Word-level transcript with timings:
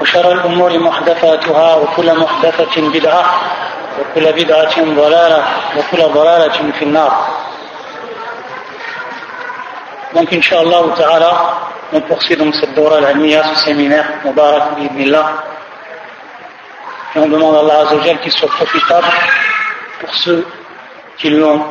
وشر 0.00 0.32
الأمور 0.32 0.78
محدثاتها 0.78 1.74
وكل 1.76 2.18
محدثة 2.18 2.88
بدعة 2.90 3.24
وكل 4.00 4.32
بدعة 4.32 4.84
ضلالة 4.84 5.44
وكل 5.76 6.02
ضلالة 6.02 6.72
في 6.78 6.82
النار 6.82 7.12
Donc, 10.14 10.32
Inch'Allah 10.32 10.84
ta'ala, 10.96 11.32
on 11.92 12.00
poursuit 12.00 12.34
donc 12.34 12.54
cette 12.54 12.74
Dora 12.74 12.96
al-Almiya, 12.96 13.42
ce 13.54 13.66
séminaire, 13.66 14.06
Mubarak 14.24 14.74
bi'idnillah. 14.76 15.44
Et 17.14 17.18
on 17.18 17.28
demande 17.28 17.56
à 17.56 17.58
Allah 17.58 17.80
Azzawajal 17.80 18.18
qu'il 18.20 18.32
soit 18.32 18.48
profitable 18.48 19.06
pour 20.00 20.14
ceux 20.14 20.46
qui 21.18 21.28
l'ont 21.28 21.62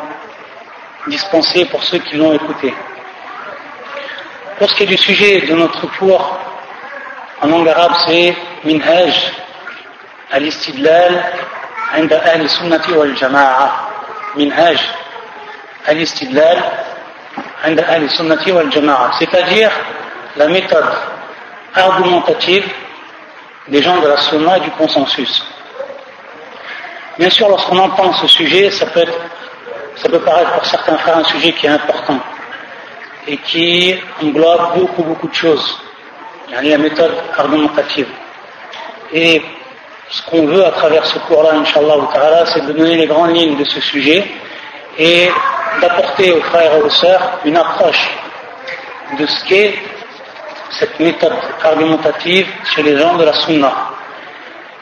dispensé, 1.08 1.66
pour 1.66 1.84
ceux 1.84 1.98
qui 1.98 2.16
l'ont 2.17 2.34
écouté. 2.34 2.76
Pour 4.59 4.70
ce 4.70 4.76
qui 4.76 4.84
est 4.84 4.88
du 4.88 4.98
sujet 4.98 5.41
de 5.41 5.55
notre 5.55 5.88
cours, 5.98 6.38
en 7.41 7.48
langue 7.48 7.70
arabe, 7.70 7.94
c'est 8.08 8.36
Minhaj 8.64 9.31
al-Istidlal 10.31 11.23
عند 11.94 12.14
أهل 12.14 12.42
السنة 12.42 12.83
والجماعة 12.97 13.89
منهاج 14.36 14.78
الاستدلال 15.89 16.59
عند 17.64 17.80
أهل 17.80 18.03
السنة 18.03 18.44
والجماعة 18.47 19.11
c'est-à-dire 19.20 19.72
la 20.36 20.47
méthode 20.47 20.86
argumentative 21.75 22.66
des 23.67 23.81
gens 23.81 23.97
de 24.02 24.08
la 24.08 24.17
sunna 24.17 24.58
et 24.58 24.61
du 24.61 24.72
consensus 24.72 25.44
bien 27.17 27.30
sûr 27.30 27.47
lorsqu'on 27.50 27.78
entend 27.78 28.14
ce 28.14 28.28
sujet 28.28 28.70
ça 28.72 28.86
peut, 28.88 29.02
être, 29.02 29.20
ça 29.95 30.09
peut 30.09 30.20
paraître 30.20 30.52
pour 30.53 30.66
certains 30.66 30.97
frères 30.97 31.17
un 31.17 31.23
sujet 31.23 31.53
qui 31.53 31.67
est 31.67 31.70
important 31.70 32.20
et 33.28 33.38
qui 33.38 33.97
englobe 34.22 34.75
beaucoup 34.75 35.03
beaucoup 35.03 35.28
de 35.30 35.33
choses 35.36 35.80
la 36.61 36.78
méthode 36.78 37.14
argumentative. 37.36 38.08
Et 39.12 39.42
ce 40.11 40.22
qu'on 40.22 40.47
veut 40.47 40.64
à 40.64 40.70
travers 40.72 41.05
ce 41.06 41.19
cours-là, 41.20 41.55
Inch'Allah, 41.55 41.95
c'est 42.53 42.67
de 42.67 42.72
donner 42.72 42.97
les 42.97 43.06
grandes 43.06 43.34
lignes 43.34 43.56
de 43.56 43.64
ce 43.64 43.81
sujet 43.81 44.25
et 44.98 45.30
d'apporter 45.80 46.33
aux 46.33 46.42
frères 46.42 46.75
et 46.77 46.83
aux 46.83 46.91
sœurs 46.91 47.41
une 47.45 47.56
approche 47.56 48.11
de 49.19 49.27
ce 49.27 49.45
qu'est 49.47 49.75
cette 50.70 50.98
méthode 51.00 51.34
argumentative 51.62 52.47
chez 52.75 52.83
les 52.83 52.98
gens 52.98 53.17
de 53.17 53.25
la 53.25 53.33
Sunna. 53.33 53.73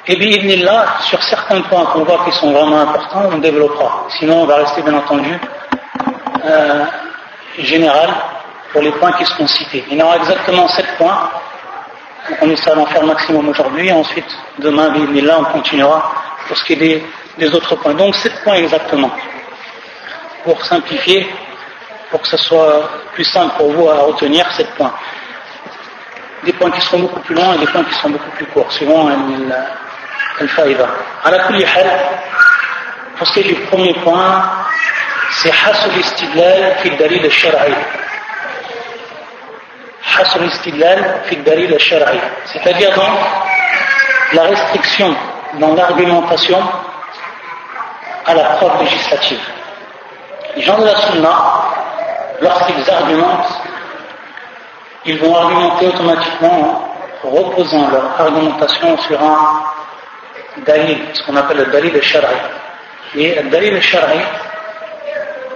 Et 0.06 0.16
bien, 0.16 0.84
sur 1.02 1.22
certains 1.22 1.60
points 1.62 1.84
qu'on 1.86 2.04
voit 2.04 2.24
qui 2.24 2.32
sont 2.32 2.52
vraiment 2.52 2.80
importants, 2.80 3.28
on 3.32 3.38
développera. 3.38 4.06
Sinon, 4.18 4.42
on 4.42 4.46
va 4.46 4.56
rester 4.56 4.82
bien 4.82 4.94
entendu 4.94 5.38
euh, 6.44 6.84
général 7.58 8.08
pour 8.72 8.82
les 8.82 8.92
points 8.92 9.12
qui 9.12 9.24
seront 9.24 9.46
cités. 9.46 9.84
Il 9.90 9.98
y 9.98 10.02
aura 10.02 10.16
exactement 10.16 10.66
sept 10.68 10.86
points 10.96 11.30
on 12.40 12.50
essaie 12.50 12.74
d'en 12.74 12.86
faire 12.86 13.04
maximum 13.04 13.48
aujourd'hui, 13.48 13.88
et 13.88 13.92
ensuite, 13.92 14.30
demain, 14.58 14.92
là, 15.22 15.38
on 15.40 15.44
continuera 15.44 16.12
pour 16.46 16.56
ce 16.56 16.64
qui 16.64 16.72
est 16.74 17.02
des, 17.38 17.54
autres 17.54 17.76
points. 17.76 17.94
Donc, 17.94 18.14
sept 18.16 18.42
points 18.42 18.54
exactement. 18.54 19.10
Pour 20.44 20.64
simplifier, 20.64 21.28
pour 22.10 22.20
que 22.22 22.28
ce 22.28 22.36
soit 22.36 22.90
plus 23.12 23.24
simple 23.24 23.54
pour 23.56 23.72
vous 23.72 23.88
à 23.88 23.98
retenir, 23.98 24.50
sept 24.52 24.70
points. 24.74 24.92
Des 26.44 26.52
points 26.52 26.70
qui 26.70 26.80
seront 26.80 27.00
beaucoup 27.00 27.20
plus 27.20 27.34
longs 27.34 27.52
et 27.54 27.58
des 27.58 27.66
points 27.66 27.84
qui 27.84 27.94
seront 27.94 28.10
beaucoup 28.10 28.30
plus 28.30 28.46
courts, 28.46 28.72
suivant 28.72 29.08
Al-Faïda. 30.40 30.88
À 31.24 31.30
la 31.30 31.38
pour 33.16 33.28
ce 33.28 33.34
qui 33.34 33.40
est 33.40 33.54
du 33.54 33.54
premier 33.66 33.92
point, 34.02 34.50
c'est 35.30 35.50
Hasul 35.50 35.98
Istidlal 35.98 36.76
fi 36.82 36.90
Dalil 36.96 37.30
c'est-à-dire 42.52 42.94
dans 42.94 43.12
la 44.32 44.42
restriction 44.42 45.14
dans 45.58 45.74
l'argumentation 45.74 46.58
à 48.26 48.34
la 48.34 48.44
preuve 48.50 48.82
législative. 48.82 49.40
Les 50.56 50.62
gens 50.62 50.78
de 50.78 50.84
la 50.84 50.96
Sunna, 50.96 51.34
lorsqu'ils 52.40 52.90
argumentent, 52.90 53.60
ils 55.04 55.18
vont 55.18 55.34
argumenter 55.34 55.88
automatiquement 55.88 56.86
en 57.24 57.28
reposant 57.28 57.88
leur 57.90 58.20
argumentation 58.20 58.98
sur 58.98 59.22
un 59.22 59.62
dalil, 60.66 60.98
ce 61.14 61.22
qu'on 61.24 61.36
appelle 61.36 61.58
le 61.58 61.66
dalil 61.66 61.92
de 61.92 62.00
shari. 62.00 62.36
Et 63.16 63.34
le 63.42 63.50
dalil 63.50 63.74
de 63.74 63.80
shari, 63.80 64.20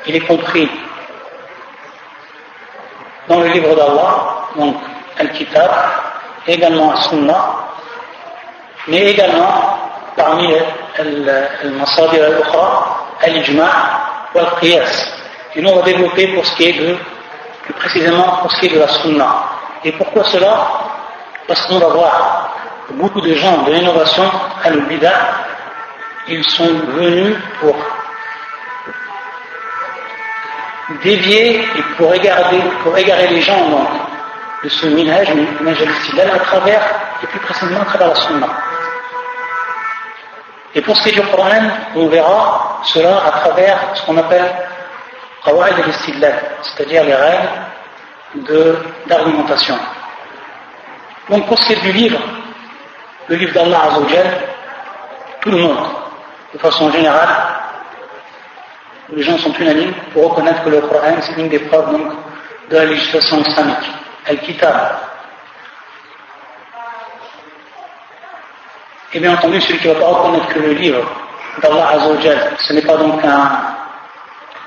il 0.06 0.16
est 0.16 0.26
compris 0.26 0.68
dans 3.28 3.40
le 3.40 3.48
livre 3.48 3.74
d'Allah, 3.74 4.48
donc 4.56 4.76
Al-Kitab, 5.18 5.70
également 6.46 6.92
Al-Sunnah, 6.92 7.44
mais 8.88 9.10
également 9.12 9.78
parmi 10.16 10.54
Al-Masadir 10.98 12.24
Al-Ukhra, 12.24 13.06
Al-Ijma' 13.22 13.72
ou 14.34 14.38
Al-Qiyas. 14.38 15.08
Et 15.54 15.62
nous 15.62 15.70
on 15.70 15.76
va 15.76 15.82
développer 15.82 16.28
pour 16.28 16.44
ce 16.44 16.54
qui 16.56 16.64
est 16.64 16.72
de, 16.72 16.96
plus 17.62 17.74
précisément 17.74 18.38
pour 18.42 18.52
ce 18.52 18.60
qui 18.60 18.66
est 18.66 18.74
de 18.74 18.80
la 18.80 18.88
Sunnah. 18.88 19.36
Et 19.84 19.92
pourquoi 19.92 20.24
cela? 20.24 20.66
Parce 21.46 21.66
qu'on 21.66 21.78
va 21.78 21.88
voir 21.88 22.54
beaucoup 22.90 23.20
de 23.20 23.34
gens 23.34 23.62
de 23.62 23.72
l'innovation, 23.72 24.24
Al-Bida, 24.62 25.12
ils 26.28 26.44
sont 26.44 26.68
venus 26.96 27.36
pour 27.60 27.76
dévier 31.02 31.60
et 31.60 31.82
pour 31.96 32.12
égarer, 32.14 32.60
pour 32.82 32.96
égarer 32.96 33.28
les 33.28 33.40
gens 33.40 33.68
donc, 33.68 33.88
de 34.62 34.68
ce 34.68 34.86
minhaj, 34.86 35.32
minhaj 35.60 35.82
al 35.82 36.30
à 36.30 36.38
travers, 36.38 36.82
et 37.22 37.26
plus 37.26 37.40
précisément 37.40 37.80
à 37.80 37.84
travers 37.84 38.08
la 38.08 38.14
sunna. 38.14 38.46
Et 40.74 40.80
pour 40.80 40.96
ce 40.96 41.02
qui 41.04 41.08
est 41.10 41.20
du 41.20 41.26
Coran, 41.28 41.70
on 41.94 42.08
verra 42.08 42.80
cela 42.84 43.22
à 43.26 43.30
travers 43.30 43.78
ce 43.94 44.04
qu'on 44.04 44.16
appelle 44.16 44.50
qawa'id 45.44 45.74
al 45.78 46.34
c'est-à-dire 46.62 47.04
les 47.04 47.14
règles 47.14 48.78
d'argumentation. 49.06 49.78
Donc 51.30 51.46
pour 51.46 51.58
ce 51.58 51.66
qui 51.66 51.72
est 51.74 51.82
du 51.82 51.92
livre, 51.92 52.18
le 53.28 53.36
livre 53.36 53.54
d'Allah 53.54 53.84
Azzawajal, 53.90 54.26
tout 55.40 55.50
le 55.50 55.58
monde, 55.58 55.78
de 56.52 56.58
façon 56.58 56.90
générale, 56.90 57.28
les 59.12 59.22
gens 59.22 59.38
sont 59.38 59.52
unanimes 59.52 59.94
pour 60.12 60.30
reconnaître 60.30 60.64
que 60.64 60.70
le 60.70 60.80
Coran 60.80 61.16
c'est 61.20 61.40
une 61.40 61.48
des 61.48 61.58
preuves 61.58 61.90
donc, 61.90 62.12
de 62.70 62.76
la 62.76 62.84
législation 62.86 63.40
islamique. 63.40 63.90
Al-Kitab. 64.26 64.74
Et 69.12 69.20
bien 69.20 69.34
entendu, 69.34 69.60
celui 69.60 69.78
qui 69.78 69.88
ne 69.88 69.92
va 69.92 70.00
pas 70.00 70.06
reconnaître 70.06 70.48
que 70.48 70.58
le 70.58 70.72
livre 70.72 71.04
d'Allah 71.62 71.88
Azzawajal, 71.90 72.52
ce 72.58 72.72
n'est 72.72 72.82
pas 72.82 72.96
donc 72.96 73.22
un, 73.24 73.50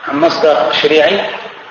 un 0.10 0.14
masdar 0.14 0.72
shari'i, 0.74 1.20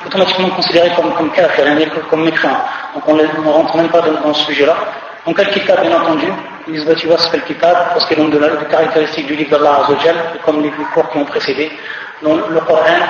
automatiquement 0.05 0.51
considéré 0.51 0.91
comme, 0.95 1.15
comme 1.15 1.31
kafir, 1.31 1.65
comme 2.11 2.25
mécréant. 2.25 2.61
Donc 2.95 3.05
on 3.07 3.15
ne 3.15 3.49
rentre 3.49 3.77
même 3.77 3.89
pas 3.89 4.03
dans, 4.03 4.35
ce 4.35 4.45
sujet-là. 4.47 4.77
Donc 5.25 5.39
Al-Kitab, 5.39 5.81
bien 5.81 5.97
entendu, 5.97 6.27
ils 6.69 6.85
disent, 6.85 7.09
Al-Kitab, 7.33 7.77
parce 7.95 8.05
qu'il 8.07 8.19
est 8.19 8.23
donc 8.23 8.33
de 8.33 8.39
la 8.39 8.49
caractéristique 8.65 9.27
du 9.27 9.37
livre 9.37 9.51
d'Allah 9.51 9.85
Azzawajal, 9.85 10.17
comme 10.45 10.63
les 10.63 10.71
cours 10.93 11.09
qui 11.11 11.19
ont 11.19 11.25
précédé. 11.25 11.71
القرآن 12.23 13.03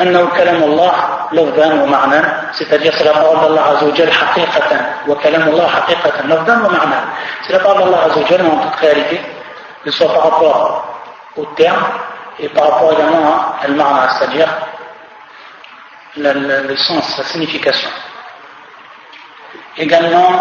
أنه 0.00 0.26
كلام 0.36 0.62
الله 0.62 0.92
لفظا 1.32 1.66
ومعنى. 1.66 2.22
ستجي 2.52 2.90
قول 2.90 3.46
الله 3.46 3.60
عز 3.60 3.84
وجل 3.84 4.12
حقيقة 4.12 4.94
وكلام 5.08 5.48
الله 5.48 5.66
حقيقة 5.68 6.26
لفظا 6.26 6.54
ومعنى. 6.54 7.00
ستجي 7.44 7.58
قول 7.58 7.82
الله 7.82 7.98
عز 7.98 8.18
وجل 8.18 8.42
من 8.42 8.70
تتخارج 8.70 9.18
لسوء 9.86 10.08
فعبار 10.08 10.84
والتعب 11.36 11.82
يتعبار 12.38 12.94
جماعة. 12.94 13.54
المعنى 13.64 14.12
ستجي 14.12 14.46
للسنس 16.16 17.20
السنفكاسون 17.20 17.92
également 19.78 20.32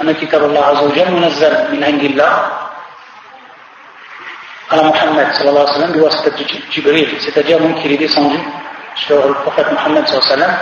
أن 0.00 0.12
كتاب 0.12 0.44
الله 0.44 0.64
عز 0.64 0.82
وجل 0.82 1.10
منزل 1.10 1.72
من 1.72 1.84
عند 1.84 2.02
الله. 2.02 2.65
Sallallahu 5.34 5.66
alayhi 5.76 6.00
c'est-à-dire 7.20 7.58
donc 7.60 7.76
est 7.92 7.96
descendu 7.96 8.38
sur 8.96 9.26
le 9.26 9.34
prophète 9.34 9.66
Mohammed 9.72 10.04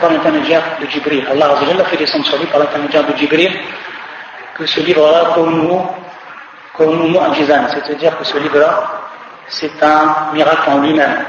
par 0.01 0.11
l'intermédiaire 0.11 0.63
de. 0.81 1.25
Allah 1.31 1.55
a 1.81 1.85
fait 1.85 1.97
descendre 1.97 2.27
sur 2.27 2.39
lui 2.39 2.47
par 2.47 2.61
l'intermédiaire 2.61 3.05
de 3.05 3.17
Jibril 3.17 3.53
que 4.57 4.67
ce 4.67 4.81
livre-là, 4.81 5.35
c'est-à-dire 6.77 8.19
que 8.19 8.25
ce 8.25 8.39
livre-là, 8.39 8.91
c'est 9.49 9.83
un 9.83 10.33
miracle 10.33 10.71
en 10.71 10.79
lui-même. 10.79 11.25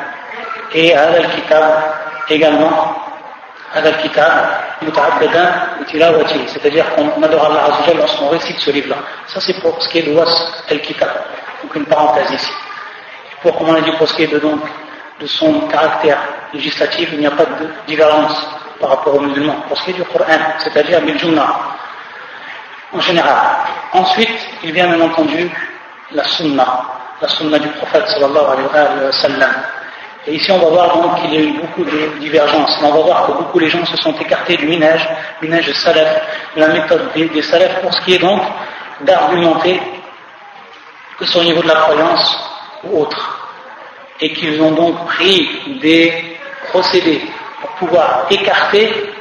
Et 0.74 0.96
Al-Kitab 0.96 1.64
également, 2.30 2.96
Al-Kitab, 3.74 4.32
c'est-à-dire 6.48 6.86
qu'on 6.96 7.24
adore 7.24 7.46
Allah 7.46 7.70
lorsqu'on 7.96 8.30
récite 8.30 8.60
ce 8.60 8.72
livre-là. 8.72 8.98
Ça 9.28 9.40
c'est 9.40 9.60
pour 9.62 9.82
ce 9.82 9.90
qui 9.90 10.00
est 10.00 10.04
de 10.04 10.20
Al-Kitab, 10.70 11.10
donc 11.66 11.76
une 11.76 11.86
parenthèse 11.86 12.32
ici. 12.32 12.52
Pour, 13.42 13.58
comme 13.58 13.70
on 13.70 13.98
pour 13.98 14.08
ce 14.08 14.16
qui 14.16 14.24
est 14.24 14.28
de, 14.28 14.40
donc, 14.40 14.62
de 15.20 15.26
son 15.26 15.62
caractère 15.62 16.20
législatif, 16.54 17.10
il 17.14 17.20
n'y 17.20 17.28
a 17.28 17.32
pas 17.32 17.46
de 17.46 17.68
différence 17.88 18.48
par 18.80 18.90
rapport 18.90 19.16
aux 19.16 19.22
musulmans. 19.22 19.64
Pour 19.68 19.78
ce 19.78 19.86
qui 19.86 19.92
est 19.92 19.94
du 19.96 20.04
Coran, 20.04 20.26
c'est-à-dire 20.60 21.02
Bil 21.02 21.18
en 22.94 23.00
général. 23.00 23.38
Ensuite, 23.94 24.40
il 24.64 24.72
vient 24.72 24.88
bien 24.88 25.02
entendu 25.02 25.50
la 26.12 26.24
sunna, 26.24 26.84
la 27.20 27.28
sunna 27.28 27.58
du 27.58 27.68
prophète 27.70 28.08
sallallahu 28.08 28.46
alayhi 28.46 29.06
wa 29.06 29.12
sallam. 29.12 29.52
Et 30.28 30.36
ici, 30.36 30.52
on 30.52 30.60
va 30.60 30.70
voir 30.70 31.02
donc 31.02 31.22
qu'il 31.22 31.34
y 31.34 31.38
a 31.38 31.42
eu 31.42 31.54
beaucoup 31.54 31.84
de 31.84 32.20
divergences. 32.20 32.80
on 32.82 32.92
va 32.92 33.02
voir 33.02 33.28
que 33.28 33.32
beaucoup 33.34 33.60
les 33.60 33.70
gens 33.70 33.86
se 33.86 33.98
sont 33.98 34.14
écartés 34.14 34.56
du 34.58 34.68
minage, 34.68 35.08
minage 35.42 35.72
salaf, 35.74 36.22
la 36.56 36.68
méthode 36.70 37.12
des 37.14 37.42
salaf 37.42 37.82
pour 37.82 37.94
ce 37.94 38.02
qui 38.02 38.14
est 38.14 38.20
donc 38.20 38.42
d'argumenter 39.02 39.82
que 41.19 41.25
ce 41.25 41.33
soit 41.33 41.43
au 41.43 41.45
niveau 41.45 41.63
de 41.63 41.69
la 41.69 41.75
croyance 41.75 42.39
ou 42.85 43.03
autre. 43.03 43.39
Et 44.21 44.33
qu'ils 44.33 44.61
ont 44.63 44.73
donc 44.73 45.07
pris 45.07 45.79
des 45.81 46.39
procédés 46.71 47.23
pour 47.61 47.71
pouvoir 47.71 48.27
écarter 48.31 49.13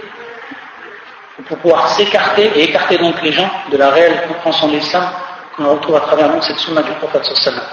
pour 1.48 1.58
pouvoir 1.58 1.88
s'écarter 1.90 2.52
et 2.56 2.64
écarter 2.66 2.98
donc 2.98 3.22
les 3.22 3.32
gens 3.32 3.50
de 3.72 3.78
la 3.78 3.90
réelle 3.90 4.24
compréhension 4.28 4.68
de 4.68 4.74
l'islam 4.74 5.10
qu'on 5.56 5.70
retrouve 5.70 5.96
à 5.96 6.02
travers 6.02 6.30
donc 6.30 6.44
cette 6.44 6.60
sunna 6.60 6.82
du 6.84 6.92
prophète 6.94 7.24
sallallahu 7.26 7.66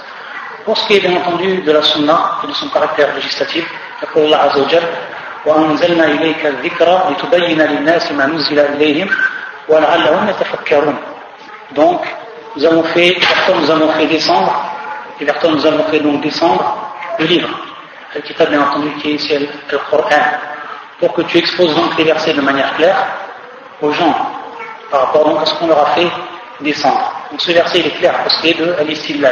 Pour 0.64 0.78
ce 0.78 0.86
qui 0.86 0.94
est 0.94 1.00
bien 1.00 1.16
entendu 1.16 1.62
de 1.62 1.72
la 1.72 1.82
sunna 1.82 2.38
et 2.44 2.46
de 2.46 2.52
son 2.52 2.68
caractère 2.68 3.14
législatif, 3.14 3.66
يقول 4.02 4.24
الله 4.24 4.36
عز 4.36 4.58
وجل 4.58 4.82
وأنزلنا 5.46 6.04
إليك 6.04 6.46
الذكر 6.46 7.10
لتبين 7.10 7.62
للناس 7.62 8.12
ما 8.12 8.26
نزل 8.26 8.58
إليهم 8.58 9.08
ولعلهم 9.68 10.28
يتفكرون 10.28 10.96
donc 11.74 12.00
nous 12.56 12.65
avons 12.65 12.83
fait 12.83 13.18
vers 13.19 13.56
nous 13.59 13.71
avons 13.71 13.92
fait 13.94 14.07
descendre 14.07 14.53
et 15.19 15.25
vers 15.25 15.39
toi 15.39 15.51
nous 15.51 15.65
avons 15.65 15.83
fait 15.86 16.00
donc 16.00 16.21
descendre 16.21 16.94
le 17.19 17.25
livre 17.25 17.50
le 18.15 18.21
kitab 18.21 18.50
bien 18.50 18.62
entendu 18.62 18.92
qui 19.01 19.12
est 19.12 19.13
ici 19.13 19.38
le 19.71 19.77
Coran 19.89 20.09
pour 21.00 21.13
que 21.13 21.21
tu 21.24 21.38
exposes 21.38 21.75
donc 21.75 21.98
les 21.98 22.03
versets 22.03 22.33
de 22.33 22.42
manière 22.42 22.75
claire 22.75 23.07
aux 23.81 23.92
gens 23.92 24.15
par 24.92 25.07
rapport 25.07 25.39
à 25.39 25.45
ce 25.45 25.53
qu'on 25.56 25.68
leur 25.68 25.88
a 25.88 25.92
fait 25.95 26.07
descendre. 26.59 27.12
Donc 27.31 27.42
ce 27.42 27.51
verset 27.51 27.80
il 27.80 27.88
est 27.88 27.98
clair 27.98 28.13
parce 28.24 28.38
qu'il 28.38 28.51
est 28.51 28.59
de 28.59 28.75
al 28.77 28.88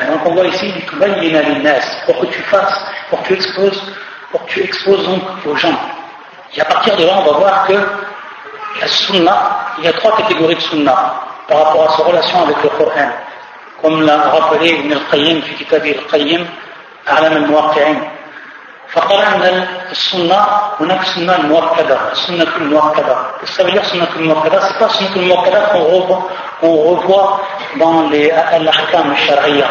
Donc 0.07 0.25
on 0.25 0.33
voit 0.33 0.47
ici 0.47 0.71
du 0.71 0.81
pour 0.85 2.19
que 2.19 2.25
tu 2.27 2.41
fasses, 2.43 2.85
pour 3.09 3.21
que 3.21 3.27
tu 3.27 3.33
exposes, 3.33 3.93
pour 4.31 4.45
que 4.45 4.51
tu 4.51 4.63
exposes 4.63 5.05
donc 5.05 5.21
aux 5.45 5.55
gens. 5.55 5.77
Et 6.55 6.61
à 6.61 6.65
partir 6.65 6.95
de 6.95 7.05
là, 7.05 7.13
on 7.19 7.31
va 7.31 7.37
voir 7.37 7.67
que 7.67 7.73
la 8.81 8.87
sunna, 8.87 9.75
il 9.77 9.83
y 9.83 9.87
a 9.87 9.93
trois 9.93 10.15
catégories 10.17 10.55
de 10.55 10.61
sunna 10.61 11.28
par 11.49 11.65
rapport 11.65 11.89
à 11.89 11.97
sa 11.97 12.03
relation 12.03 12.43
avec 12.43 12.63
le 12.63 12.69
Coran. 12.69 13.09
Comme 13.81 14.05
l'a 14.05 14.17
rappelé 14.17 14.69
Ibn 14.69 14.93
al-Qayyim, 14.93 15.41
في 15.41 15.65
كتاب 15.65 15.85
القيم 15.85 16.47
أعلم 17.09 17.37
الموقعين 17.37 18.09
فقال 18.93 19.21
أن 19.21 19.67
السنة 19.91 20.45
هناك 20.79 21.03
سنة 21.05 21.37
مؤكدة 21.37 21.97
السنة 22.11 22.47
المؤكدة 22.57 23.15
ça 23.45 23.63
veut 23.63 23.71
dire 23.71 23.83
سنة 23.85 24.07
المؤكدة 24.15 24.59
c'est 24.59 24.79
pas 24.79 24.87
سنة 24.87 25.15
المؤكدة 25.15 25.65
qu'on 25.71 25.83
revoit, 25.83 26.23
qu'on 26.61 26.75
revoit 26.95 27.41
dans 27.77 28.09
les 28.09 28.31
الأحكام 28.31 29.11
الشرعية 29.11 29.65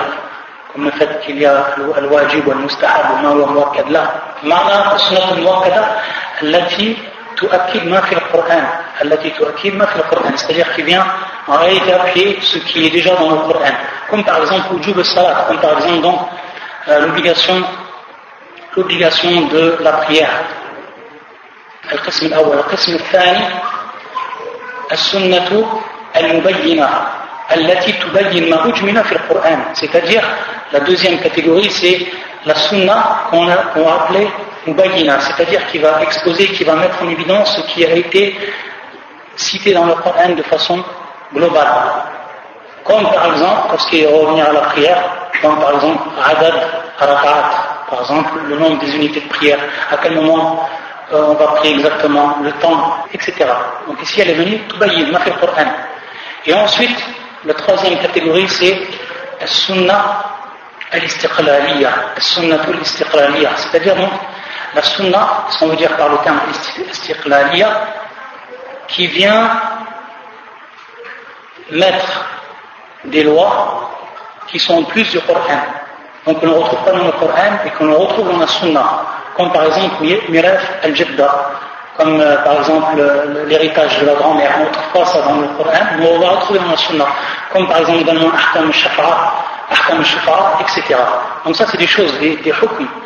comme 0.73 0.85
le 0.85 0.91
fait 0.93 1.21
qu'il 1.25 1.39
y 1.39 1.47
a 1.47 1.65
الواجب 1.99 2.49
والمستحب 2.49 3.11
وما 3.11 3.29
هو 3.29 3.47
مؤكد 3.47 3.91
لا 3.91 4.05
معنى 4.43 4.95
السنة 4.95 5.33
المؤكدة 5.33 5.85
التي 6.43 6.97
تؤكد 7.38 7.86
ما 7.88 8.02
في 8.02 8.14
القرآن 8.14 8.68
التي 9.02 9.30
تؤكد 9.30 9.76
ما 9.76 9.86
في 9.86 9.96
القرآن 9.96 10.38
c'est-à-dire 10.38 10.74
qui 10.76 10.82
vient 10.84 11.06
en 11.48 11.58
réalité 11.58 11.94
appuyer 11.94 12.40
ce 12.42 12.58
qui 12.60 12.88
est 12.88 12.90
déjà 12.90 13.16
dans 13.16 13.30
le 13.30 13.38
Coran 13.48 13.74
comme 14.10 14.24
par 14.24 14.38
exemple 14.42 14.74
وجوب 14.76 15.00
الصلاة 15.00 15.48
comme 15.48 15.60
par 15.60 15.72
exemple 15.80 16.02
donc 16.02 16.20
l'obligation 16.88 17.64
l'obligation 18.76 19.48
de 19.54 19.78
la 19.82 19.92
prière. 19.94 20.36
القسم 21.92 22.26
الأول 22.26 22.58
القسم 22.58 22.96
الثاني 22.96 23.46
السنة 24.92 25.82
المبينة 26.18 26.90
التي 27.56 27.92
تبين 27.92 28.50
ما 28.50 28.66
أجمل 28.70 29.04
في 29.04 29.12
القرآن 29.12 29.60
c'est-à-dire 29.74 30.24
la 30.72 30.80
deuxième 30.80 31.20
catégorie 31.20 31.70
c'est 31.70 32.08
la 32.46 32.56
sunna 32.56 33.28
qu'on 33.30 33.48
a, 33.48 33.56
qu 33.74 33.80
a 33.84 33.94
appelé 34.04 34.28
c'est-à-dire 34.77 35.67
qui 35.69 35.79
va 35.79 36.03
exposer 36.03 36.47
qui 36.49 36.65
va 36.65 36.75
mettre 36.77 37.03
en 37.03 37.09
évidence 37.09 37.57
ce 37.57 37.73
qui 37.73 37.85
a 37.85 37.93
été 37.95 38.37
cité 39.37 39.73
dans 39.73 39.87
le 39.87 39.95
Coran 39.95 40.31
de 40.31 40.43
façon 40.43 40.83
globale 41.33 41.69
comme 42.85 43.03
par 43.03 43.33
exemple 43.33 43.69
pour 43.71 43.81
ce 43.81 43.89
qui 43.91 44.03
est 44.03 44.07
revenir 44.07 44.49
à 44.49 44.53
la 44.53 44.61
prière 44.61 45.05
comme 45.43 45.59
par 45.59 45.75
exemple 45.75 46.09
adad 46.25 46.55
par 47.89 48.01
exemple 48.01 48.41
le 48.47 48.59
nombre 48.59 48.81
des 48.81 48.95
unités 48.97 49.21
de 49.21 49.29
prière, 49.29 49.59
à 49.91 49.97
quel 49.99 50.15
moment 50.15 50.69
euh, 51.13 51.25
on 51.29 51.35
va 51.35 51.47
prier 51.55 51.75
exactement, 51.77 52.37
le 52.43 52.53
temps, 52.53 53.05
etc. 53.13 53.33
Donc 53.87 54.03
ici 54.03 54.21
elle 54.21 54.31
est 54.31 54.35
venue, 54.35 54.59
Tubayyin, 54.69 55.11
ma 55.11 55.21
fait 55.21 55.31
le 55.31 55.37
Coran. 55.37 55.65
Et 56.45 56.55
ensuite, 56.55 56.99
la 57.45 57.55
troisième 57.55 57.99
catégorie 57.99 58.49
c'est 58.49 58.77
Sunna 59.47 60.25
al-istiqlaliya, 60.91 61.91
Sunna 62.19 62.57
al-istiqlaliya, 62.67 63.51
c'est-à-dire 63.57 63.97
donc 63.97 64.11
la 64.79 64.85
Sunna, 64.85 65.29
ce 65.51 65.59
qu'on 65.59 65.67
veut 65.67 65.77
dire 65.77 65.97
par 65.97 66.09
le 66.09 66.19
terme 66.19 66.39
istiqlaliya, 66.89 67.69
qui 68.87 69.09
vient 69.09 69.51
mettre 71.71 72.25
des 73.05 73.25
lois 73.25 73.91
qui 74.47 74.59
sont 74.61 74.79
en 74.79 74.85
plus 74.85 75.11
du 75.11 75.21
Coran. 75.21 75.63
Donc 76.27 76.39
on 76.43 76.47
ne 76.47 76.53
retrouve 76.53 76.85
pas 76.85 76.93
dans 76.93 77.05
le 77.05 77.13
Coran 77.13 77.59
et 77.67 77.71
qu'on 77.71 77.87
le 77.87 77.97
retrouve 77.97 78.31
dans 78.31 78.39
la 78.39 78.47
Sunna, 78.47 78.85
comme 79.37 79.51
par 79.53 79.65
exemple 79.65 80.05
Miraf 80.29 80.63
al-Jidda, 80.85 81.31
comme 81.97 82.21
euh, 82.21 82.37
par 82.45 82.59
exemple 82.59 83.03
l'héritage 83.49 83.99
de 83.99 84.07
la 84.07 84.15
grand-mère, 84.15 84.53
on 84.59 84.61
ne 84.61 84.67
retrouve 84.67 84.93
pas 84.93 85.05
ça 85.07 85.23
dans 85.23 85.41
le 85.41 85.49
Coran, 85.59 85.85
mais 85.99 86.07
on 86.07 86.21
va 86.21 86.29
retrouver 86.37 86.61
dans 86.61 86.71
la 86.71 86.77
Sunna, 86.77 87.07
comme 87.53 87.67
par 87.67 87.79
exemple 87.79 88.03
également 88.03 88.29
Ahkam 88.29 88.67
al-Shafa'a, 88.69 89.48
ahkam 89.71 89.99
al 89.99 90.63
etc. 90.63 90.97
Donc 91.45 91.57
ça, 91.57 91.67
c'est 91.67 91.77
des 91.77 91.87
choses, 91.87 92.13
des, 92.19 92.37
des 92.37 92.53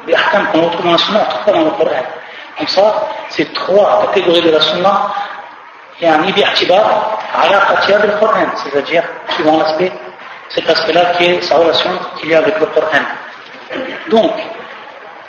des 0.07 0.15
ahkam 0.15 0.47
qu'on 0.53 0.63
retrouve 0.63 0.85
dans 0.85 0.93
la 0.93 0.99
Sunnah, 0.99 1.29
sunna, 1.45 1.47
on 1.47 1.53
dans 1.53 1.65
le 1.65 1.71
Coran. 1.71 2.03
Donc 2.59 2.69
ça, 2.69 3.09
c'est 3.31 3.53
trois 3.53 4.03
catégories 4.07 4.43
de 4.43 4.51
la 4.51 4.61
sunna, 4.61 5.13
il 6.01 6.07
y 6.07 6.09
a 6.09 6.15
un 6.15 6.23
ibirtibar, 6.25 7.19
ala 7.35 7.59
al 7.59 8.19
Coran, 8.19 8.47
c'est-à-dire 8.57 9.05
suivant 9.31 9.59
l'aspect, 9.59 9.93
cet 10.49 10.69
aspect-là 10.69 11.15
qui 11.17 11.25
est 11.25 11.43
sa 11.43 11.57
relation 11.57 11.91
qu'il 12.19 12.31
y 12.31 12.35
a 12.35 12.39
avec 12.39 12.59
le 12.61 12.67
Coran. 12.67 13.05
Donc, 14.09 14.33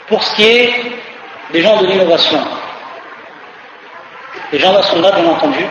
pour 0.08 0.22
ce 0.22 0.34
qui 0.36 0.46
est 0.46 0.74
des 1.50 1.62
gens 1.62 1.80
de 1.80 1.86
l'innovation, 1.86 2.40
les 4.52 4.58
gens 4.58 4.72
de 4.72 4.76
la 4.76 4.82
sunna, 4.82 5.10
bien 5.12 5.30
entendu, 5.30 5.66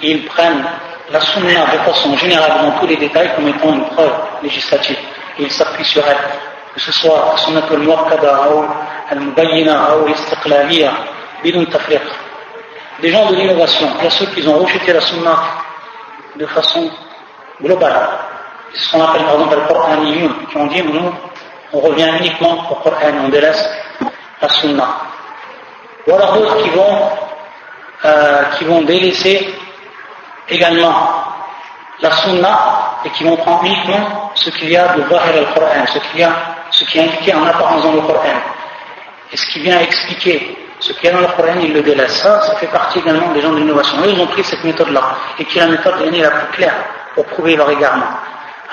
ils 0.00 0.24
prennent 0.26 0.64
la 1.12 1.20
sunna 1.20 1.66
de 1.72 1.78
façon 1.78 2.16
générale 2.16 2.62
dans 2.62 2.78
tous 2.78 2.86
les 2.86 2.96
détails 2.96 3.30
comme 3.36 3.48
étant 3.48 3.72
une 3.72 3.84
preuve 3.86 4.12
législative. 4.42 4.98
Et 5.38 5.42
ils 5.42 5.50
s'appuient 5.50 5.84
sur 5.84 6.02
elle, 6.06 6.16
que 6.74 6.80
ce 6.80 6.92
soit 6.92 7.34
sunna 7.36 7.62
al-muwakkada 7.70 8.48
ou 8.54 8.64
al-mubayyina 9.10 9.96
ou 9.98 10.06
l'istiqlaliya, 10.06 10.90
bidun 11.42 11.64
tafriq. 11.66 12.00
Des 13.00 13.10
gens 13.10 13.26
de 13.30 13.36
l'innovation, 13.36 13.88
il 13.98 14.04
y 14.04 14.06
a 14.06 14.10
ceux 14.10 14.26
qui 14.26 14.46
ont 14.48 14.58
rejeté 14.58 14.92
la 14.92 15.00
sunna 15.00 15.36
de 16.36 16.46
façon 16.46 16.90
global. 17.60 18.08
C'est 18.72 18.80
ce 18.80 18.92
qu'on 18.92 19.02
appelle 19.02 19.24
par 19.24 19.34
exemple 19.34 19.56
le 19.56 19.66
Coran 19.66 19.96
qui 20.50 20.56
ont 20.56 20.66
dit 20.66 20.82
nous, 20.82 21.12
on 21.72 21.80
revient 21.80 22.08
uniquement 22.20 22.70
au 22.70 22.74
Coran, 22.76 23.12
on 23.24 23.28
délaisse 23.28 23.68
la 24.40 24.48
Sunna. 24.48 24.88
Ou 26.06 26.12
alors 26.12 26.32
d'autres 26.34 26.62
qui 26.62 26.70
vont, 26.70 26.98
euh, 28.04 28.42
qui 28.56 28.64
vont 28.64 28.82
délaisser 28.82 29.54
également 30.48 31.24
la 32.00 32.10
sunna 32.10 32.58
et 33.04 33.10
qui 33.10 33.24
vont 33.24 33.36
prendre 33.36 33.64
uniquement 33.64 34.32
ce 34.34 34.50
qu'il 34.50 34.70
y 34.70 34.76
a 34.76 34.88
de 34.88 35.02
Zahir 35.02 35.46
al-Qur'an, 35.48 35.86
ce, 35.86 35.98
qu'il 35.98 36.20
y 36.20 36.24
a, 36.24 36.32
ce 36.70 36.84
qui 36.84 36.98
est 36.98 37.02
indiqué 37.02 37.34
en 37.34 37.46
apparence 37.46 37.82
dans 37.82 37.92
le 37.92 38.00
Qur'an. 38.00 38.40
Et 39.32 39.36
ce 39.36 39.46
qui 39.46 39.60
vient 39.60 39.78
expliquer 39.80 40.58
ce 40.80 40.92
qu'il 40.94 41.04
y 41.04 41.08
a 41.08 41.12
dans 41.12 41.20
le 41.20 41.26
Qur'an, 41.28 41.60
ils 41.60 41.72
le 41.72 41.82
délaissent. 41.82 42.22
Ça, 42.22 42.40
ça 42.42 42.56
fait 42.56 42.66
partie 42.66 42.98
également 42.98 43.32
des 43.32 43.40
gens 43.40 43.52
de 43.52 43.58
l'innovation. 43.58 43.98
Eux, 44.04 44.10
ils 44.10 44.20
ont 44.20 44.26
pris 44.26 44.42
cette 44.44 44.64
méthode-là, 44.64 45.02
et 45.38 45.44
qui 45.44 45.58
est 45.58 45.62
la 45.62 45.68
méthode 45.68 45.94
la 46.00 46.30
plus 46.30 46.56
claire 46.56 46.74
pour 47.14 47.24
prouver 47.26 47.56
leur 47.56 47.70
égarement. 47.70 48.08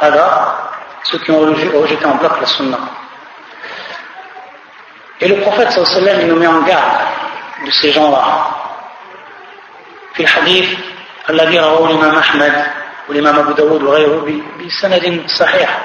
Alors, 0.01 0.71
ceux 1.03 1.19
qui 1.19 1.31
ont 1.31 1.39
rejeté 1.41 2.05
en 2.05 2.15
bloc 2.15 2.39
la 2.41 2.47
sunna. 2.47 2.77
Et 5.21 5.27
le 5.27 5.41
prophète 5.41 5.71
sallallahu 5.71 5.97
alayhi 5.97 6.05
wa 6.05 6.13
sallam, 6.13 6.21
il 6.21 6.27
nous 6.27 6.39
met 6.39 6.47
en 6.47 6.61
garde 6.61 7.01
de 7.65 7.71
ces 7.71 7.91
gens-là. 7.91 8.49
Puis 10.13 10.23
le 10.23 10.29
hadith, 10.29 10.79
الذي 11.29 11.59
رواه 11.59 11.89
الإمام 11.89 12.15
أحمد 12.15 12.65
والإمام 13.09 13.39
أبو 13.39 13.51
داود 13.51 13.83
وغيره 13.83 14.41
بسند 14.65 15.23
صحيح. 15.27 15.79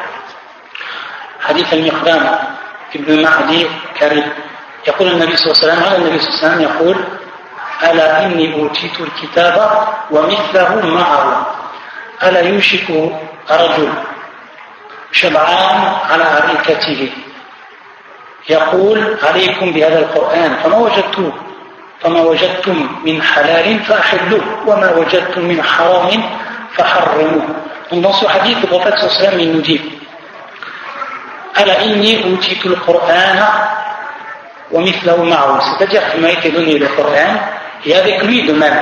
حديث 1.41 1.75
المقدام 1.75 2.39
ابن 2.95 3.23
معدي 3.23 3.67
كريم. 3.99 4.33
يقول 4.87 5.09
النبي 5.09 5.37
صلى 5.37 5.53
الله 5.53 5.63
عليه 5.63 5.73
وسلم 5.73 5.85
على 5.85 5.97
النبي 5.97 6.19
صلى 6.19 6.29
الله 6.29 6.39
عليه 6.45 6.49
وسلم 6.49 6.63
يقول 6.63 6.97
ألا 7.83 8.27
إني 8.27 8.55
أوتيت 8.55 9.01
الكتاب 9.01 9.87
ومثله 10.11 10.87
معه؟ 10.87 11.47
ألا 12.23 12.41
يوشك 12.41 12.91
رجل 13.51 13.93
شبعان 15.13 15.93
على 16.11 16.25
أريكته؟ 16.25 17.13
يقول 18.49 19.17
عليكم 19.23 19.73
بهذا 19.73 19.99
القرآن 19.99 20.57
فما 20.63 20.77
وجدتم 20.77 21.33
فما 22.00 22.22
وجدتم 22.22 22.88
من 23.06 23.22
حلال 23.22 23.80
فأحلوه 23.80 24.42
وما 24.68 24.96
وجدتم 24.96 25.42
من 25.42 25.64
حرام 25.64 26.24
فحرموه 26.72 27.44
Donc 27.92 28.02
dans 28.02 28.14
ce 28.14 28.26
hadith, 28.26 28.62
le 28.62 28.68
prophète 28.68 29.00
sallam 29.00 29.40
il 29.40 29.52
nous 29.52 29.62
dit 29.62 29.82
Ala 31.56 31.82
inni 31.86 32.22
utitu 32.34 32.68
al-Qur'an 32.68 33.40
wa 34.72 34.82
mithlahu 34.82 35.24
ma'hu 35.24 35.60
C'est-à-dire 35.78 36.12
qu'il 36.12 36.22
m'a 36.22 36.30
été 36.32 36.52
donné 36.52 36.78
le 36.78 36.88
Coran 36.90 37.34
et 37.84 37.96
avec 37.96 38.22
lui 38.24 38.44
de 38.44 38.54
même. 38.54 38.80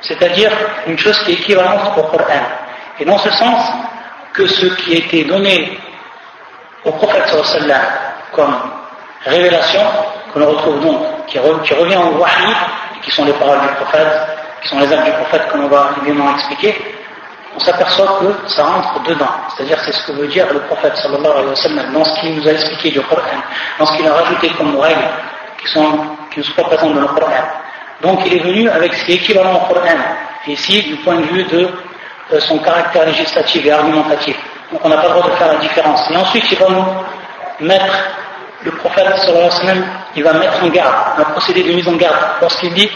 C'est-à-dire 0.00 0.52
une 0.86 0.96
chose 0.96 1.18
qui 1.24 1.32
est 1.32 1.34
équivalente 1.34 1.90
au 1.96 2.02
Coran. 2.04 2.42
Et 3.00 3.04
dans 3.04 3.18
ce 3.18 3.30
sens 3.30 3.68
que 4.32 4.46
ce 4.46 4.66
qui 4.66 4.94
a 4.94 4.98
été 4.98 5.24
donné 5.24 5.78
au 6.84 6.92
prophète 6.92 7.26
sallam 7.44 7.80
comme 8.32 8.56
révélation, 9.24 9.82
que 10.32 10.38
l'on 10.38 10.50
retrouve 10.50 10.80
donc, 10.80 11.19
qui, 11.31 11.39
revient 11.39 11.97
au 11.97 12.17
wahi, 12.19 12.55
qui 13.01 13.11
sont 13.11 13.25
les 13.25 13.33
paroles 13.33 13.61
du 13.61 13.67
prophète, 13.75 14.07
qui 14.61 14.67
sont 14.69 14.79
les 14.79 14.93
actes 14.93 15.05
du 15.05 15.11
prophète, 15.11 15.47
comme 15.49 15.65
on 15.65 15.67
va 15.67 15.91
évidemment 16.01 16.33
expliquer, 16.35 16.75
on 17.55 17.59
s'aperçoit 17.59 18.19
que 18.19 18.49
ça 18.49 18.63
rentre 18.63 19.01
dedans. 19.03 19.31
C'est-à-dire, 19.55 19.77
c'est 19.85 19.91
ce 19.91 20.07
que 20.07 20.11
veut 20.13 20.27
dire 20.27 20.45
le 20.51 20.59
prophète 20.61 20.95
sallallahu 20.97 21.31
alayhi 21.31 21.49
wa 21.49 21.55
sallam 21.55 21.93
dans 21.93 22.03
ce 22.03 22.19
qu'il 22.19 22.35
nous 22.35 22.47
a 22.47 22.51
expliqué 22.51 22.91
du 22.91 23.01
Coran, 23.01 23.21
dans 23.79 23.85
ce 23.85 23.97
qu'il 23.97 24.07
a 24.07 24.13
rajouté 24.13 24.49
comme 24.57 24.77
règles 24.77 25.09
qui, 25.57 25.67
sont, 25.71 25.99
qui 26.31 26.39
ne 26.39 26.43
sont 26.43 26.53
dans 26.93 27.01
le 27.01 27.07
Coran. 27.07 27.43
Donc, 28.01 28.21
il 28.25 28.35
est 28.35 28.43
venu 28.43 28.69
avec 28.69 28.93
ce 28.93 29.05
qui 29.05 29.11
est 29.13 29.15
équivalent 29.15 29.55
au 29.55 29.73
Coran, 29.73 29.97
ici, 30.47 30.81
du 30.83 30.95
point 30.97 31.15
de 31.15 31.23
vue 31.23 31.43
de 31.43 31.69
euh, 32.33 32.39
son 32.39 32.57
caractère 32.59 33.05
législatif 33.05 33.65
et 33.65 33.71
argumentatif. 33.71 34.37
Donc, 34.71 34.81
on 34.83 34.89
n'a 34.89 34.97
pas 34.97 35.09
le 35.09 35.13
droit 35.15 35.29
de 35.29 35.35
faire 35.35 35.53
la 35.53 35.59
différence. 35.59 36.09
Et 36.09 36.15
ensuite, 36.15 36.49
il 36.51 36.57
va 36.57 36.69
nous 36.69 37.67
mettre 37.67 38.20
le 38.63 38.71
prophète 38.71 39.07
sallallahu 39.17 39.37
alayhi 39.37 39.45
wa 39.45 39.51
sallam, 39.51 39.85
il 40.15 40.23
va 40.23 40.33
mettre 40.33 40.63
en 40.63 40.67
garde, 40.67 40.95
un 41.19 41.23
procédé 41.31 41.63
de 41.63 41.73
mise 41.73 41.87
en 41.87 41.93
garde, 41.93 42.17
lorsqu'il 42.41 42.73
dit 42.73 42.89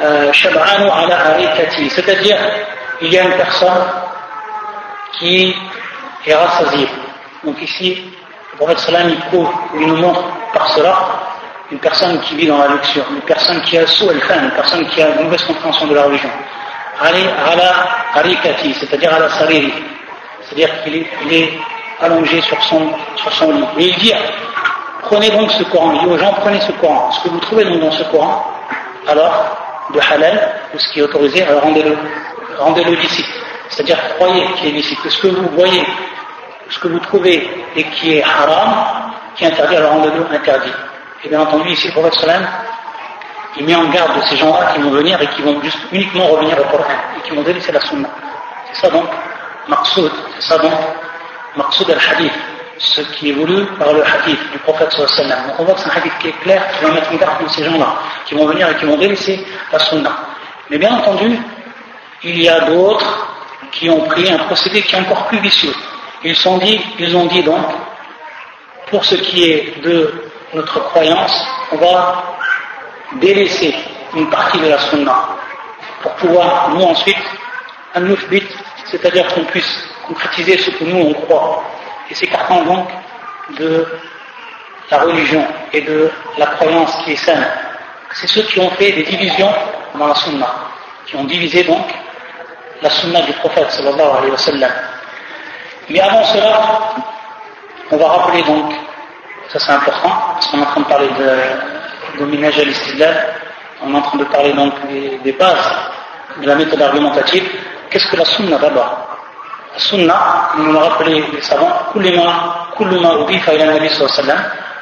euh, 0.00 0.32
c'est-à-dire, 1.90 2.36
il 3.00 3.12
y 3.12 3.18
a 3.18 3.24
une 3.24 3.32
personne 3.32 3.84
qui 5.18 5.54
est 6.26 6.34
rassasiée. 6.34 6.88
Donc 7.44 7.60
ici, 7.62 8.12
le 8.52 8.58
prophète 8.58 8.78
sallam, 8.80 9.08
il 9.08 9.18
prouve, 9.26 9.48
nous 9.74 9.96
montre 9.96 10.22
par 10.52 10.72
cela 10.72 10.94
une 11.70 11.78
personne 11.78 12.18
qui 12.20 12.34
vit 12.36 12.46
dans 12.46 12.58
la 12.58 12.68
luxure, 12.68 13.04
une 13.10 13.20
personne 13.22 13.60
qui 13.62 13.76
a 13.76 13.86
sous 13.86 14.10
el 14.10 14.16
une 14.16 14.50
personne 14.52 14.86
qui 14.88 15.02
a 15.02 15.08
une 15.08 15.24
mauvaise 15.24 15.44
compréhension 15.44 15.86
de 15.86 15.94
la 15.94 16.02
religion. 16.04 16.30
c'est-à-dire 18.80 19.14
à 19.14 19.18
la 19.18 19.28
c'est-à-dire 20.48 20.82
qu'il 20.82 21.32
est, 21.32 21.52
allongé 22.00 22.40
sur 22.42 22.62
son, 22.62 22.92
sur 23.16 23.32
son 23.32 23.50
lit. 23.50 23.64
Et 23.76 23.88
il 23.88 23.96
dit, 23.96 24.12
prenez 25.02 25.30
donc 25.30 25.50
ce 25.50 25.64
Coran, 25.64 25.94
il 25.94 26.00
dit 26.00 26.06
aux 26.06 26.18
gens, 26.18 26.32
prenez 26.40 26.60
ce 26.60 26.70
Coran. 26.72 27.10
Ce 27.10 27.24
que 27.24 27.28
vous 27.28 27.40
trouvez 27.40 27.64
donc 27.64 27.80
dans 27.80 27.90
ce 27.90 28.04
Coran, 28.04 28.46
alors, 29.08 29.88
de 29.92 29.98
halal, 29.98 30.60
ou 30.72 30.78
ce 30.78 30.92
qui 30.92 31.00
est 31.00 31.02
autorisé, 31.02 31.42
alors 31.42 31.62
rendez-le, 31.62 31.96
rendez-le 32.56 32.92
licite. 32.92 33.26
C'est-à-dire, 33.70 33.98
croyez 34.14 34.44
qu'il 34.54 34.68
est 34.68 34.72
licite. 34.72 34.98
Ce 35.08 35.20
que 35.20 35.26
vous 35.26 35.48
voyez, 35.56 35.84
ce 36.70 36.78
que 36.78 36.86
vous 36.86 37.00
trouvez 37.00 37.48
et 37.74 37.82
qui 37.84 38.18
est 38.18 38.22
haram, 38.22 39.10
qui 39.34 39.44
est 39.44 39.48
interdit, 39.48 39.76
alors 39.76 39.92
rendez-le 39.94 40.24
interdit. 40.32 40.72
Et 41.24 41.28
bien 41.28 41.40
entendu, 41.40 41.70
ici, 41.70 41.88
le 41.88 41.94
prophète 41.94 42.14
il 43.58 43.66
met 43.66 43.74
en 43.74 43.88
garde 43.90 44.16
de 44.16 44.26
ces 44.26 44.36
gens-là 44.36 44.72
qui 44.72 44.80
vont 44.80 44.90
venir 44.90 45.20
et 45.20 45.26
qui 45.28 45.42
vont 45.42 45.60
juste 45.62 45.78
uniquement 45.90 46.26
revenir 46.26 46.56
au 46.60 46.64
Coran 46.64 46.84
et 47.16 47.28
qui 47.28 47.34
vont 47.34 47.42
délaisser 47.42 47.72
la 47.72 47.80
sunna. 47.80 48.08
C'est 48.72 48.82
ça 48.82 48.90
donc 48.90 49.08
maqsoud, 49.68 50.10
donc, 50.62 50.72
maqsoud 51.56 51.90
al-hadith, 51.90 52.32
ce 52.78 53.00
qui 53.02 53.30
est 53.30 53.32
voulu 53.32 53.66
par 53.78 53.92
le 53.92 54.02
hadith 54.02 54.38
du 54.52 54.58
prophète 54.58 54.92
sallallahu 54.92 55.48
Donc 55.48 55.60
on 55.60 55.64
voit 55.64 55.74
que 55.74 55.80
c'est 55.80 55.90
un 55.90 55.96
hadith 55.96 56.12
qui 56.20 56.28
est 56.28 56.40
clair, 56.40 56.62
qui 56.76 56.84
va 56.84 56.92
mettre 56.92 57.12
en 57.12 57.16
garde 57.16 57.48
ces 57.48 57.64
gens-là, 57.64 57.94
qui 58.24 58.34
vont 58.34 58.46
venir 58.46 58.68
et 58.70 58.76
qui 58.76 58.84
vont 58.84 58.96
délaisser 58.96 59.44
la 59.72 59.78
sunna. 59.78 60.16
Mais 60.70 60.78
bien 60.78 60.94
entendu, 60.94 61.38
il 62.22 62.42
y 62.42 62.48
a 62.48 62.60
d'autres 62.60 63.28
qui 63.72 63.90
ont 63.90 64.02
pris 64.02 64.30
un 64.30 64.38
procédé 64.38 64.82
qui 64.82 64.94
est 64.94 64.98
encore 64.98 65.26
plus 65.26 65.40
vicieux. 65.40 65.74
Ils, 66.24 66.36
sont 66.36 66.58
dit, 66.58 66.80
ils 66.98 67.16
ont 67.16 67.26
dit 67.26 67.42
donc, 67.42 67.64
pour 68.90 69.04
ce 69.04 69.16
qui 69.16 69.50
est 69.50 69.82
de 69.82 70.30
notre 70.54 70.80
croyance, 70.84 71.46
on 71.72 71.76
va 71.76 72.24
délaisser 73.20 73.74
une 74.14 74.28
partie 74.30 74.58
de 74.58 74.68
la 74.68 74.78
sunna 74.78 75.28
pour 76.02 76.12
pouvoir, 76.14 76.70
nous 76.70 76.82
ensuite, 76.82 77.16
un 77.94 78.00
c'est-à-dire 78.90 79.26
qu'on 79.28 79.44
puisse 79.44 79.88
concrétiser 80.06 80.58
ce 80.58 80.70
que 80.70 80.84
nous 80.84 81.10
on 81.10 81.14
croit, 81.14 81.64
et 82.10 82.14
s'écartant 82.14 82.64
donc 82.64 82.88
de 83.58 83.86
la 84.90 84.98
religion 84.98 85.44
et 85.72 85.80
de 85.82 86.10
la 86.38 86.46
croyance 86.46 86.96
qui 87.04 87.12
est 87.12 87.16
saine. 87.16 87.46
C'est 88.12 88.26
ceux 88.28 88.42
qui 88.42 88.58
ont 88.60 88.70
fait 88.70 88.92
des 88.92 89.02
divisions 89.02 89.52
dans 89.94 90.06
la 90.06 90.14
sunna, 90.14 90.46
qui 91.06 91.16
ont 91.16 91.24
divisé 91.24 91.62
donc 91.64 91.84
la 92.80 92.90
sunna 92.90 93.20
du 93.22 93.32
prophète 93.34 93.70
sallallahu 93.70 94.16
alayhi 94.18 94.30
wa 94.30 94.38
sallam. 94.38 94.72
Mais 95.90 96.00
avant 96.00 96.24
cela, 96.24 96.94
on 97.90 97.96
va 97.96 98.08
rappeler 98.08 98.42
donc, 98.42 98.72
ça 99.48 99.58
c'est 99.58 99.72
important, 99.72 100.12
parce 100.34 100.46
qu'on 100.48 100.58
est 100.58 100.62
en 100.62 100.66
train 100.66 100.80
de 100.80 100.86
parler 100.86 101.08
de, 101.08 102.20
de 102.20 102.24
minage 102.24 102.60
on 103.80 103.94
est 103.94 103.96
en 103.96 104.02
train 104.02 104.18
de 104.18 104.24
parler 104.24 104.52
donc 104.52 104.74
des 105.22 105.32
bases 105.32 105.90
de 106.40 106.46
la 106.46 106.54
méthode 106.56 106.82
argumentative, 106.82 107.48
Qu'est-ce 107.90 108.08
que 108.10 108.16
la 108.16 108.24
sunna 108.24 108.58
d'abord? 108.58 109.08
La 109.72 109.78
sunna, 109.78 110.50
nous 110.58 110.72
le 110.72 110.78
rappelé 110.78 111.24
les 111.32 111.40
savants, 111.42 111.92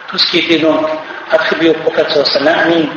tout 0.09 0.19
ce 0.19 0.31
qui 0.31 0.39
était 0.39 0.59
donc 0.59 0.87
attribué 1.33 1.71
au 1.71 1.75
prophète 1.75 2.11
sallallahu 2.11 2.89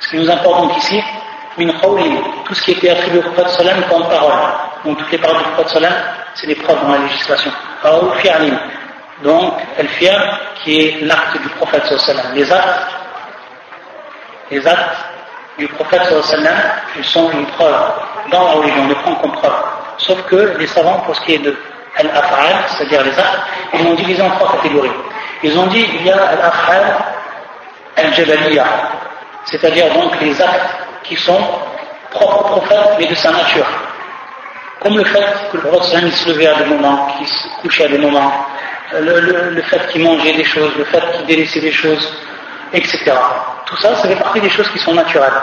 ce 0.00 0.08
qui 0.10 0.16
nous 0.16 0.30
importe 0.30 0.62
donc 0.62 0.76
ici, 0.78 1.02
tout 1.56 2.54
ce 2.54 2.62
qui 2.62 2.72
était 2.72 2.90
attribué 2.90 3.18
au 3.18 3.22
prophète 3.22 3.50
sallam 3.50 3.82
comme 3.88 4.08
parole. 4.08 4.32
Donc 4.84 4.98
toutes 4.98 5.12
les 5.12 5.18
paroles 5.18 5.38
du 5.38 5.44
prophète 5.50 5.68
sallam, 5.68 5.92
c'est 6.34 6.46
des 6.46 6.54
preuves 6.56 6.80
dans 6.82 6.92
la 6.92 6.98
législation. 6.98 7.52
Donc, 9.22 9.54
al-fi'al, 9.78 10.38
qui 10.62 10.80
est 10.80 11.00
l'acte 11.02 11.40
du 11.42 11.48
prophète 11.50 11.98
sallam, 11.98 12.34
les 12.34 12.52
actes 12.52 12.97
les 14.50 14.66
actes 14.66 14.96
du 15.58 15.66
prophète 15.68 16.02
sallam, 16.22 16.54
ils 16.96 17.04
sont 17.04 17.30
une 17.32 17.46
preuve 17.46 17.74
dans 18.30 18.44
la 18.44 18.50
religion, 18.52 18.82
on 18.84 18.88
les 18.88 18.94
prend 18.94 19.14
comme 19.16 19.32
preuve. 19.32 19.52
Sauf 19.98 20.22
que 20.26 20.56
les 20.58 20.66
savants, 20.66 21.00
pour 21.00 21.16
ce 21.16 21.20
qui 21.22 21.34
est 21.34 21.38
de 21.38 21.56
al-af'al, 21.96 22.54
c'est-à-dire 22.68 23.02
les 23.02 23.18
actes, 23.18 23.40
ils 23.74 23.84
l'ont 23.84 23.94
divisé 23.94 24.22
en 24.22 24.30
trois 24.30 24.52
catégories. 24.52 24.92
Ils 25.42 25.58
ont 25.58 25.66
dit, 25.66 25.84
il 25.94 26.06
y 26.06 26.10
a 26.10 26.16
al-af'al 26.16 26.96
al-jabaliya, 27.96 28.64
c'est-à-dire 29.46 29.92
donc 29.92 30.20
les 30.20 30.40
actes 30.40 30.76
qui 31.02 31.16
sont 31.16 31.40
propres 32.10 32.38
au 32.38 32.60
prophète, 32.60 32.96
mais 32.98 33.06
de 33.06 33.14
sa 33.14 33.30
nature. 33.32 33.66
Comme 34.80 34.96
le 34.96 35.04
fait 35.04 35.24
que 35.50 35.56
le 35.56 35.62
prophète 35.64 36.12
se 36.12 36.28
levait 36.28 36.46
à 36.46 36.54
des 36.54 36.66
moments, 36.66 37.08
qu'il 37.18 37.26
se 37.26 37.48
couchait 37.60 37.86
à 37.86 37.88
des 37.88 37.98
moments, 37.98 38.32
le, 38.92 39.50
le 39.50 39.62
fait 39.62 39.86
qu'il 39.88 40.02
mangeait 40.04 40.34
des 40.34 40.44
choses, 40.44 40.72
le 40.78 40.84
fait 40.84 41.02
qu'il 41.12 41.26
délaissait 41.26 41.60
des 41.60 41.72
choses, 41.72 42.12
etc. 42.72 43.12
Tout 43.66 43.76
ça, 43.76 43.94
ça 43.96 44.08
fait 44.08 44.16
partie 44.16 44.40
des 44.40 44.50
choses 44.50 44.68
qui 44.70 44.78
sont 44.78 44.94
naturelles. 44.94 45.40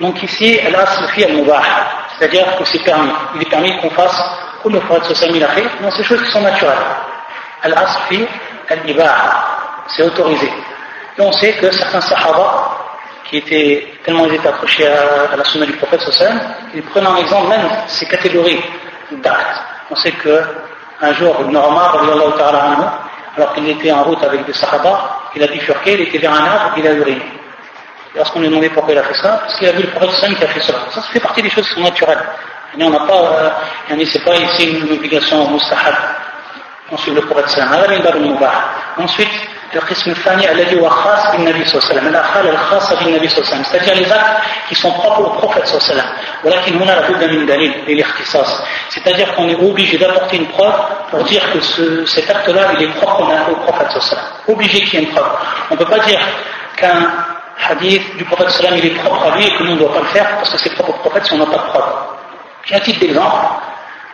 Donc 0.00 0.22
ici, 0.22 0.58
elle 0.62 0.74
a 0.74 0.86
fi 0.86 1.24
al-mubah, 1.24 1.62
c'est-à-dire 2.18 2.56
que 2.58 2.64
c'est 2.64 2.82
permis. 2.82 3.10
Il 3.36 3.42
est 3.42 3.50
permis 3.50 3.76
qu'on 3.80 3.90
fasse, 3.90 4.20
comme 4.62 4.72
dans 4.72 5.90
ces 5.90 6.04
choses 6.04 6.22
qui 6.22 6.30
sont 6.30 6.40
naturelles. 6.40 6.74
Al-asl 7.62 7.98
fi 8.08 8.26
al-ibah, 8.68 9.14
c'est 9.88 10.02
autorisé. 10.02 10.50
Et 11.16 11.22
on 11.22 11.32
sait 11.32 11.52
que 11.52 11.70
certains 11.70 12.00
sahaba, 12.00 12.76
qui 13.24 13.38
étaient 13.38 13.98
tellement 14.04 14.26
ils 14.26 14.34
étaient 14.34 14.48
accrochés 14.48 14.86
à, 14.86 15.36
la 15.36 15.44
sunna 15.44 15.66
du 15.66 15.72
prophète 15.74 16.00
sallallahu 16.00 16.40
ils 16.74 16.82
prenaient 16.82 17.06
en 17.06 17.16
exemple 17.16 17.48
même 17.48 17.68
ces 17.86 18.06
catégories 18.06 18.62
d'actes. 19.12 19.62
On 19.90 19.96
sait 19.96 20.12
que 20.12 20.42
un 21.00 21.12
jour, 21.14 21.36
Ibn 21.40 21.56
Omar, 21.56 21.98
alors 23.36 23.54
qu'il 23.54 23.68
était 23.68 23.92
en 23.92 24.02
route 24.04 24.22
avec 24.22 24.44
des 24.44 24.52
sahaba, 24.52 25.23
il 25.36 25.42
a 25.42 25.46
bifurqué, 25.46 25.94
il 25.94 26.00
était 26.02 26.18
vers 26.18 26.32
un 26.32 26.44
arbre, 26.44 26.74
il 26.78 26.86
a 26.86 26.92
uriné. 26.92 27.22
Et 28.14 28.18
lorsqu'on 28.18 28.40
lui 28.40 28.46
a 28.46 28.50
demandé 28.50 28.68
pourquoi 28.70 28.94
il 28.94 28.98
a 28.98 29.02
fait 29.02 29.14
ça, 29.14 29.40
parce 29.44 29.56
qu'il 29.58 29.68
a 29.68 29.72
vu 29.72 29.82
le 29.82 29.88
prophète 29.88 30.36
qui 30.36 30.44
a 30.44 30.48
fait 30.48 30.60
cela. 30.60 30.78
Ça, 30.90 31.00
ça 31.00 31.08
fait 31.08 31.20
partie 31.20 31.42
des 31.42 31.50
choses 31.50 31.68
qui 31.68 31.74
sont 31.74 31.80
naturelles. 31.82 32.24
on 32.80 32.90
n'a 32.90 33.00
pas, 33.00 33.54
euh, 33.90 34.04
c'est 34.06 34.24
pas 34.24 34.36
ici 34.36 34.70
une 34.70 34.92
obligation 34.92 35.50
mustahab. 35.50 35.94
On 36.90 36.96
suit 36.96 37.12
le 37.12 37.22
prophète 37.22 37.48
sallam. 37.48 38.38
Ensuite, 38.96 39.28
القسم 39.76 40.10
الثاني 40.10 40.52
الذي 40.52 40.80
هو 40.80 40.88
خاص 40.88 41.32
بالنبي 41.32 41.64
صلى 41.64 41.78
الله 41.78 41.90
عليه 41.90 41.98
وسلم 42.00 42.08
الأفعال 42.08 42.48
الخاصة 42.48 43.04
بالنبي 43.04 43.28
صلى 43.28 43.38
الله 43.38 43.50
عليه 43.50 43.60
وسلم 43.60 43.64
c'est-à-dire 43.64 43.94
les 43.94 44.12
actes 44.12 44.42
qui 44.68 44.74
sont 44.74 44.90
propres 44.92 45.20
au 45.20 45.30
prophète 45.40 45.66
صلى 45.66 45.78
الله 45.78 45.90
عليه 45.90 45.94
وسلم 45.94 46.08
ولكن 46.44 46.82
هنا 46.82 46.92
لابد 46.92 47.24
من 47.24 47.46
دليل 47.46 47.84
للاختصاص 47.88 48.62
c'est-à-dire 48.90 49.34
qu'on 49.34 49.48
est 49.48 49.60
obligé 49.70 49.98
d'apporter 49.98 50.36
une 50.36 50.48
preuve 50.48 50.74
pour 51.10 51.24
dire 51.24 51.42
que 51.52 51.60
ce, 51.60 52.06
cet 52.06 52.30
acte-là 52.30 52.72
il 52.78 52.82
est 52.84 52.92
propre 53.00 53.22
au 53.52 53.56
prophète 53.66 53.88
صلى 53.90 53.96
الله 53.96 54.08
عليه 54.10 54.14
وسلم 54.14 54.26
obligé 54.48 54.78
qu'il 54.84 55.00
y 55.00 55.02
ait 55.02 55.06
une 55.06 55.14
preuve 55.14 55.32
on 55.70 55.74
ne 55.74 55.78
peut 55.78 55.90
pas 55.94 55.98
dire 56.00 56.20
qu'un 56.76 57.00
hadith 57.68 58.16
du 58.16 58.24
prophète 58.24 58.50
sallam 58.50 58.74
il 58.78 58.86
est 58.86 58.96
propre 59.02 59.22
à 59.26 59.36
lui 59.36 59.46
et 59.46 59.54
que 59.56 59.62
nous 59.62 59.72
on 59.72 59.74
ne 59.74 59.78
doit 59.80 59.92
pas 59.94 60.00
le 60.00 60.06
faire 60.16 60.28
parce 60.38 60.50
que 60.52 60.58
c'est 60.58 60.74
propre 60.74 60.90
au 60.90 60.98
prophète 61.04 61.24
si 61.26 61.32
on 61.34 61.38
n'a 61.38 61.46
pas 61.46 61.62
de 61.64 61.68
preuve 61.72 61.90
j'ai 62.64 62.74
un 62.76 62.80
titre 62.80 63.00
d'exemple 63.00 63.46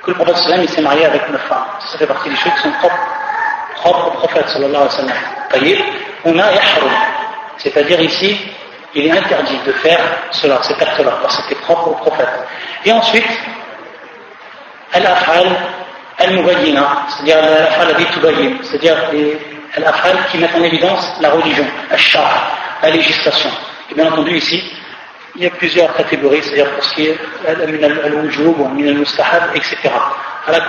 que 0.02 0.10
le 0.12 0.16
prophète 0.16 0.36
sallam 0.36 0.62
il 0.62 0.68
s'est 0.68 0.82
marié 0.82 1.04
avec 1.06 1.22
neuf 1.30 1.42
femmes 1.48 1.66
ça 1.90 1.98
fait 1.98 2.06
partie 2.06 2.28
des 2.30 2.36
choses 2.36 2.52
qui 2.56 2.62
sont 2.62 2.72
propres 2.82 3.02
propre 3.80 4.08
au 4.08 4.10
prophète 4.10 4.48
sallallahu 4.48 4.82
alayhi 4.82 4.94
wa 4.94 5.00
sallam. 5.00 6.00
On 6.24 6.38
a 6.38 6.52
yahrum, 6.52 6.90
c'est-à-dire 7.56 8.00
ici, 8.00 8.36
il 8.94 9.06
est 9.06 9.10
interdit 9.10 9.58
de 9.64 9.72
faire 9.72 10.00
cela, 10.32 10.58
cet 10.62 10.80
acte-là, 10.82 11.18
parce 11.22 11.36
que 11.36 11.42
c'était 11.42 11.60
propre 11.62 11.88
au 11.88 11.94
prophète. 11.94 12.28
Et 12.84 12.92
ensuite, 12.92 13.26
al-af'al 14.92 15.46
al-mubayyina, 16.18 17.06
c'est-à-dire 17.08 17.38
al-af'al 17.38 17.88
al 17.88 18.56
c'est-à-dire 18.62 18.96
al-af'al 19.76 20.16
qui 20.30 20.38
mettent 20.38 20.54
en 20.56 20.62
évidence 20.62 21.06
la 21.20 21.30
religion, 21.30 21.66
al-shar, 21.90 22.58
la 22.82 22.90
législation. 22.90 23.50
Et 23.90 23.94
bien 23.94 24.12
entendu 24.12 24.36
ici, 24.36 24.62
il 25.36 25.44
y 25.44 25.46
a 25.46 25.50
plusieurs 25.50 25.94
catégories, 25.96 26.42
c'est-à-dire 26.42 26.70
pour 26.72 26.84
ce 26.84 26.94
qui 26.94 27.06
est 27.06 27.18
al-wujub, 27.46 28.60
al-mustahab, 28.60 29.54
etc. 29.54 29.76
À 30.46 30.52
la 30.52 30.60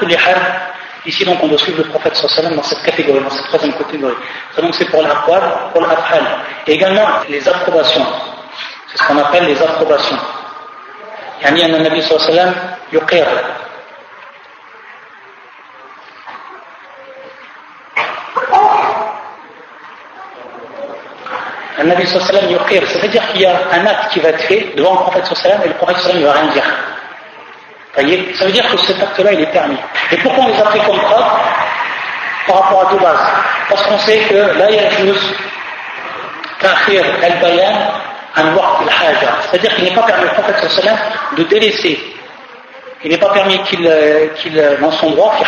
Ici, 1.05 1.25
donc, 1.25 1.39
on 1.43 1.47
doit 1.47 1.59
suivre 1.59 1.79
le 1.79 1.89
prophète 1.89 2.17
sallam 2.17 2.57
dans 2.57 2.63
cette 2.63 2.83
catégorie, 2.83 3.21
dans 3.23 3.31
cette 3.31 3.47
troisième 3.47 3.75
catégorie. 3.75 4.17
donc, 4.61 4.75
c'est 4.75 4.87
pour 4.87 5.03
l'aqwal, 5.03 5.43
pour 5.73 5.83
l'afhal. 5.83 6.23
Et 6.67 6.73
également, 6.73 7.07
les 7.29 7.49
approbations. 7.49 8.07
C'est 8.89 8.99
ce 8.99 9.07
qu'on 9.07 9.19
appelle 9.19 9.47
les 9.47 9.63
approbations. 9.63 10.19
يعني 11.43 11.65
أن 11.65 11.75
النبي 11.75 12.01
صلى 12.01 12.17
الله 12.17 12.27
عليه 12.27 12.35
وسلم 12.35 12.55
يقر 12.93 13.27
النبي 21.81 22.07
صلى 22.07 22.17
الله 22.17 22.29
عليه 22.29 22.39
وسلم 22.39 22.53
يقر 22.53 22.87
ça 22.87 22.99
veut 22.99 23.09
dire 23.09 23.27
qu'il 23.29 23.43
y 23.43 23.47
a 23.47 23.57
un 23.73 23.87
acte 23.87 24.13
qui 24.13 24.21
va 24.21 24.31
être 24.31 24.45
fait 24.45 24.73
devant 24.77 24.95
le 24.95 25.01
prophète 25.01 25.27
صلى 25.27 25.37
الله 25.37 25.45
عليه 25.45 25.55
وسلم 25.55 25.63
et 25.63 25.69
le 25.69 25.75
prophète 25.75 25.99
صلى 25.99 26.13
الله 26.15 26.15
عليه 26.15 26.21
وسلم 26.21 26.23
ne 26.23 26.27
va 26.27 26.33
rien 26.33 26.53
dire 26.53 26.87
voyez 27.97 28.35
Ça 28.35 28.45
veut 28.45 28.53
dire 28.53 28.69
que 28.71 28.77
cet 28.79 29.03
acte-là, 29.03 29.33
il 29.33 29.41
est 29.41 29.53
permis. 29.53 29.79
et 30.12 30.18
pourquoi 30.18 30.46
on 30.46 30.48
les 30.48 30.60
a 30.60 30.64
pris 30.64 30.80
comme 30.82 31.00
preuve 31.00 31.26
par 32.48 32.64
rapport 32.64 32.88
à 32.88 32.92
deux 32.92 33.00
bases 33.00 33.28
Parce 33.70 33.84
qu'on 33.84 34.00
sait 34.00 34.20
que 34.20 34.36
là, 34.36 34.70
il 34.70 34.76
y 34.76 34.80
a 34.80 34.90
chose 34.90 35.34
ta'khir 36.60 37.04
al-bayan 37.24 37.74
an 38.36 38.56
waqt 38.56 38.82
al-haja. 38.84 39.32
C'est-à-dire 39.50 39.76
qu'il 39.76 39.86
n'est 39.86 39.96
pas 39.96 40.04
permis 40.04 40.26
au 40.26 40.42
prophète 40.42 40.70
sallam 40.70 40.98
de 41.38 41.44
délaisser. 41.44 42.00
Il 43.04 43.12
n'est 43.12 43.18
pas 43.18 43.34
permis 43.34 43.58
qu'il, 43.64 43.88
euh, 43.88 44.28
euh, 44.46 44.78
dans 44.80 44.92
son 44.92 45.12
droit, 45.12 45.34
fi 45.38 45.44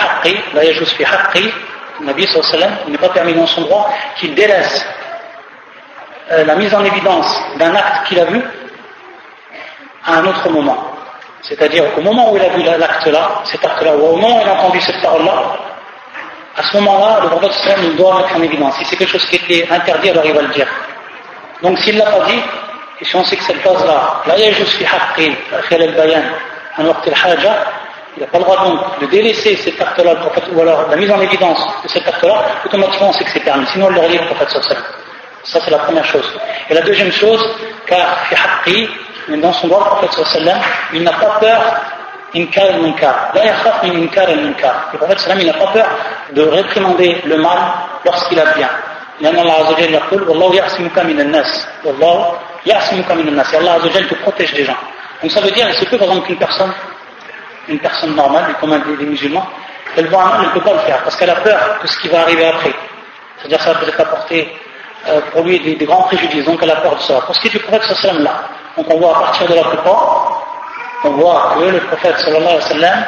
haqqi, 1.03 1.53
Nabi 2.01 2.27
sallam, 2.27 2.71
il 2.87 2.91
n'est 2.91 2.97
pas 2.97 3.09
permis 3.09 3.33
dans 3.33 3.45
son 3.45 3.61
droit 3.61 3.93
qu'il 4.17 4.33
délaisse 4.33 4.85
euh, 6.31 6.45
la 6.45 6.55
mise 6.55 6.73
en 6.73 6.83
évidence 6.83 7.43
d'un 7.57 7.75
acte 7.75 8.07
qu'il 8.07 8.19
a 8.19 8.25
vu 8.25 8.41
à 10.05 10.15
un 10.15 10.25
autre 10.25 10.49
moment. 10.49 10.93
C'est-à-dire 11.43 11.93
qu'au 11.93 12.01
moment 12.01 12.31
où 12.31 12.37
il 12.37 12.41
a 12.41 12.49
vu 12.49 12.63
l'acte-là, 12.63 13.41
cet 13.45 13.63
acte-là, 13.65 13.95
ou 13.95 14.07
au 14.07 14.15
moment 14.15 14.37
où 14.37 14.41
il 14.41 14.47
a 14.47 14.53
entendu 14.53 14.79
cette 14.79 15.01
parole-là, 15.01 15.57
à 16.55 16.63
ce 16.63 16.77
moment-là, 16.77 17.19
le 17.23 17.29
prophète 17.29 17.77
il 17.83 17.95
doit 17.95 18.17
mettre 18.17 18.35
en 18.35 18.41
évidence. 18.41 18.77
Si 18.77 18.85
c'est 18.85 18.95
quelque 18.95 19.11
chose 19.11 19.25
qui 19.25 19.35
était 19.35 19.67
interdit, 19.69 20.11
alors 20.11 20.25
il 20.25 20.33
va 20.33 20.41
le 20.41 20.53
dire. 20.53 20.67
Donc 21.61 21.77
s'il 21.79 21.95
ne 21.95 21.99
l'a 21.99 22.11
pas 22.11 22.25
dit, 22.25 22.39
et 23.01 23.05
si 23.05 23.15
on 23.15 23.23
sait 23.25 23.35
que 23.35 23.43
cette 23.43 23.61
base-là, 23.63 24.21
là, 24.25 24.35
il 28.15 28.21
n'a 28.21 28.27
pas 28.27 28.37
le 28.37 28.43
droit 28.43 28.63
donc 28.63 28.99
de 29.01 29.05
délaisser 29.07 29.55
cet 29.57 29.81
acte-là, 29.81 30.15
ou 30.53 30.61
alors 30.61 30.87
la 30.89 30.95
mise 30.95 31.11
en 31.11 31.19
évidence 31.19 31.67
de 31.83 31.89
cet 31.89 32.07
acte-là, 32.07 32.45
automatiquement 32.65 33.09
on 33.09 33.13
sait 33.13 33.23
que 33.23 33.31
c'est 33.31 33.39
permis. 33.39 33.65
Sinon, 33.67 33.89
il 33.89 33.95
le 33.95 34.01
relie 34.01 34.17
le 34.17 34.25
prophète 34.27 34.49
Ça, 35.43 35.59
c'est 35.59 35.71
la 35.71 35.79
première 35.79 36.05
chose. 36.05 36.39
Et 36.69 36.73
la 36.73 36.81
deuxième 36.81 37.11
chose, 37.11 37.43
car 37.87 38.29
mais 39.28 39.36
dans 39.38 39.52
son 39.52 39.68
droit, 39.68 39.98
le 40.02 40.06
prophète 40.06 40.26
sallam, 40.26 40.58
il 40.92 41.02
n'a 41.02 41.12
pas 41.12 41.38
peur 41.40 41.60
inkar 42.34 42.64
al-munkar. 42.66 43.30
La 43.34 43.44
yakhaf 43.44 43.82
min 43.82 44.02
inkar 44.02 44.28
al-munkar. 44.28 44.88
Le 44.92 44.98
prophète 44.98 45.20
sallam, 45.20 45.40
il 45.40 45.46
n'a 45.46 45.54
pas 45.54 45.68
peur 45.72 45.86
de 46.32 46.42
réprimander 46.42 47.20
le 47.24 47.36
mal 47.36 47.58
lorsqu'il 48.04 48.38
a 48.40 48.46
bien. 48.54 48.68
لأن 49.20 49.38
الله 49.38 49.52
عز 49.52 49.72
وجل 49.72 49.94
يقول 49.94 50.22
والله 50.28 50.54
يعصمك 50.54 50.98
من 50.98 51.20
الناس 51.20 51.66
والله 51.84 52.38
يعصمك 52.66 53.10
من 53.12 53.28
الناس 53.28 53.54
et 53.54 53.56
Allah 53.56 53.70
عز 53.70 53.86
وجل 53.86 54.08
te 54.08 54.14
protège 54.14 54.54
des 54.54 54.64
gens 54.64 54.76
donc 55.20 55.30
ça 55.32 55.40
veut 55.40 55.50
dire 55.50 55.68
il 55.68 55.74
se 55.74 55.84
peut 55.86 55.98
par 55.98 56.06
exemple 56.08 56.26
qu'une 56.26 56.38
personne 56.38 56.72
une 57.68 57.80
personne 57.80 58.14
normale 58.14 58.54
comme 58.60 58.70
des, 58.96 59.06
musulmans 59.06 59.46
elle 59.96 60.06
voit 60.06 60.22
un 60.22 60.26
mal 60.26 60.40
elle 60.42 60.48
ne 60.48 60.52
peut 60.52 60.60
pas 60.60 60.72
le 60.72 60.78
faire 60.80 61.02
parce 61.02 61.16
qu'elle 61.16 61.30
a 61.30 61.36
peur 61.36 61.78
de 61.82 61.86
ce 61.88 61.98
qui 61.98 62.08
va 62.08 62.20
arriver 62.20 62.46
après 62.46 62.72
c'est-à-dire 63.38 63.60
ça 63.60 63.72
va 63.72 63.80
peut-être 63.80 64.00
apporter 64.00 64.56
euh, 65.07 65.21
pour 65.31 65.43
lui 65.43 65.59
des, 65.59 65.85
grands 65.85 66.03
préjudices 66.03 66.45
donc 66.45 66.59
elle 66.61 66.71
a 66.71 66.77
peur 66.77 66.95
de 66.95 67.01
ça 67.01 67.21
pour 67.21 67.35
ce 67.35 67.41
qui 67.41 67.47
est 67.47 67.51
du 67.51 67.59
prophète 67.59 67.95
sallam 67.95 68.23
là 68.23 68.43
donc 68.75 68.91
on 68.91 68.97
voit 68.97 69.17
à 69.17 69.19
partir 69.21 69.47
de 69.47 69.53
la 69.53 69.63
plupart, 69.63 70.45
on 71.03 71.11
voit 71.11 71.55
que 71.55 71.63
le 71.65 71.79
prophète 71.81 72.17
sallallahu 72.17 72.43
alayhi 72.43 72.55
wa 72.55 72.69
sallam, 72.69 73.05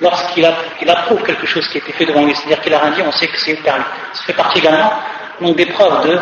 lorsqu'il 0.00 0.90
approuve 0.90 1.22
quelque 1.24 1.46
chose 1.46 1.66
qui 1.68 1.78
a 1.78 1.80
été 1.80 1.92
fait 1.92 2.06
devant 2.06 2.24
lui, 2.24 2.34
c'est-à-dire 2.34 2.60
qu'il 2.60 2.74
a 2.74 2.78
rien 2.78 2.92
dit, 2.92 3.02
on 3.02 3.12
sait 3.12 3.26
que 3.26 3.38
c'est 3.38 3.54
permis. 3.56 3.84
Ça 4.12 4.22
fait 4.24 4.32
partie 4.34 4.58
également 4.58 4.92
donc, 5.40 5.56
des 5.56 5.66
preuves 5.66 6.08
de 6.08 6.18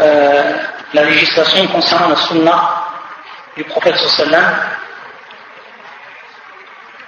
euh, 0.00 0.52
la 0.94 1.02
législation 1.04 1.66
concernant 1.66 2.08
la 2.08 2.16
sunna 2.16 2.84
du 3.56 3.64
prophète 3.64 3.96
sallallahu 3.96 4.30
sallam 4.30 4.54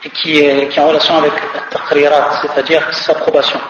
et 0.04 0.10
qui 0.10 0.38
est, 0.38 0.68
qui 0.68 0.78
est 0.78 0.82
en 0.82 0.88
relation 0.88 1.16
avec 1.16 1.32
la 1.72 2.40
c'est-à-dire 2.42 2.94
sa 2.94 3.12
approbation. 3.12 3.60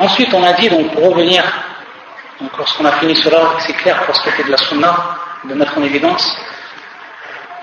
Ensuite, 0.00 0.32
on 0.32 0.42
a 0.42 0.54
dit, 0.54 0.70
donc, 0.70 0.94
pour 0.94 1.10
revenir, 1.10 1.44
donc, 2.40 2.56
lorsqu'on 2.56 2.86
a 2.86 2.92
fini 2.92 3.14
cela, 3.16 3.50
c'est 3.58 3.74
clair 3.74 4.02
pour 4.06 4.16
ce 4.16 4.22
qui 4.22 4.28
était 4.30 4.44
de 4.44 4.50
la 4.50 4.56
sunna, 4.56 4.96
de 5.44 5.52
mettre 5.52 5.76
en 5.76 5.82
évidence, 5.82 6.36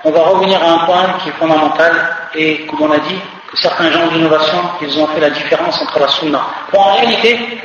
on 0.04 0.12
va 0.12 0.20
revenir 0.20 0.62
à 0.62 0.70
un 0.70 0.78
point 0.86 1.18
qui 1.20 1.30
est 1.30 1.32
fondamental, 1.32 2.16
et 2.36 2.64
comme 2.66 2.82
on 2.82 2.92
a 2.92 2.98
dit, 2.98 3.20
que 3.50 3.56
certains 3.56 3.90
gens 3.90 4.06
d'innovation, 4.06 4.58
ils 4.80 5.00
ont 5.00 5.08
fait 5.08 5.18
la 5.18 5.30
différence 5.30 5.82
entre 5.82 5.98
la 5.98 6.06
sunna. 6.06 6.46
Bon, 6.72 6.78
en 6.78 6.94
réalité, 6.94 7.60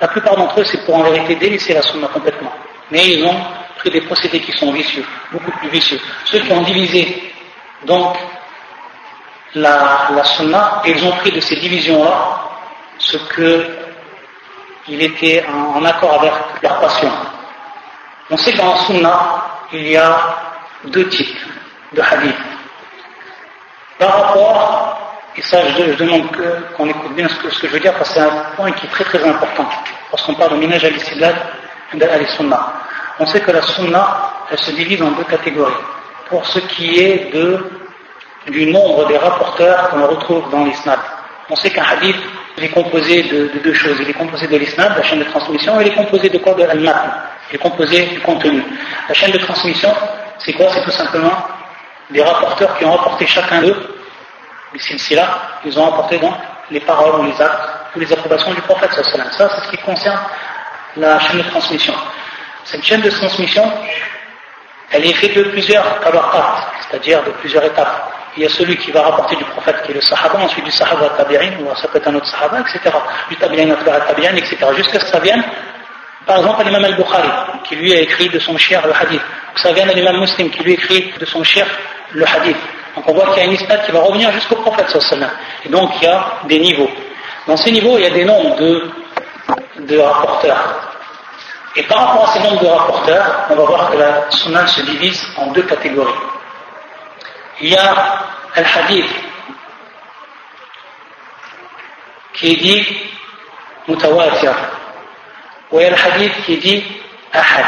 la 0.00 0.08
plupart 0.08 0.36
d'entre 0.36 0.58
eux, 0.58 0.64
c'est 0.64 0.86
pour 0.86 0.94
en 0.94 1.02
vérité 1.02 1.34
délaisser 1.34 1.74
la 1.74 1.82
sunna 1.82 2.06
complètement. 2.08 2.52
Mais 2.90 3.06
ils 3.06 3.24
ont 3.26 3.36
pris 3.76 3.90
des 3.90 4.00
procédés 4.00 4.40
qui 4.40 4.52
sont 4.52 4.72
vicieux, 4.72 5.04
beaucoup 5.32 5.50
plus 5.50 5.68
vicieux. 5.68 6.00
Ceux 6.24 6.38
qui 6.38 6.50
ont 6.50 6.62
divisé, 6.62 7.34
donc, 7.84 8.16
la, 9.54 10.08
la 10.14 10.82
ils 10.86 11.04
ont 11.04 11.12
pris 11.12 11.30
de 11.30 11.40
ces 11.40 11.56
divisions-là 11.56 12.40
ce 12.98 13.16
que 13.18 13.83
il 14.88 15.02
était 15.02 15.44
en, 15.46 15.84
accord 15.84 16.20
avec 16.20 16.32
leur 16.62 16.80
passion. 16.80 17.10
On 18.30 18.36
sait 18.36 18.52
que 18.52 18.58
dans 18.58 18.74
la 18.74 18.80
Sunna, 18.80 19.46
il 19.72 19.88
y 19.88 19.96
a 19.96 20.36
deux 20.84 21.08
types 21.08 21.38
de 21.92 22.02
hadith. 22.02 22.36
Par 23.98 24.12
rapport, 24.12 25.22
et 25.36 25.42
ça 25.42 25.58
je, 25.68 25.94
demande 25.94 26.28
qu'on 26.76 26.88
écoute 26.88 27.14
bien 27.14 27.28
ce 27.28 27.36
que, 27.36 27.48
je 27.50 27.72
veux 27.72 27.80
dire 27.80 27.94
parce 27.94 28.08
que 28.08 28.14
c'est 28.14 28.20
un 28.20 28.44
point 28.56 28.72
qui 28.72 28.86
est 28.86 28.90
très 28.90 29.04
très 29.04 29.24
important 29.24 29.68
lorsqu'on 30.10 30.34
parle 30.34 30.52
de 30.52 30.56
minage 30.56 30.84
al-istidlal 30.84 31.34
al-sunnah. 31.92 32.72
On 33.18 33.26
sait 33.26 33.40
que 33.40 33.52
la 33.52 33.62
sunna, 33.62 34.32
elle 34.50 34.58
se 34.58 34.72
divise 34.72 35.00
en 35.02 35.12
deux 35.12 35.24
catégories. 35.24 35.72
Pour 36.28 36.44
ce 36.46 36.58
qui 36.58 36.98
est 36.98 37.32
du 38.50 38.66
nombre 38.66 39.06
des 39.06 39.16
rapporteurs 39.16 39.90
qu'on 39.90 40.06
retrouve 40.06 40.50
dans 40.50 40.64
l'islam. 40.64 40.98
On 41.48 41.56
sait 41.56 41.70
qu'un 41.70 41.84
hadith 41.84 42.16
il 42.56 42.64
est 42.64 42.68
composé 42.68 43.22
de, 43.24 43.50
deux 43.62 43.74
choses. 43.74 43.96
Il 44.00 44.08
est 44.08 44.14
composé 44.14 44.46
de 44.46 44.56
l'isnad, 44.56 44.96
la 44.96 45.02
chaîne 45.02 45.18
de 45.18 45.24
transmission, 45.24 45.80
et 45.80 45.86
il 45.86 45.92
est 45.92 45.94
composé 45.94 46.28
de 46.28 46.38
quoi 46.38 46.54
De 46.54 46.62
al-matn. 46.62 47.10
Il 47.50 47.56
est 47.56 47.58
composé 47.58 48.06
du 48.06 48.20
contenu. 48.20 48.62
La 49.08 49.14
chaîne 49.14 49.32
de 49.32 49.38
transmission, 49.38 49.92
c'est 50.38 50.52
quoi? 50.52 50.70
C'est 50.72 50.84
tout 50.84 50.90
simplement 50.90 51.46
des 52.10 52.22
rapporteurs 52.22 52.76
qui 52.78 52.84
ont 52.84 52.92
rapporté 52.92 53.26
chacun 53.26 53.62
d'eux, 53.62 53.94
les 54.74 55.16
là, 55.16 55.40
ils 55.64 55.78
ont 55.78 55.84
rapporté 55.84 56.18
donc 56.18 56.34
les 56.70 56.80
paroles 56.80 57.20
ou 57.20 57.24
les 57.24 57.40
actes 57.40 57.68
ou 57.94 58.00
les 58.00 58.12
approbations 58.12 58.52
du 58.52 58.60
prophète. 58.62 58.92
Ça, 58.92 59.02
c'est 59.04 59.64
ce 59.66 59.70
qui 59.70 59.76
concerne 59.78 60.18
la 60.96 61.18
chaîne 61.20 61.38
de 61.38 61.48
transmission. 61.48 61.94
Cette 62.64 62.82
chaîne 62.84 63.00
de 63.00 63.10
transmission, 63.10 63.70
elle 64.90 65.06
est 65.06 65.12
faite 65.14 65.36
de 65.36 65.44
plusieurs 65.44 66.00
tabaqat, 66.00 66.72
c'est-à-dire 66.80 67.22
de 67.24 67.30
plusieurs 67.32 67.64
étapes 67.64 68.12
il 68.36 68.42
y 68.42 68.46
a 68.46 68.48
celui 68.48 68.76
qui 68.76 68.90
va 68.90 69.02
rapporter 69.02 69.36
du 69.36 69.44
prophète 69.44 69.82
qui 69.84 69.92
est 69.92 69.94
le 69.94 70.00
sahaba, 70.00 70.40
ensuite 70.40 70.64
du 70.64 70.70
sahaba 70.70 71.10
tabi'in, 71.10 71.52
ou 71.60 71.74
ça 71.76 71.88
peut 71.88 71.98
être 71.98 72.08
un 72.08 72.14
autre 72.16 72.26
sahaba, 72.26 72.60
etc. 72.60 72.80
Du 73.28 73.36
tabi'in 73.36 73.70
à 73.70 74.00
tabi'in, 74.00 74.34
etc. 74.36 74.56
Jusqu'à 74.76 74.98
ce 74.98 75.04
que 75.04 75.10
ça 75.10 75.20
vienne 75.20 75.42
Par 76.26 76.38
exemple, 76.38 76.64
l'imam 76.64 76.84
al-Bukhari, 76.84 77.28
qui 77.64 77.76
lui 77.76 77.92
a 77.92 78.00
écrit 78.00 78.28
de 78.28 78.38
son 78.38 78.56
cher 78.56 78.84
le 78.86 78.92
hadith. 78.92 79.22
Vous 79.54 79.60
savez, 79.60 79.82
un 79.82 79.86
l'imam 79.86 80.18
muslim 80.18 80.50
qui 80.50 80.64
lui 80.64 80.72
a 80.72 80.74
écrit 80.74 81.12
de 81.18 81.24
son 81.24 81.44
cher 81.44 81.66
le 82.12 82.24
hadith. 82.26 82.56
Donc 82.96 83.08
on 83.08 83.12
voit 83.12 83.26
qu'il 83.26 83.38
y 83.38 83.40
a 83.40 83.44
une 83.44 83.52
isnad 83.52 83.84
qui 83.84 83.92
va 83.92 84.00
revenir 84.00 84.32
jusqu'au 84.32 84.56
prophète 84.56 84.88
sallallahu 84.88 85.30
Et 85.64 85.68
donc 85.68 85.90
il 86.00 86.04
y 86.04 86.08
a 86.08 86.38
des 86.44 86.58
niveaux. 86.58 86.90
Dans 87.46 87.56
ces 87.56 87.70
niveaux, 87.70 87.98
il 87.98 88.04
y 88.04 88.06
a 88.06 88.10
des 88.10 88.24
nombres 88.24 88.56
de, 88.56 88.90
de 89.80 89.98
rapporteurs. 89.98 90.92
Et 91.76 91.82
par 91.84 92.08
rapport 92.08 92.28
à 92.28 92.32
ces 92.32 92.40
nombres 92.40 92.62
de 92.62 92.68
rapporteurs, 92.68 93.46
on 93.50 93.54
va 93.54 93.64
voir 93.64 93.90
que 93.90 93.96
la 93.96 94.30
sunna 94.30 94.66
se 94.66 94.80
divise 94.82 95.26
en 95.36 95.48
deux 95.48 95.62
catégories. 95.62 96.14
Qui 102.34 102.50
est 102.50 102.56
dit 102.56 102.86
mutawatir 103.88 104.54
وهي 105.72 105.88
الحديث 105.88 106.32
qui 106.46 106.56
dit 106.58 106.82
أحد 107.34 107.64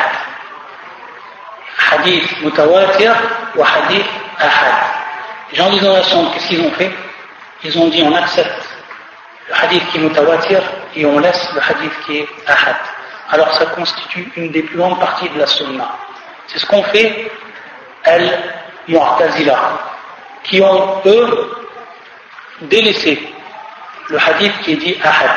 حديث 1.79 2.25
متواتر 2.43 3.17
وحديث 3.57 4.07
أحد 4.41 4.73
les 5.53 5.57
gens 5.57 5.71
disent 5.71 5.83
dans 5.83 6.31
qu'est-ce 6.33 6.49
qu'ils 6.49 6.61
ont 6.67 6.71
fait 6.73 6.93
ils 7.65 7.79
ont 7.79 7.89
dit 7.89 8.03
on 8.03 8.15
accepte 8.15 8.69
le 9.49 9.55
hadith 9.55 9.83
qui 9.91 9.99
est 9.99 10.01
mutawatir 10.01 10.63
et 10.95 11.07
on 11.07 11.19
laisse 11.19 11.49
le 11.55 11.61
hadith 11.61 11.93
qui 12.05 12.19
est 12.19 12.29
ahad 12.47 12.77
alors 13.31 13.53
ça 13.55 13.67
constitue 13.67 14.31
une 14.37 14.51
des 14.51 14.63
plus 14.63 14.77
grandes 14.77 14.99
parties 15.01 15.29
de 15.29 15.39
la 15.39 15.47
sunna 15.47 15.89
c'est 16.47 16.59
ce 16.59 16.67
qu'ont 16.67 16.83
fait 16.85 17.31
al-mu'tazila 18.89 19.79
qui 20.45 20.61
ont 20.61 21.03
eux 21.07 21.57
délaissé 22.63 23.33
le 24.09 24.19
hadith 24.19 24.53
qui 24.63 24.73
est 24.73 24.77
dit 24.77 24.97
ahad 25.03 25.31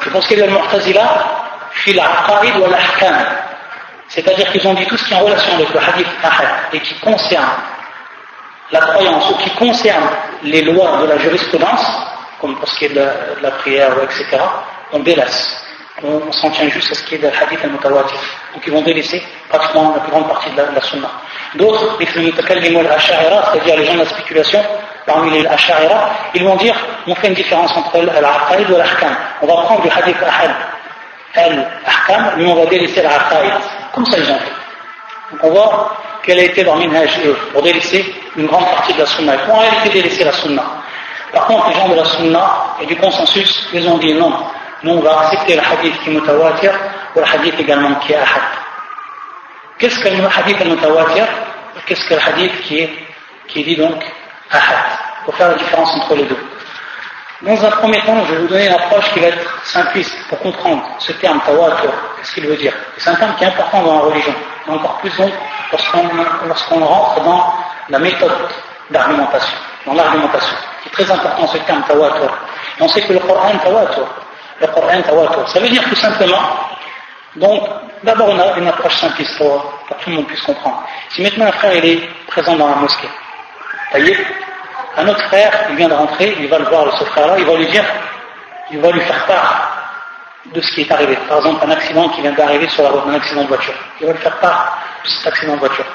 Je 0.00 0.10
pense 0.10 0.26
qu'il 0.26 0.38
y 0.38 0.42
a 0.42 0.46
Mu'tazila, 0.46 1.46
fil 1.72 1.98
aqaid 1.98 2.56
ou 2.56 2.70
l'ahkam. 2.70 3.26
C'est-à-dire 4.08 4.50
qu'ils 4.52 4.66
ont 4.68 4.74
dit 4.74 4.86
tout 4.86 4.96
ce 4.96 5.04
qui 5.06 5.14
est 5.14 5.16
en 5.16 5.24
relation 5.24 5.54
avec 5.54 5.72
le 5.72 5.80
hadith 5.80 6.06
ahad 6.22 6.48
et 6.72 6.80
qui 6.80 6.94
concerne 7.00 7.50
la 8.70 8.80
croyance 8.80 9.30
ou 9.30 9.34
qui 9.36 9.50
concerne 9.50 10.08
les 10.42 10.62
lois 10.62 10.98
de 11.02 11.06
la 11.06 11.18
jurisprudence, 11.18 11.86
comme 12.40 12.56
pour 12.56 12.68
ce 12.68 12.78
qui 12.78 12.84
est 12.86 12.94
de 12.94 13.06
la, 13.40 13.50
prière, 13.52 13.92
etc., 14.02 14.38
on 14.92 15.00
délaisse. 15.00 15.63
On, 16.02 16.32
s'en 16.32 16.50
tient 16.50 16.68
juste 16.68 16.90
à 16.90 16.94
ce 16.96 17.04
qui 17.04 17.14
est 17.14 17.18
de 17.18 17.28
hadith 17.28 17.60
al-mutawatir. 17.62 18.18
Donc 18.52 18.62
ils 18.66 18.72
vont 18.72 18.82
délaisser 18.82 19.22
pratiquement 19.48 19.92
la 19.94 20.00
plus 20.00 20.10
grande 20.10 20.28
partie 20.28 20.50
de 20.50 20.56
la, 20.56 20.64
de 20.64 20.74
la 20.74 20.80
sunna. 20.80 21.08
D'autres, 21.54 21.96
les 22.00 22.06
c'est-à-dire 22.06 23.76
les 23.76 23.84
gens 23.84 23.94
de 23.94 23.98
la 24.00 24.06
spéculation, 24.06 24.60
parmi 25.06 25.30
les 25.30 25.46
Ash'ara, 25.46 26.10
ils 26.34 26.44
vont 26.44 26.56
dire 26.56 26.74
on 27.06 27.14
fait 27.14 27.28
une 27.28 27.34
différence 27.34 27.76
entre 27.76 27.98
l'Aqaïd 27.98 28.68
et 28.68 28.76
l'Ahkam. 28.76 29.16
On 29.42 29.46
va 29.46 29.62
prendre 29.62 29.82
du 29.82 29.88
hadith 29.88 30.16
Ahad 30.20 30.50
al-Ahkam, 31.34 32.32
mais 32.38 32.46
on 32.46 32.56
va 32.56 32.66
délaisser 32.66 33.02
l'Aqaïd. 33.02 33.52
Comme 33.92 34.06
ça, 34.06 34.18
ils 34.18 34.30
ont 34.30 34.38
fait. 34.38 34.52
Donc 35.30 35.44
on 35.44 35.50
voit 35.50 35.96
quelle 36.24 36.40
a 36.40 36.42
été 36.42 36.64
leur 36.64 36.76
minhaj 36.76 37.20
pour 37.52 37.62
délaisser 37.62 38.14
une 38.36 38.46
grande 38.46 38.64
partie 38.66 38.94
de 38.94 38.98
la 38.98 39.06
sunna. 39.06 39.34
Ils 39.34 39.50
ont 39.50 39.54
en 39.54 39.58
réalité 39.58 39.90
délaissé 39.90 40.24
la 40.24 40.32
sunna. 40.32 40.64
Par 41.32 41.46
contre, 41.46 41.68
les 41.68 41.74
gens 41.74 41.88
de 41.88 41.94
la 41.94 42.04
sunna 42.04 42.76
et 42.80 42.86
du 42.86 42.96
consensus, 42.96 43.68
ils 43.72 43.86
ont 43.88 43.98
dit 43.98 44.14
non. 44.14 44.32
Est 44.84 46.08
mutawatir 46.08 46.72
ou 47.14 47.20
le 47.20 47.24
hadith 47.24 47.58
également 47.58 47.94
qui 47.96 48.12
est 48.12 48.16
ahad. 48.16 48.42
Qu'est-ce 49.78 49.98
que 49.98 50.08
le 50.08 50.26
hadith 50.26 50.60
al-mutawatir 50.60 51.26
Qu'est-ce 51.86 52.08
que 52.08 52.14
le 52.14 52.20
hadith 52.20 52.60
qui 52.62 52.80
est, 52.80 52.90
dit 53.54 53.76
donc 53.76 54.02
pour 55.24 55.34
faire 55.36 55.48
la 55.48 55.54
différence 55.54 55.94
entre 55.96 56.14
les 56.16 56.24
deux. 56.24 56.38
Dans 57.42 57.64
un 57.64 57.70
premier 57.70 58.00
temps, 58.02 58.24
je 58.26 58.34
vais 58.34 58.40
vous 58.40 58.46
donner 58.46 58.66
une 58.66 58.74
approche 58.74 59.10
qui 59.12 59.20
va 59.20 59.26
être 59.26 59.60
simpliste 59.64 60.16
pour 60.28 60.38
comprendre 60.40 60.82
ce 60.98 61.12
terme 61.12 61.40
tawatur, 61.40 61.90
qu'est-ce 62.16 62.34
qu'il 62.34 62.46
veut 62.46 62.56
dire? 62.56 62.72
C'est 62.96 63.10
un 63.10 63.14
terme 63.16 63.34
qui 63.36 63.44
est 63.44 63.48
important 63.48 63.82
dans 63.82 63.94
la 63.94 64.00
religion, 64.00 64.34
et 64.66 64.70
encore 64.70 64.98
plus 64.98 65.14
donc 65.16 65.32
lorsqu'on 66.46 66.84
rentre 66.84 67.22
dans 67.22 67.54
la 67.88 67.98
méthode 67.98 68.32
d'argumentation, 68.90 69.56
dans 69.86 69.94
l'argumentation. 69.94 70.56
C'est 70.84 70.90
très 70.90 71.10
important 71.10 71.46
ce 71.48 71.58
terme 71.58 71.82
tawatur. 71.82 72.30
On 72.80 72.88
sait 72.88 73.02
que 73.02 73.12
le 73.12 73.18
Coran 73.18 73.58
tawatur, 73.62 74.06
ça 74.60 75.60
veut 75.60 75.68
dire 75.68 75.84
tout 75.88 75.96
simplement, 75.96 76.42
donc 77.36 77.68
d'abord 78.02 78.28
on 78.28 78.38
a 78.38 78.58
une 78.58 78.68
approche 78.68 78.96
simpliste 78.96 79.36
pour, 79.38 79.62
pour 79.88 79.96
que 79.96 80.04
tout 80.04 80.10
le 80.10 80.16
monde 80.16 80.26
puisse 80.26 80.42
comprendre. 80.42 80.82
Si 81.10 81.22
maintenant 81.22 81.46
un 81.46 81.52
frère 81.52 81.74
il 81.74 81.84
est 81.84 82.08
présent 82.26 82.54
dans 82.56 82.68
la 82.68 82.76
mosquée, 82.76 83.08
un 84.96 85.08
autre 85.08 85.24
frère, 85.26 85.66
il 85.70 85.76
vient 85.76 85.88
de 85.88 85.94
rentrer, 85.94 86.36
il 86.38 86.48
va 86.48 86.58
le 86.58 86.64
voir, 86.64 86.96
ce 86.98 87.04
frère-là, 87.04 87.38
il 87.38 87.44
va 87.44 87.54
lui 87.54 87.66
dire, 87.66 87.84
il 88.70 88.80
va 88.80 88.90
lui 88.90 89.00
faire 89.00 89.26
part 89.26 89.70
de 90.46 90.60
ce 90.60 90.74
qui 90.74 90.82
est 90.82 90.92
arrivé. 90.92 91.16
Par 91.28 91.38
exemple, 91.38 91.64
un 91.64 91.70
accident 91.70 92.08
qui 92.08 92.20
vient 92.20 92.32
d'arriver 92.32 92.68
sur 92.68 92.82
la 92.82 92.90
route, 92.90 93.02
un 93.06 93.14
accident 93.14 93.42
de 93.42 93.48
voiture. 93.48 93.74
Il 94.00 94.06
va 94.06 94.12
lui 94.12 94.20
faire 94.20 94.36
part 94.38 94.78
de 95.04 95.08
cet 95.08 95.26
accident 95.28 95.54
de 95.54 95.60
voiture. 95.60 95.86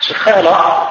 Ce 0.00 0.14
frère-là, 0.14 0.90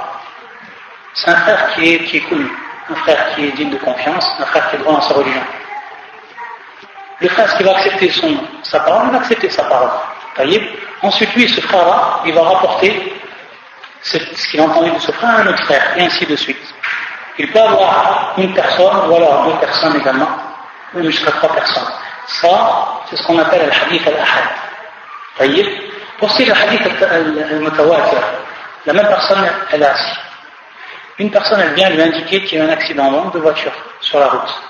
c'est 1.14 1.30
un 1.32 1.36
frère 1.36 1.74
qui 1.74 1.94
est, 1.94 2.04
qui 2.06 2.18
est 2.18 2.30
connu, 2.30 2.50
un 2.90 2.96
frère 2.96 3.36
qui 3.36 3.48
est 3.48 3.52
digne 3.52 3.72
de 3.72 3.78
confiance, 3.78 4.26
un 4.40 4.46
frère 4.46 4.70
qui 4.70 4.76
est 4.76 4.80
droit 4.80 4.94
dans 4.94 5.02
sa 5.02 5.14
religion. 5.14 5.44
Le 7.20 7.30
frère, 7.30 7.58
qui 7.58 7.64
va 7.64 7.72
accepter 7.72 8.12
son, 8.12 8.38
sa 8.64 8.80
parole, 8.82 9.08
il 9.08 9.12
va 9.12 9.18
accepter 9.18 9.50
sa 9.50 9.64
parole. 9.64 9.90
Ensuite, 11.02 11.34
lui, 11.34 11.50
ce 11.50 11.62
frère-là, 11.62 12.22
il 12.26 12.34
va 12.34 12.42
rapporter 12.44 13.14
ce 14.02 14.18
qu'il 14.50 14.60
a 14.60 14.64
entendu 14.64 14.92
de 14.92 15.00
ce 15.00 15.12
frère 15.12 15.30
à 15.32 15.42
un 15.42 15.48
autre 15.48 15.64
frère, 15.66 15.98
et 15.98 16.04
ainsi 16.04 16.26
de 16.26 16.36
suite. 16.36 16.62
Il 17.40 17.52
peut 17.52 17.60
avoir 17.60 18.34
une 18.38 18.54
personne, 18.54 19.10
ou 19.10 19.16
alors 19.16 19.46
deux 19.46 19.60
personnes 19.60 19.96
également, 20.00 20.30
ou 20.94 21.02
jusqu'à 21.04 21.32
trois 21.32 21.54
personnes. 21.54 21.92
Ça, 22.28 23.02
c'est 23.10 23.16
ce 23.16 23.24
qu'on 23.26 23.40
appelle 23.40 23.66
le 23.66 23.72
hadith 23.72 24.08
al-ahad. 24.08 24.48
Pour 26.20 26.32
ce 26.32 26.38
qui 26.38 26.44
est 26.44 26.46
le 26.46 26.54
hadith 26.54 27.04
al-mutawatir, 27.04 28.20
la 28.86 28.94
même 28.94 29.08
personne, 29.08 29.50
elle 29.72 29.82
est 29.82 29.86
assise. 29.86 30.20
Une 31.20 31.32
personne, 31.32 31.60
elle 31.62 31.74
vient 31.74 31.90
lui 31.90 32.02
indiquer 32.02 32.44
qu'il 32.44 32.60
y 32.60 32.62
a 32.62 32.66
un 32.66 32.70
accident 32.70 33.26
de 33.30 33.40
voiture 33.40 33.72
sur 34.02 34.20
la 34.20 34.28
route 34.28 34.62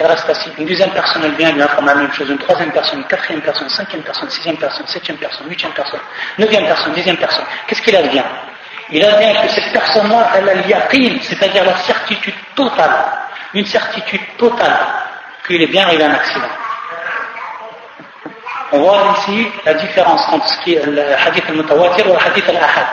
elle 0.00 0.06
reste 0.06 0.28
assise. 0.30 0.52
Une 0.56 0.66
deuxième 0.66 0.90
personne, 0.90 1.22
elle 1.24 1.34
vient 1.34 1.52
lui 1.52 1.62
informer 1.62 1.88
la 1.88 1.94
même 1.96 2.12
chose. 2.12 2.30
Une 2.30 2.38
troisième 2.38 2.72
personne, 2.72 3.00
une 3.00 3.06
quatrième 3.06 3.42
personne, 3.42 3.64
une 3.64 3.74
cinquième 3.74 4.02
personne, 4.02 4.30
sixième 4.30 4.56
personne, 4.56 4.86
septième 4.86 5.18
personne, 5.18 5.46
huitième 5.48 5.72
personne, 5.72 6.00
neuvième 6.38 6.64
personne, 6.64 6.92
dixième 6.94 7.18
personne. 7.18 7.44
Qu'est-ce 7.66 7.82
qu'il 7.82 7.94
advient? 7.94 8.24
Il 8.90 9.04
advient 9.04 9.34
que 9.42 9.48
cette 9.48 9.72
personne-là, 9.72 10.30
elle 10.36 10.48
a 10.48 10.54
l'yaqin, 10.54 11.18
c'est-à-dire 11.20 11.64
la 11.64 11.76
certitude 11.76 12.34
totale, 12.56 13.04
une 13.52 13.66
certitude 13.66 14.22
totale 14.38 14.78
qu'il 15.46 15.60
est 15.62 15.66
bien 15.66 15.84
arrivé 15.84 16.02
à 16.02 16.08
un 16.08 16.14
accident. 16.14 16.48
On 18.72 18.78
voit 18.78 19.16
ici 19.18 19.48
la 19.66 19.74
différence 19.74 20.22
entre 20.32 20.48
ce 20.48 20.60
qui 20.60 20.74
est 20.74 20.86
le 20.86 21.02
hadith 21.26 21.44
al-mutawatir 21.48 22.06
ou 22.08 22.14
le 22.14 22.26
hadith 22.26 22.48
al-ahad. 22.48 22.86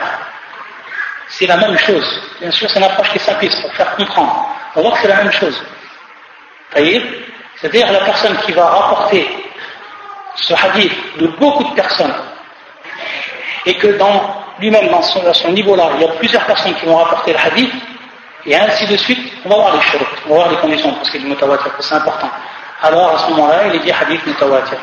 C'est 1.28 1.46
la 1.46 1.56
même 1.56 1.78
chose. 1.78 2.22
Bien 2.40 2.50
sûr, 2.50 2.68
c'est 2.68 2.78
une 2.78 2.84
approche 2.84 3.10
qui 3.12 3.18
simpliste 3.18 3.62
pour 3.62 3.72
faire 3.74 3.96
comprendre. 3.96 4.48
On 4.76 4.82
voit 4.82 4.92
que 4.92 4.98
c'est 4.98 5.08
la 5.08 5.22
même 5.22 5.32
chose. 5.32 5.62
C'est-à-dire 6.74 7.92
la 7.92 8.00
personne 8.00 8.36
qui 8.44 8.52
va 8.52 8.66
rapporter 8.66 9.26
ce 10.36 10.54
hadith 10.54 10.92
de 11.18 11.26
beaucoup 11.38 11.64
de 11.64 11.74
personnes 11.74 12.14
et 13.66 13.74
que 13.74 13.98
dans 13.98 14.44
lui-même, 14.60 14.88
dans 14.88 15.02
son, 15.02 15.52
niveau-là, 15.52 15.90
il 15.96 16.02
y 16.02 16.04
a 16.04 16.12
plusieurs 16.12 16.44
personnes 16.44 16.74
qui 16.74 16.86
vont 16.86 16.96
rapporter 16.96 17.32
le 17.32 17.38
hadith 17.38 17.72
et 18.46 18.56
ainsi 18.56 18.86
de 18.86 18.96
suite, 18.96 19.32
on 19.44 19.48
va 19.48 19.56
voir 19.56 19.76
les 19.76 19.82
choses, 19.82 20.06
on 20.26 20.30
va 20.30 20.34
voir 20.36 20.50
les 20.50 20.56
conditions 20.56 20.92
parce 20.94 21.10
qu'il 21.10 21.24
est 21.24 21.28
mutawatir, 21.28 21.72
c'est 21.80 21.94
important. 21.94 22.30
Alors 22.82 23.14
à 23.14 23.18
ce 23.18 23.30
moment-là, 23.30 23.66
il 23.68 23.76
est 23.76 23.84
dit 23.84 23.92
hadith 23.92 24.24
mutawatir. 24.26 24.78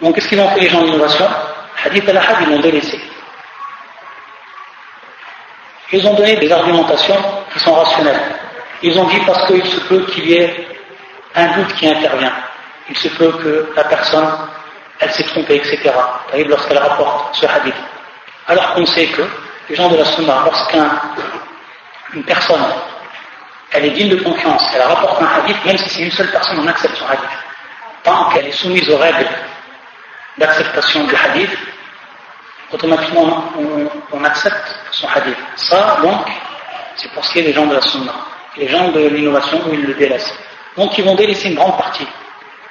Donc 0.00 0.14
qu'est-ce 0.14 0.28
qu'ils 0.28 0.40
ont 0.40 0.50
fait 0.50 0.60
les 0.60 0.68
gens 0.68 0.82
d'innovation? 0.82 1.26
Hadith 1.84 2.08
al-Ahad, 2.08 2.36
ils 2.42 2.50
l'ont 2.50 2.60
délaissé. 2.60 3.00
Ils 5.92 6.06
ont 6.06 6.14
donné 6.14 6.36
des 6.36 6.50
argumentations 6.50 7.22
qui 7.52 7.60
sont 7.60 7.74
rationnelles. 7.74 8.20
Ils 8.82 8.98
ont 8.98 9.04
dit 9.04 9.20
parce 9.26 9.46
qu'il 9.46 9.64
se 9.64 9.80
peut 9.80 10.04
qu'il 10.06 10.26
y 10.26 10.34
ait 10.34 10.66
un 11.34 11.46
doute 11.58 11.74
qui 11.74 11.86
intervient. 11.86 12.32
Il 12.88 12.96
se 12.96 13.08
peut 13.08 13.30
que 13.32 13.72
la 13.76 13.84
personne, 13.84 14.28
elle 15.00 15.12
s'est 15.12 15.24
trompée, 15.24 15.56
etc. 15.56 15.92
lorsqu'elle 16.46 16.78
rapporte 16.78 17.36
ce 17.36 17.46
hadith. 17.46 17.74
Alors 18.48 18.74
qu'on 18.74 18.86
sait 18.86 19.06
que 19.06 19.22
les 19.68 19.76
gens 19.76 19.88
de 19.88 19.96
la 19.96 20.04
Sunna, 20.04 20.42
lorsqu'une 20.44 22.24
personne, 22.24 22.64
elle 23.70 23.84
est 23.86 23.90
digne 23.90 24.08
de 24.08 24.22
confiance, 24.22 24.62
elle 24.74 24.82
rapporte 24.82 25.22
un 25.22 25.26
hadith, 25.26 25.64
même 25.64 25.78
si 25.78 25.88
c'est 25.90 26.02
une 26.02 26.10
seule 26.10 26.30
personne, 26.30 26.58
on 26.58 26.66
accepte 26.66 26.96
son 26.96 27.06
hadith. 27.06 27.24
Tant 28.02 28.30
qu'elle 28.30 28.46
est 28.46 28.52
soumise 28.52 28.88
aux 28.90 28.98
règles 28.98 29.28
d'acceptation 30.38 31.04
du 31.04 31.14
hadith, 31.14 31.50
automatiquement 32.72 33.44
on, 34.12 34.24
accepte 34.24 34.76
son 34.92 35.08
hadith. 35.08 35.36
Ça, 35.56 35.98
donc, 36.02 36.26
c'est 36.96 37.10
pour 37.12 37.24
ce 37.24 37.32
qui 37.32 37.40
est 37.40 37.42
des 37.42 37.52
gens 37.52 37.66
de 37.66 37.74
la 37.74 37.80
sunna. 37.80 38.12
Les 38.56 38.68
gens 38.68 38.88
de 38.88 39.00
l'innovation, 39.08 39.60
ils 39.72 39.82
le 39.82 39.94
délaissent. 39.94 40.34
Donc, 40.76 40.96
ils 40.98 41.04
vont 41.04 41.14
délaisser 41.14 41.48
une 41.48 41.56
grande 41.56 41.76
partie. 41.76 42.06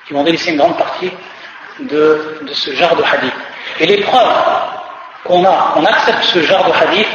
Ils 0.10 0.14
vont 0.14 0.24
délaisser 0.24 0.52
une 0.52 0.58
grande 0.58 0.78
partie 0.78 1.12
de, 1.80 2.40
de 2.42 2.54
ce 2.54 2.72
genre 2.74 2.96
de 2.96 3.04
hadith. 3.04 3.34
Et 3.80 3.86
les 3.86 4.02
preuves 4.02 4.34
qu'on 5.24 5.46
a, 5.46 5.72
qu'on 5.74 5.86
accepte 5.86 6.24
ce 6.24 6.42
genre 6.42 6.66
de 6.66 6.74
hadith, 6.74 7.08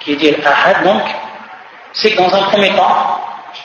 qui 0.00 0.12
est 0.12 0.16
dit 0.16 0.34
al-ahad, 0.34 0.84
donc, 0.84 1.02
c'est 1.92 2.12
que 2.12 2.18
dans 2.18 2.34
un 2.34 2.42
premier 2.44 2.70
temps, 2.74 3.20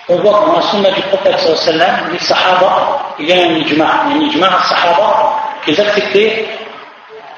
on 0.10 0.16
voit 0.18 0.40
que 0.40 0.46
dans 0.48 0.56
la 0.56 0.62
sunna 0.62 0.92
du 0.92 1.02
prophète 1.04 1.40
sallam, 1.58 2.12
les 2.12 2.20
sahaba, 2.20 3.16
il 3.20 3.28
y 3.28 3.34
a 3.34 3.36
un 3.36 3.56
ijma, 3.58 4.04
un 4.06 4.20
ijma 4.22 4.50
sahaba, 4.64 5.40
qu'ils 5.64 5.80
acceptaient 5.80 6.63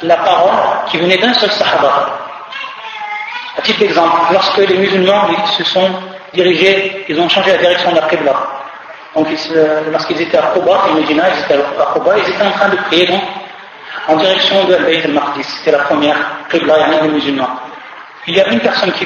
la 0.01 0.17
parole 0.17 0.51
qui 0.89 0.97
venait 0.97 1.17
d'un 1.17 1.33
seul 1.33 1.51
sahaba. 1.51 2.19
À 3.57 3.61
titre 3.61 3.79
d'exemple, 3.79 4.33
lorsque 4.33 4.57
les 4.57 4.77
musulmans 4.77 5.27
se 5.57 5.63
sont 5.63 5.89
dirigés, 6.33 7.05
ils 7.07 7.19
ont 7.19 7.29
changé 7.29 7.51
la 7.51 7.57
direction 7.57 7.91
de 7.91 7.95
la 7.99 8.07
Qibla. 8.07 8.33
Donc 9.15 9.27
lorsqu'ils 9.91 10.21
étaient 10.21 10.37
à 10.37 10.51
Koba, 10.53 10.81
ils 10.97 11.11
étaient 11.11 11.21
à 11.21 11.93
Koba, 11.93 12.17
ils 12.17 12.29
étaient 12.29 12.43
en 12.43 12.51
train 12.51 12.69
de 12.69 12.75
prier 12.87 13.05
donc, 13.07 13.21
en 14.07 14.15
direction 14.17 14.65
de 14.65 14.73
Al-Bayt 14.73 15.05
al-Maqdis. 15.05 15.43
C'était 15.43 15.71
la 15.71 15.83
première 15.83 16.17
Qibla 16.49 16.75
des 17.01 17.07
musulmans 17.07 17.59
il 18.27 18.35
y 18.35 18.41
a 18.41 18.47
une 18.49 18.59
personne 18.59 18.91
qui 18.93 19.05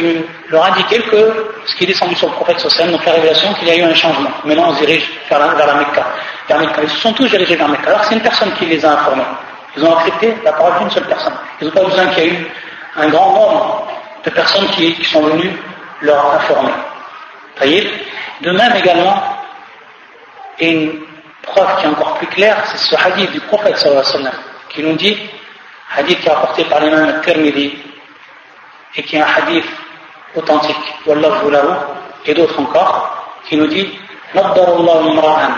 leur 0.50 0.64
a 0.64 0.70
indiqué 0.70 1.02
que 1.02 1.52
ce 1.66 1.76
qui 1.76 1.84
est 1.84 1.88
descendu 1.88 2.16
sur 2.16 2.28
le 2.28 2.34
prophète 2.34 2.60
social, 2.60 2.90
donc 2.90 3.06
la 3.06 3.14
révélation, 3.14 3.54
qu'il 3.56 3.68
y 3.68 3.72
a 3.72 3.78
eu 3.78 3.84
un 3.84 3.94
changement. 3.94 4.30
Maintenant, 4.46 4.70
on 4.70 4.76
se 4.76 4.86
dirige 4.86 5.10
vers 5.30 5.40
la, 5.40 5.74
Mecca. 5.76 6.06
Ils 6.84 6.90
se 6.90 6.98
sont 6.98 7.14
tous 7.14 7.28
dirigés 7.30 7.56
vers 7.56 7.68
Mecca. 7.68 7.90
Alors, 7.90 8.04
c'est 8.06 8.16
une 8.16 8.22
personne 8.22 8.54
qui 8.54 8.66
les 8.66 8.84
a 8.86 8.94
informés. 8.94 9.24
Ils 9.78 9.86
ont 9.86 9.96
accepté 9.98 10.36
la 10.44 10.54
parole 10.54 10.80
d'une 10.80 10.92
seule 10.92 11.08
personne. 11.08 11.34
Ils 11.62 11.68
n'ont 11.68 11.74
pas 11.74 11.84
besoin 11.84 12.06
qu'il 12.08 12.24
y 12.24 12.28
ait 12.28 12.34
eu 12.34 12.48
un 12.96 13.10
grand 13.10 13.32
nombre 13.32 13.88
de 14.24 14.30
personnes 14.32 14.68
qui, 14.70 15.04
sont 15.06 15.22
venues 15.22 15.56
leur 16.02 16.34
informer. 16.34 16.72
voyez? 17.58 17.92
De 18.42 18.52
même 18.52 18.76
également, 18.76 19.22
et 20.60 20.72
une 20.72 21.02
preuve 21.42 21.78
qui 21.80 21.86
est 21.86 21.90
encore 21.90 22.16
plus 22.16 22.28
claire, 22.28 22.58
c'est 22.66 22.78
ce 22.78 22.96
hadith 22.96 23.32
du 23.32 23.40
prophète 23.42 23.78
sallallahu 23.78 24.32
qui 24.70 24.84
nous 24.84 24.96
dit, 24.96 25.18
hadith 25.96 26.20
qui 26.22 26.28
est 26.28 26.32
apporté 26.32 26.64
par 26.66 26.80
l'imam 26.80 27.22
Tirmidhi, 27.22 27.78
et 28.96 29.04
qui 29.04 29.16
est 29.16 29.22
un 29.22 29.28
hadith 29.38 29.66
authentique, 30.36 30.96
Wallahu 31.06 31.52
lahu, 31.52 31.68
et 32.26 32.34
d'autres 32.34 32.60
encore, 32.60 33.40
qui 33.48 33.58
nous 33.58 33.68
dit 33.68 34.00
Naddarullahu 34.34 35.10
imra'an, 35.10 35.54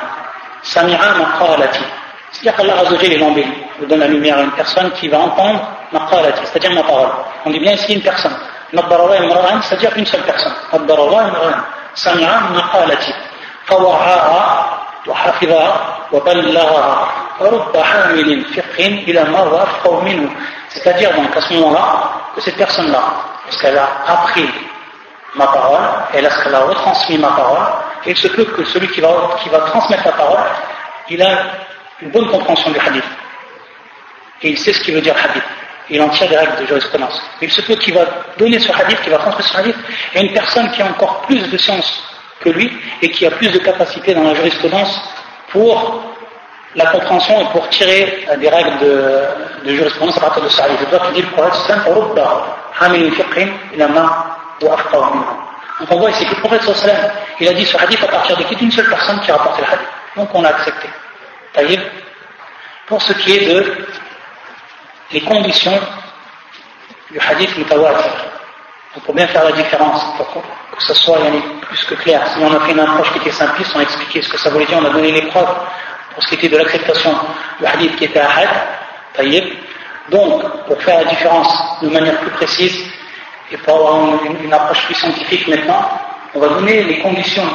sami'a 0.63 1.15
maqalati. 1.15 1.84
C'est-à-dire 2.32 2.56
qu'Allah 2.56 2.82
Azzawajal 2.82 3.13
est 3.13 3.17
lambé. 3.17 3.46
Je 3.80 3.86
donne 3.86 4.00
la 4.00 4.08
lumière 4.08 4.38
à 4.38 4.41
une 4.41 4.52
personne 4.52 4.91
qui 4.91 5.08
va 5.08 5.20
entendre 5.20 5.60
maqalati, 5.91 6.41
c'est-à-dire 6.46 6.72
ma 6.72 6.84
parole. 6.84 7.10
On 7.46 7.50
dit 7.50 7.60
bien 7.60 7.74
ici 7.74 7.94
une 7.94 8.02
personne. 8.02 8.36
Nabbarallah 8.74 9.62
c'est-à-dire 9.63 9.91
une 9.98 10.06
seule 10.06 10.22
personne. 10.22 10.54
Nabbarallah. 10.72 11.65
Sam'a 11.94 12.50
maqalati. 12.54 13.13
Fawa'a'a 13.65 14.82
wa 15.06 15.15
wa. 16.12 17.08
Rubba 17.39 17.82
hamilin 17.84 18.44
fiqhin 18.54 19.04
ila 19.08 19.26
marra 19.26 19.65
minhu. 20.04 20.30
C'est-à-dire 20.70 21.13
donc 21.15 21.36
à 21.36 21.41
ce 21.41 21.54
moment-là, 21.56 22.12
que 22.36 22.41
cette 22.41 22.56
personne-là, 22.56 23.02
lorsqu'elle 23.46 23.78
a 23.78 23.89
appris 24.08 24.48
ma 25.36 25.48
parole, 25.48 25.82
et 26.13 26.22
lorsqu'elle 26.22 26.56
a 26.56 26.60
retransmis 26.60 27.17
ma 27.17 27.30
parole, 27.30 27.67
et 28.06 28.12
il 28.12 28.17
se 28.17 28.28
peut 28.30 28.46
que 28.46 28.63
celui 28.65 28.88
qui 28.89 29.02
va, 29.02 29.10
qui 29.41 29.50
va 29.50 29.60
transmettre 29.62 30.06
la 30.06 30.12
parole, 30.13 30.39
il 31.10 31.22
a 31.22 31.28
une 32.02 32.10
bonne 32.10 32.28
compréhension 32.30 32.72
du 32.72 32.80
hadith. 32.80 33.04
Et 34.42 34.50
il 34.50 34.58
sait 34.58 34.74
ce 34.74 34.82
qu'il 34.82 34.96
veut 34.96 35.02
dire 35.02 35.16
hadith. 35.16 35.44
Il 35.90 36.02
en 36.02 36.10
tient 36.10 36.28
des 36.28 36.38
règles 36.38 36.62
de 36.62 36.66
jurisprudence. 36.68 37.22
Il 37.42 37.52
se 37.52 37.62
peut 37.62 37.76
qu'il 37.76 37.94
va 37.94 38.06
donner 38.38 38.60
ce 38.60 38.72
hadith, 38.72 39.02
qu'il 39.02 39.12
va 39.12 39.18
transmettre 39.18 39.50
ce 39.50 39.58
hadith, 39.58 39.76
et 40.16 40.22
une 40.22 40.34
personne 40.34 40.72
qui 40.72 40.82
a 40.82 40.86
encore 40.86 41.22
plus 41.24 41.50
de 41.50 41.58
science 41.58 42.04
que 42.40 42.50
lui, 42.50 42.72
et 43.02 43.12
qui 43.12 43.26
a 43.26 43.32
plus 43.32 43.52
de 43.52 43.60
capacité 43.60 44.14
dans 44.14 44.24
la 44.24 44.34
jurisprudence 44.34 45.00
pour 45.50 46.12
la 46.76 46.86
compréhension 46.86 47.42
est 47.42 47.52
pour 47.52 47.68
tirer 47.70 48.26
des 48.40 48.50
règles 48.50 48.80
de, 48.80 49.66
de 49.66 49.76
jurisprudence 49.76 50.18
à 50.18 50.22
partir 50.22 50.44
de 50.44 50.50
ça. 50.50 50.66
Je 50.80 50.86
dois 50.86 51.12
dire 51.12 51.26
le 51.26 51.32
prophète 51.32 51.54
Donc 55.80 55.92
on 55.92 55.98
voit 55.98 56.12
ici 56.12 56.26
que 56.26 56.36
le 56.36 56.42
prophète 56.42 56.62
il 57.40 57.48
a 57.50 57.54
dit 57.54 57.66
ce 57.66 57.78
hadith 57.78 58.04
à 58.04 58.08
partir 58.08 58.38
de 58.38 58.44
qui? 58.44 58.56
D'une 58.56 58.72
seule 58.72 58.88
personne 58.88 59.20
qui 59.20 59.32
a 59.32 59.36
rapporté 59.36 59.62
le 59.62 59.68
hadith. 59.68 59.88
Donc 60.16 60.30
on 60.34 60.44
a 60.46 60.50
accepté. 60.50 60.88
Pour 62.88 63.02
ce 63.02 63.14
qui 63.14 63.38
est 63.38 63.54
de 63.54 63.88
les 65.12 65.22
conditions 65.22 65.80
du 67.10 67.20
hadith 67.20 67.58
mutawatir. 67.58 68.12
Donc 68.94 69.04
pour 69.06 69.14
bien 69.14 69.28
faire 69.28 69.44
la 69.44 69.52
différence, 69.52 70.04
pour 70.18 70.28
que 70.34 70.84
ce 70.84 70.94
soit 70.94 71.20
plus 71.62 71.84
que 71.86 71.96
clair. 71.96 72.26
Si 72.28 72.40
on 72.40 72.54
a 72.54 72.60
fait 72.66 72.72
une 72.72 72.80
approche 72.80 73.12
qui 73.14 73.20
était 73.20 73.32
simpliste, 73.32 73.72
on 73.76 73.80
a 73.80 73.84
expliqué 73.84 74.22
ce 74.22 74.30
que 74.30 74.38
ça 74.38 74.50
voulait 74.50 74.66
dire, 74.66 74.78
on 74.82 74.86
a 74.86 74.90
donné 74.90 75.12
les 75.12 75.24
preuves 75.24 75.56
pour 76.14 76.24
ce 76.24 76.30
qui 76.30 76.36
était 76.36 76.50
de 76.50 76.58
l'acceptation 76.58 77.16
du 77.60 77.66
hadith 77.66 77.96
qui 77.96 78.06
était 78.06 78.20
ahad, 78.20 78.50
taïb. 79.14 79.44
Donc, 80.10 80.44
pour 80.66 80.82
faire 80.82 81.04
la 81.04 81.10
différence 81.10 81.82
de 81.82 81.90
manière 81.90 82.20
plus 82.20 82.32
précise 82.32 82.92
et 83.52 83.58
pour 83.58 83.78
avoir 83.78 84.26
une, 84.26 84.54
approche 84.54 84.86
plus 84.86 84.96
scientifique 84.96 85.48
maintenant, 85.48 85.90
on 86.34 86.40
va 86.40 86.50
donner 86.50 86.84
les 86.84 87.00
conditions 87.00 87.48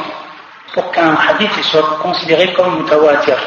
pour 0.73 0.91
qu'un 0.91 1.15
hadith 1.15 1.51
soit 1.63 1.99
considéré 2.01 2.53
comme 2.53 2.83
mutawatir. 2.83 3.37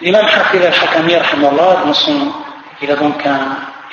L'imam 0.00 0.24
Hafid 0.24 0.62
al-Hakami, 0.62 1.14
il 2.82 2.90
a 2.90 2.96
donc 2.96 3.22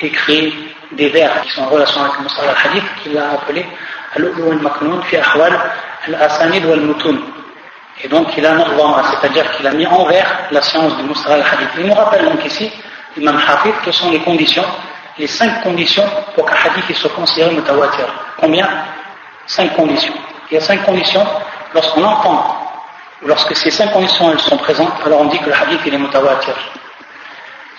écrit 0.00 0.54
des 0.92 1.08
vers 1.08 1.40
qui 1.42 1.50
sont 1.50 1.62
en 1.62 1.66
relation 1.66 2.02
avec 2.02 2.14
le 2.18 2.48
al-Hadith 2.48 2.84
qu'il 3.02 3.16
a 3.16 3.32
appelé 3.32 3.66
Al-Ulu 4.14 4.50
al-Maknoun 4.50 5.02
fi 5.04 5.16
Ahwal 5.16 5.58
al-Asanid 6.06 6.64
wal-Mutun. 6.66 7.18
Et 8.02 8.08
donc 8.08 8.28
il 8.36 8.44
a 8.44 8.52
un 8.52 9.02
c'est-à-dire 9.10 9.50
qu'il 9.52 9.66
a 9.66 9.72
mis 9.72 9.86
envers 9.86 10.48
la 10.50 10.60
science 10.60 10.96
du 10.96 11.04
Mustar 11.04 11.34
al-Hadith. 11.34 11.68
Il 11.78 11.86
nous 11.86 11.94
rappelle 11.94 12.24
donc 12.24 12.44
ici, 12.44 12.70
l'imam 13.16 13.36
Hafid, 13.36 13.74
que 13.84 13.92
sont 13.92 14.10
les 14.10 14.20
conditions, 14.20 14.64
les 15.18 15.26
cinq 15.26 15.62
conditions 15.62 16.04
pour 16.34 16.46
qu'un 16.46 16.56
hadith 16.56 16.96
soit 16.96 17.10
considéré 17.10 17.54
mutawatir. 17.54 18.06
Combien? 18.38 18.68
Cinq 19.46 19.74
conditions. 19.74 20.14
Il 20.50 20.54
y 20.54 20.56
a 20.56 20.60
cinq 20.60 20.84
conditions 20.84 21.24
lorsqu'on 21.74 22.02
entend, 22.04 22.61
lorsque 23.24 23.54
ces 23.56 23.70
cinq 23.70 23.92
conditions 23.92 24.30
elles 24.32 24.40
sont 24.40 24.56
présentes, 24.58 24.92
alors 25.04 25.20
on 25.20 25.26
dit 25.26 25.38
que 25.38 25.46
le 25.46 25.54
hadith 25.54 25.80
il 25.86 25.94
est 25.94 25.98
mutawatir. 25.98 26.54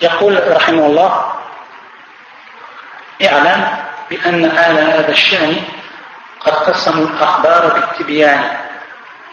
يقول 0.02 0.52
رحمه 0.52 0.86
الله 0.86 1.12
اعلم 3.22 3.68
بأن 4.10 4.46
آل 4.46 4.78
هذا 4.78 5.12
الشأن 5.12 5.56
قد 6.40 6.54
قسموا 6.54 7.08
الأخبار 7.08 7.74
بالتبيان 7.74 8.44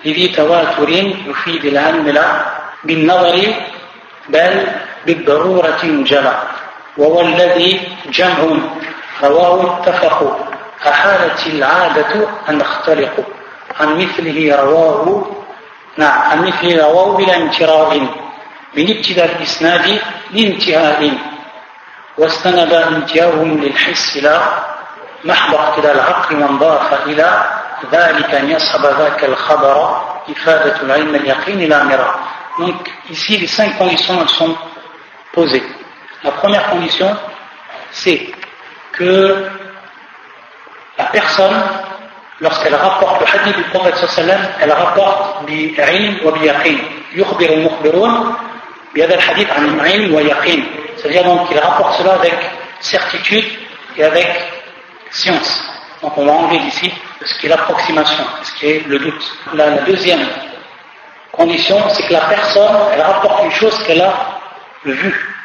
لذي 0.05 0.29
تواتر 0.29 0.89
يفيد 1.27 1.65
العلم 1.65 2.19
بالنظر 2.85 3.55
بل 4.29 4.67
بالضرورة 5.07 5.81
جلى 5.83 6.43
وهو 6.97 7.21
الذي 7.21 7.89
جمع 8.07 8.39
رواه 9.23 9.81
اتفقوا 9.81 10.35
أحالت 10.89 11.47
العادة 11.47 12.29
أن 12.49 12.59
نختلق 12.59 13.27
عن 13.81 13.99
مثله 13.99 14.57
رواه 14.63 15.40
نعم 15.97 16.21
عن 16.31 16.47
مثله 16.47 16.83
رواه 16.87 17.17
بلا 17.17 17.37
انتراء. 17.37 17.99
من 18.77 18.91
ابتداء 18.91 19.37
الإسناد 19.37 20.01
لانتهاء. 20.31 21.19
واستند 22.19 22.73
انتهاؤهم 22.73 23.61
للحس 23.63 24.17
لا 24.17 24.41
محض 25.25 25.55
اقتداء 25.55 25.95
العقل 25.95 26.43
وانضاف 26.43 27.07
إلى 27.07 27.45
ذلك 27.93 28.35
أن 28.35 28.51
يصحب 28.51 28.87
ذاك 28.87 29.25
الخبر 29.25 30.03
إفادة 30.29 30.83
العلم 30.83 31.15
اليقين 31.15 31.69
لا 31.69 31.85
مرة. 31.85 32.15
Donc 32.59 32.91
ici 33.09 33.39
les 33.39 33.47
cinq 33.47 33.79
conditions 33.79 34.21
elles 34.21 34.29
sont 34.29 34.55
posées. 35.33 35.63
La 36.25 36.33
première 36.33 36.69
condition 36.71 37.17
c'est 37.91 38.33
que 38.93 39.49
la 40.99 41.05
personne 41.07 41.63
lorsqu'elle 42.41 42.75
rapporte 42.75 43.21
le 43.21 43.27
hadith 43.27 43.57
du 43.57 43.65
prophète 43.65 43.97
sallam, 43.97 44.41
elle 44.61 44.73
rapporte 44.73 45.45
bi'ilm 45.47 46.25
wa 46.25 46.33
bi'yaqin. 46.33 46.79
Yukhbir 47.15 47.51
al-mukhbirun 47.53 48.37
bi'adha 48.95 49.15
al-hadith 49.15 49.49
an 49.51 49.85
ilm 49.85 50.15
wa 50.15 50.23
yaqin. 50.23 50.63
C'est-à-dire 50.97 51.25
donc 51.25 51.49
qu'il 51.49 51.59
rapporte 51.59 51.99
cela 51.99 52.15
avec 52.15 52.35
certitude 52.81 53.45
et 53.97 54.05
avec 54.05 54.29
science. 55.11 55.63
Donc 56.03 56.17
on 56.17 56.25
va 56.25 56.33
enlever 56.33 56.59
d'ici 56.61 56.93
ce 57.25 57.39
qui 57.39 57.47
est 57.47 57.49
l'approximation, 57.51 58.25
ce 58.43 58.53
qui 58.55 58.67
est 58.67 58.87
le 58.87 58.99
doute. 58.99 59.39
La, 59.55 59.71
deuxième 59.83 60.27
condition, 61.33 61.77
c'est 61.91 62.07
que 62.07 62.13
la 62.13 62.21
personne, 62.21 62.77
elle 62.93 63.03
rapporte 63.03 63.45
une 63.45 63.51
chose 63.53 63.79
qu'elle 63.85 64.01
a 64.01 64.41
vue, 64.85 65.37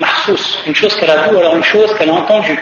mahsous, 0.00 0.58
une 0.66 0.74
chose 0.74 0.96
qu'elle 0.96 1.10
a 1.10 1.28
vue, 1.28 1.36
ou 1.36 1.38
alors 1.38 1.56
une 1.56 1.64
chose 1.64 1.94
qu'elle 1.98 2.08
a 2.08 2.14
entendue. 2.14 2.58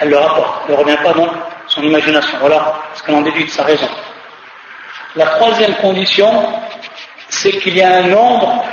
Elle 0.00 0.10
le 0.10 0.18
rapporte, 0.18 0.64
elle 0.66 0.74
ne 0.74 0.80
revient 0.80 0.98
pas 1.04 1.12
donc 1.12 1.30
son 1.68 1.82
imagination. 1.82 2.38
Voilà 2.40 2.82
ce 2.94 3.02
qu'elle 3.02 3.14
en 3.14 3.22
déduit 3.22 3.44
de 3.44 3.50
sa 3.50 3.64
raison. 3.64 3.88
La 5.16 5.26
troisième 5.26 5.74
condition, 5.76 6.30
c'est 7.28 7.52
qu'il 7.60 7.76
y 7.76 7.82
a 7.82 7.98
un 7.98 8.02
nombre 8.08 8.64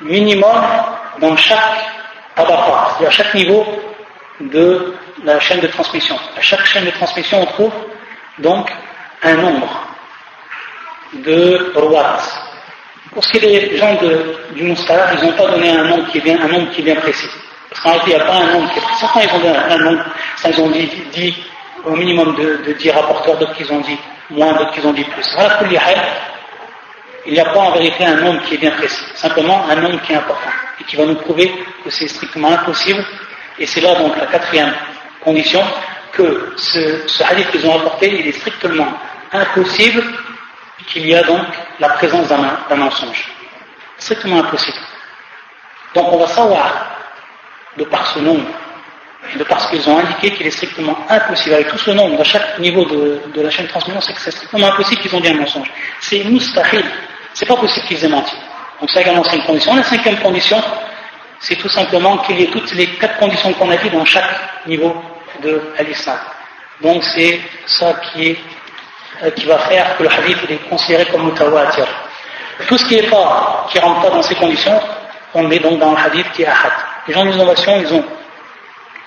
minimum 0.00 0.62
dans 1.20 1.36
chaque 1.36 1.58
tabaqa, 2.34 2.88
c'est-à-dire 2.88 3.08
à 3.08 3.10
chaque 3.10 3.34
niveau 3.34 3.66
de 4.40 4.94
la 5.24 5.40
chaîne 5.40 5.60
de 5.60 5.66
transmission. 5.68 6.16
À 6.36 6.40
chaque 6.40 6.64
chaîne 6.66 6.84
de 6.84 6.90
transmission, 6.90 7.42
on 7.42 7.46
trouve 7.46 7.72
donc 8.38 8.70
un 9.22 9.34
nombre 9.34 9.88
de 11.14 11.72
rois. 11.74 12.18
Pour 13.12 13.24
ce 13.24 13.32
qui 13.32 13.38
est 13.38 13.70
des 13.70 13.76
gens 13.76 13.96
du 14.52 14.62
Moustalah, 14.62 15.14
ils 15.14 15.26
n'ont 15.26 15.32
pas 15.32 15.46
donné 15.46 15.70
un 15.70 15.84
nombre 15.84 16.08
qui 16.10 16.18
est 16.18 16.20
bien, 16.20 16.40
un 16.40 16.48
nombre 16.48 16.70
qui 16.70 16.80
est 16.80 16.84
bien 16.84 16.96
précis. 16.96 17.28
Parce 17.70 17.80
qu'en 17.82 17.90
réalité, 17.90 18.10
il 18.12 18.16
n'y 18.16 18.22
a 18.22 18.26
pas 18.26 18.34
un 18.34 18.52
nombre 18.52 18.72
qui 18.72 18.78
est 18.78 18.82
précis. 18.82 19.00
Certains, 19.00 19.20
ils 19.22 19.34
ont 19.34 19.38
donné 19.38 19.56
un 19.56 19.78
nombre, 19.78 20.04
ils 20.46 20.60
ont 20.60 20.70
dit 20.70 21.44
au 21.88 21.96
minimum 21.96 22.34
de, 22.36 22.58
de 22.66 22.72
10 22.72 22.90
rapporteurs, 22.90 23.38
d'autres 23.38 23.54
qui 23.54 23.70
ont 23.72 23.80
dit 23.80 23.98
moins, 24.30 24.52
d'autres 24.52 24.72
qui 24.72 24.86
ont 24.86 24.92
dit 24.92 25.04
plus. 25.04 25.36
Il 27.26 27.32
n'y 27.32 27.40
a 27.40 27.44
pas 27.46 27.60
en 27.60 27.72
vérité 27.72 28.04
un 28.04 28.16
nombre 28.16 28.42
qui 28.44 28.54
est 28.54 28.58
bien 28.58 28.70
précis, 28.70 29.04
simplement 29.14 29.66
un 29.68 29.76
nombre 29.76 30.00
qui 30.02 30.12
est 30.12 30.16
important 30.16 30.50
et 30.80 30.84
qui 30.84 30.96
va 30.96 31.04
nous 31.04 31.16
prouver 31.16 31.52
que 31.84 31.90
c'est 31.90 32.08
strictement 32.08 32.50
impossible. 32.52 33.04
Et 33.58 33.66
c'est 33.66 33.80
là 33.80 33.94
donc 33.96 34.16
la 34.16 34.26
quatrième 34.26 34.72
condition, 35.20 35.62
que 36.12 36.54
ce, 36.56 37.06
ce 37.08 37.22
hadith 37.24 37.50
qu'ils 37.50 37.66
ont 37.66 37.76
apporté, 37.76 38.08
il 38.20 38.26
est 38.26 38.32
strictement 38.32 38.88
impossible 39.32 40.02
qu'il 40.86 41.06
y 41.06 41.14
a 41.14 41.22
donc 41.22 41.44
la 41.80 41.90
présence 41.90 42.28
d'un 42.28 42.76
mensonge. 42.76 43.28
Strictement 43.98 44.40
impossible. 44.40 44.78
Donc 45.94 46.12
on 46.12 46.18
va 46.18 46.26
savoir, 46.28 46.96
de 47.76 47.84
par 47.84 48.06
ce 48.06 48.20
nombre, 48.20 48.46
de 49.36 49.44
par 49.44 49.60
ce 49.60 49.70
qu'ils 49.70 49.88
ont 49.88 49.98
indiqué, 49.98 50.30
qu'il 50.32 50.46
est 50.46 50.50
strictement 50.50 50.96
impossible, 51.08 51.56
avec 51.56 51.68
tout 51.68 51.78
ce 51.78 51.90
nombre, 51.90 52.20
à 52.20 52.24
chaque 52.24 52.58
niveau 52.58 52.84
de, 52.84 53.20
la 53.42 53.50
chaîne 53.50 53.66
de 53.66 53.70
transmission, 53.70 54.00
c'est 54.00 54.12
que 54.12 54.20
c'est 54.20 54.30
strictement 54.30 54.68
impossible 54.68 55.00
qu'ils 55.02 55.14
ont 55.14 55.20
dit 55.20 55.28
un 55.28 55.34
mensonge. 55.34 55.70
C'est 56.00 56.24
mustahil. 56.24 56.84
C'est 57.34 57.46
pas 57.46 57.56
possible 57.56 57.86
qu'ils 57.86 58.04
aient 58.04 58.08
menti. 58.08 58.34
Donc 58.80 58.90
ça 58.90 59.00
également 59.00 59.24
c'est 59.24 59.36
une 59.36 59.44
condition. 59.44 59.74
La 59.74 59.82
cinquième 59.82 60.16
condition, 60.18 60.62
c'est 61.40 61.56
tout 61.56 61.68
simplement 61.68 62.18
qu'il 62.18 62.40
y 62.40 62.44
ait 62.44 62.50
toutes 62.50 62.72
les 62.74 62.86
quatre 62.86 63.18
conditions 63.18 63.52
qu'on 63.54 63.70
a 63.70 63.76
dit 63.76 63.90
dans 63.90 64.04
chaque 64.04 64.66
niveau 64.66 64.94
de 65.42 65.60
l'islam. 65.86 66.18
Donc 66.80 67.02
c'est 67.04 67.40
ça 67.66 67.94
qui, 67.94 68.28
est, 68.30 68.38
euh, 69.24 69.30
qui 69.32 69.46
va 69.46 69.58
faire 69.58 69.96
que 69.96 70.04
le 70.04 70.10
hadith 70.10 70.38
est 70.48 70.68
considéré 70.68 71.04
comme 71.06 71.26
mutawatir. 71.26 71.86
Tout 72.66 72.78
ce 72.78 72.84
qui 72.86 72.96
est 72.96 73.10
pas, 73.10 73.66
qui 73.70 73.78
rentre 73.78 74.02
pas 74.02 74.10
dans 74.10 74.22
ces 74.22 74.34
conditions, 74.36 74.80
on 75.34 75.50
est 75.50 75.58
donc 75.58 75.78
dans 75.78 75.92
le 75.92 75.98
hadith 75.98 76.30
qui 76.32 76.42
est 76.42 76.46
ahad. 76.46 76.72
Les 77.06 77.14
gens 77.14 77.24
d'innovation, 77.24 77.80
ils 77.80 77.92
ont 77.94 78.04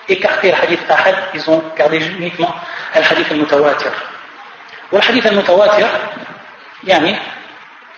écarté 0.07 0.51
le 0.51 0.57
hadith 0.57 0.79
ahad, 0.89 1.15
ils 1.33 1.49
ont 1.49 1.63
gardé 1.77 1.97
uniquement 1.97 2.53
le 2.95 3.01
hadith 3.01 3.31
al-mutawatir. 3.31 3.91
le 4.91 4.99
hadith 4.99 5.25
al-mutawatir, 5.25 5.87
يعني 6.83 7.15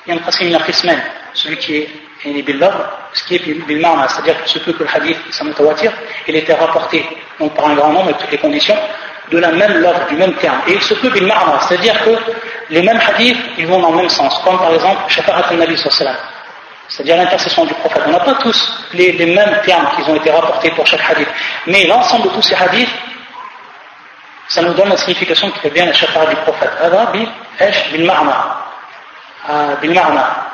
ينقسم 0.07 0.45
إلى 0.45 0.57
قسمان 0.57 1.01
celui 1.33 1.57
qui 1.57 1.75
est 1.75 1.89
يعني 2.25 2.41
باللفظ 2.41 2.85
ce 3.13 3.23
qui 3.25 3.35
est 3.35 3.67
بالمعنى 3.67 4.07
c'est-à-dire 4.07 4.41
que 4.43 4.49
ce 4.49 4.59
peut 4.59 4.73
que 4.73 4.83
le 4.83 4.89
hadith 4.89 5.17
sa 5.31 5.43
mutawatir 5.43 5.91
il 6.27 6.35
était 6.35 6.53
rapporté 6.53 7.05
donc 7.39 7.53
par 7.53 7.67
un 7.67 7.75
grand 7.75 7.89
nombre 7.89 8.05
avec 8.05 8.17
toutes 8.17 8.31
les 8.31 8.37
conditions 8.37 8.77
de 9.31 9.37
la 9.37 9.51
même 9.51 9.77
love, 9.77 10.07
du 10.09 10.15
même 10.15 10.33
terme. 10.35 10.57
Et 10.67 10.73
il 10.73 10.81
se 10.81 10.93
peut 10.95 11.09
bil 11.09 11.25
ma'na, 11.25 11.59
c'est-à-dire 11.67 12.03
que 12.03 12.11
les 12.69 12.81
mêmes 12.81 12.99
hadiths, 12.99 13.37
ils 13.57 13.67
vont 13.67 13.79
dans 13.79 13.91
le 13.91 13.97
même 13.97 14.09
sens. 14.09 14.41
Comme 14.43 14.57
par 14.57 14.73
exemple, 14.73 15.01
shafa'at 15.07 15.49
al-nabi 15.49 15.77
sallallahu 15.77 16.17
c'est-à-dire 16.88 17.16
l'intercession 17.16 17.64
du 17.64 17.74
prophète. 17.74 18.02
On 18.06 18.10
n'a 18.10 18.20
pas 18.20 18.34
tous 18.34 18.84
les, 18.92 19.12
les 19.12 19.26
mêmes 19.26 19.60
termes 19.64 19.88
qui 19.96 20.10
ont 20.10 20.14
été 20.14 20.30
rapportés 20.30 20.70
pour 20.70 20.86
chaque 20.86 21.00
hadith. 21.10 21.28
Mais 21.66 21.86
l'ensemble 21.86 22.24
de 22.24 22.34
tous 22.34 22.42
ces 22.42 22.54
hadiths, 22.54 22.88
ça 24.48 24.62
nous 24.62 24.74
donne 24.74 24.90
la 24.90 24.96
signification 24.96 25.50
qui 25.50 25.58
fait 25.60 25.70
bien 25.70 25.86
la 25.86 25.92
shafa'at 25.92 26.26
du 26.26 26.36
prophète. 26.36 26.70
Ma'na. 29.88 30.46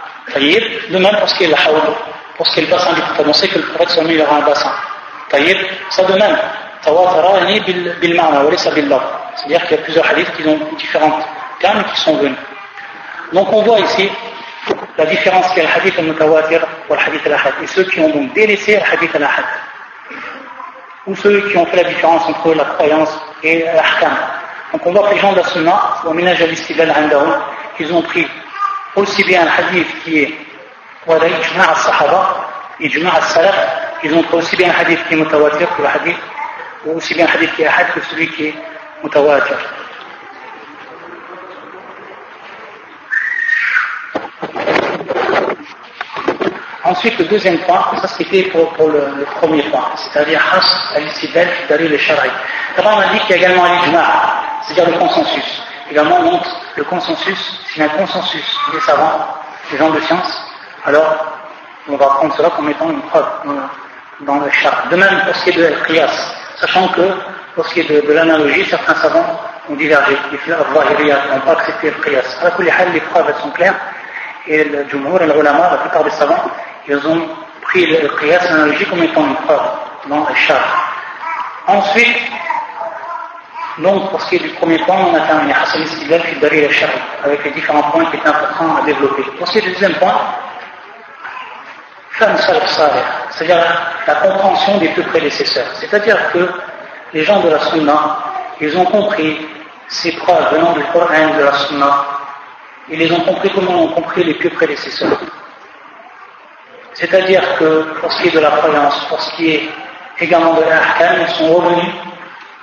De 0.90 0.98
même 0.98 1.16
pour 1.16 1.28
ce 1.28 1.34
qui 1.34 1.44
est 1.44 1.48
le 1.48 1.54
hawd, 1.54 1.94
pour 2.36 2.46
ce 2.46 2.54
qui 2.54 2.60
est 2.60 2.62
le 2.62 2.68
bassin 2.68 2.92
du 2.92 3.00
prophète. 3.00 3.26
On 3.28 3.32
sait 3.32 3.48
que 3.48 3.58
le 3.58 3.64
prophète 3.64 3.90
sallallahu 3.90 4.14
il 4.14 4.22
aura 4.22 4.36
un 4.36 4.42
bassin. 4.42 4.72
Ça 5.90 6.04
de 6.04 6.12
même. 6.14 6.38
C'est-à-dire 9.36 9.66
qu'il 9.66 9.76
y 9.76 9.80
a 9.80 9.82
plusieurs 9.82 10.10
hadiths 10.10 10.32
qui 10.36 10.46
ont 10.46 10.58
différents 10.78 11.20
termes 11.60 11.84
qui 11.84 12.00
sont 12.00 12.16
venus. 12.16 12.38
Donc 13.32 13.52
on 13.52 13.62
voit 13.62 13.80
ici 13.80 14.10
la 14.98 15.06
différence 15.06 15.48
qu'il 15.48 15.62
y 15.62 15.66
a 15.66 15.68
le 15.68 15.80
hadith 15.80 15.98
al-mutawatir 15.98 16.60
ou 16.88 16.94
le 16.94 16.98
hadith 16.98 17.26
al-ahad. 17.26 17.54
Et 17.62 17.66
ceux 17.66 17.84
qui 17.84 18.00
ont 18.00 18.10
donc 18.10 18.32
délaissé 18.34 18.76
le 18.76 18.82
hadith 18.92 19.14
al-ahad. 19.14 19.44
Ou 21.06 21.16
ceux 21.16 21.48
qui 21.48 21.56
ont 21.56 21.66
fait 21.66 21.82
la 21.82 21.88
différence 21.88 22.28
entre 22.28 22.54
la 22.54 22.64
croyance 22.64 23.18
et 23.42 23.64
l'ahkam. 23.64 24.16
Donc 24.72 24.86
on 24.86 24.92
voit 24.92 25.08
que 25.08 25.14
les 25.14 25.20
gens 25.20 25.32
de 25.32 25.38
la 25.38 25.44
sunna, 25.44 25.94
au 26.04 26.12
ménage 26.12 26.42
al 26.42 26.54
ils 27.80 27.92
ont 27.94 28.02
pris 28.02 28.26
aussi 28.94 29.24
bien 29.24 29.44
le 29.44 29.50
hadith 29.50 29.86
qui 30.04 30.22
est 30.22 30.34
وهذا 31.06 31.26
إجماع 31.26 31.72
الصحابة 31.72 32.26
إجماع 32.82 33.18
السلف 33.18 33.56
ils 34.02 34.14
ont 34.14 34.22
pris 34.22 34.36
aussi 34.36 34.56
bien 34.56 34.68
le 34.68 34.74
hadith 34.80 35.00
qui 35.08 35.14
est 35.14 35.16
mutawatir 35.16 35.68
que 35.76 35.82
le 35.82 35.88
hadith 35.88 36.16
ou 36.84 36.96
aussi 36.96 37.14
bien 37.14 37.26
hadith 37.26 37.54
qui 37.54 37.62
est 37.62 37.66
ahad 37.66 37.86
que 37.94 38.00
celui 38.02 38.28
qui 38.28 38.48
est 38.48 38.54
mutawatir. 39.02 39.56
Ensuite, 46.90 47.16
le 47.20 47.26
deuxième 47.26 47.58
point, 47.58 47.86
ça 48.02 48.08
c'était 48.08 48.42
pour, 48.50 48.88
le, 48.88 49.24
premier 49.36 49.62
point, 49.70 49.90
c'est-à-dire 49.94 50.40
Has 50.52 50.96
al-Istidal 50.96 51.46
fi 51.46 51.88
le 51.88 51.96
Shara'i. 51.96 52.30
D'abord, 52.76 52.94
on 52.96 53.00
a 53.00 53.12
dit 53.12 53.20
qu'il 53.20 53.30
y 53.30 53.34
a 53.34 53.36
également 53.36 53.64
l'Ijma', 53.64 54.42
c'est-à-dire 54.62 54.92
le 54.92 54.98
consensus. 54.98 55.62
Également, 55.88 56.16
on 56.18 56.32
montre 56.32 56.50
le 56.74 56.82
consensus, 56.82 57.62
s'il 57.68 57.80
y 57.80 57.86
a 57.86 57.92
un 57.92 57.96
consensus 57.96 58.58
des 58.72 58.80
savants, 58.80 59.36
des 59.70 59.78
gens 59.78 59.90
de 59.90 60.00
science, 60.00 60.42
alors 60.84 61.38
on 61.88 61.96
va 61.96 62.06
prendre 62.06 62.34
cela 62.34 62.50
comme 62.50 62.68
étant 62.68 62.90
une 62.90 63.02
preuve 63.02 63.28
dans 64.22 64.40
le 64.40 64.50
char. 64.50 64.88
De 64.90 64.96
même, 64.96 65.22
pour 65.26 65.36
ce 65.36 65.44
qui 65.44 65.50
est 65.50 65.62
de 65.62 65.66
l'Qiyas, 65.66 66.34
sachant 66.60 66.88
que 66.88 67.02
pour 67.54 67.68
ce 67.68 67.74
qui 67.74 67.80
est 67.82 68.04
de, 68.04 68.12
l'analogie, 68.12 68.64
certains 68.64 68.96
savants 68.96 69.40
ont 69.68 69.76
divergé. 69.76 70.16
Les 70.32 70.52
n'ont 70.52 71.40
pas 71.44 71.52
accepté 71.52 71.92
le 71.92 72.02
qiyas. 72.02 72.92
les 72.92 73.00
preuves 73.00 73.40
sont 73.42 73.50
claires, 73.50 73.76
et 74.48 74.64
le 74.64 74.88
Jumhur, 74.88 75.20
le 75.20 75.38
ulama, 75.38 75.70
la 75.70 75.76
plupart 75.78 76.02
des 76.02 76.10
savants, 76.10 76.50
ils 76.88 77.06
ont 77.06 77.28
pris 77.62 77.86
le 77.86 78.08
qiyas, 78.18 78.44
l'analogie, 78.50 78.84
comme 78.86 79.02
étant 79.02 79.26
une 79.26 79.36
preuve 79.36 79.68
dans 80.08 80.26
le 80.28 80.34
char. 80.34 80.94
Ensuite, 81.66 82.16
donc, 83.78 84.10
pour 84.10 84.20
ce 84.20 84.28
qui 84.28 84.36
est 84.36 84.40
du 84.40 84.48
premier 84.50 84.78
point, 84.78 84.96
on 84.96 85.14
a 85.14 85.20
terminé 85.20 85.54
Hassan 85.54 85.82
Istidlal 85.82 86.20
fi 86.22 86.38
Dari 86.40 86.64
al 86.64 86.70
avec 87.24 87.44
les 87.44 87.50
différents 87.52 87.82
points 87.90 88.04
qui 88.06 88.16
étaient 88.16 88.28
importants 88.28 88.76
à 88.76 88.82
développer. 88.82 89.22
Pour 89.38 89.46
ce 89.46 89.52
qui 89.52 89.58
est 89.58 89.62
du 89.62 89.72
deuxième 89.72 89.94
point, 89.94 90.18
c'est-à-dire 92.18 93.64
la 94.06 94.14
compréhension 94.16 94.76
des 94.78 94.88
deux 94.88 95.04
prédécesseurs. 95.04 95.68
C'est-à-dire 95.74 96.18
que 96.32 96.50
les 97.14 97.24
gens 97.24 97.40
de 97.40 97.48
la 97.48 97.58
Sunna, 97.60 98.18
ils 98.60 98.76
ont 98.76 98.84
compris 98.84 99.46
ces 99.88 100.12
preuves 100.12 100.52
venant 100.52 100.72
du 100.72 100.82
Coran 100.92 101.34
de 101.38 101.42
la 101.42 101.52
Sunna, 101.52 102.04
ils 102.88 102.98
les 102.98 103.10
ont 103.12 103.20
compris 103.20 103.50
comment 103.50 103.84
ont 103.84 103.92
compris 103.92 104.24
les 104.24 104.34
plus 104.34 104.50
prédécesseurs. 104.50 105.18
C'est-à-dire 107.00 107.42
que 107.58 107.82
pour 107.98 108.12
ce 108.12 108.20
qui 108.20 108.28
est 108.28 108.34
de 108.34 108.40
la 108.40 108.50
croyance, 108.50 109.06
pour 109.08 109.20
ce 109.22 109.34
qui 109.36 109.54
est 109.54 109.70
également 110.18 110.52
de 110.52 110.60
l'ahkam, 110.60 111.16
ils 111.26 111.34
sont 111.34 111.54
revenus 111.54 111.94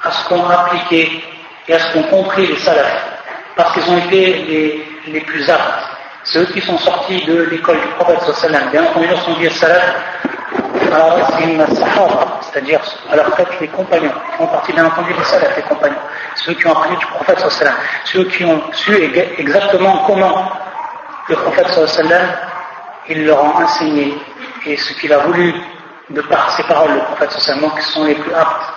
à 0.03 0.11
ce 0.11 0.29
qu'ont 0.29 0.47
appliqué 0.47 1.23
et 1.67 1.73
à 1.73 1.79
ce 1.79 1.93
qu'ont 1.93 2.03
compris 2.03 2.45
les 2.45 2.59
salafs, 2.59 3.03
parce 3.55 3.73
qu'ils 3.73 3.91
ont 3.91 3.97
été 3.97 4.85
les, 5.07 5.21
plus 5.21 5.49
aptes. 5.49 5.89
Ceux 6.23 6.45
qui 6.45 6.61
sont 6.61 6.77
sortis 6.77 7.25
de 7.25 7.47
l'école 7.49 7.81
du 7.81 7.87
prophète 7.97 8.21
sallam. 8.35 8.69
Bien 8.69 8.83
entendu, 8.83 9.07
lorsqu'on 9.07 9.33
dit 9.33 9.49
salaf, 9.49 9.95
c'est-à-dire 12.41 12.79
à 13.11 13.15
leur 13.15 13.35
tête 13.35 13.47
les 13.59 13.69
compagnons, 13.69 14.11
qui 14.11 14.37
font 14.37 14.47
partie 14.47 14.71
bien 14.71 14.85
entendu 14.85 15.13
des 15.15 15.23
salaf, 15.23 15.55
les 15.55 15.63
compagnons, 15.63 15.95
ceux 16.35 16.53
qui 16.53 16.67
ont 16.67 16.73
appris 16.73 16.95
du 16.95 17.05
prophète 17.07 17.39
sallam, 17.39 17.73
ceux 18.05 18.25
qui 18.25 18.45
ont 18.45 18.61
su 18.73 18.93
exactement 19.39 20.03
comment 20.05 20.51
le 21.27 21.35
prophète 21.37 21.87
sallam, 21.87 22.27
il 23.08 23.26
leur 23.26 23.38
a 23.40 23.62
enseigné 23.64 24.14
et 24.66 24.76
ce 24.76 24.92
qu'il 24.94 25.12
a 25.12 25.18
voulu 25.18 25.54
de 26.10 26.20
par 26.22 26.50
ses 26.50 26.62
paroles, 26.64 26.94
le 26.94 27.00
prophète 27.00 27.32
sallam, 27.32 27.70
qui 27.70 27.82
sont 27.82 28.04
les 28.04 28.14
plus 28.14 28.32
aptes 28.34 28.72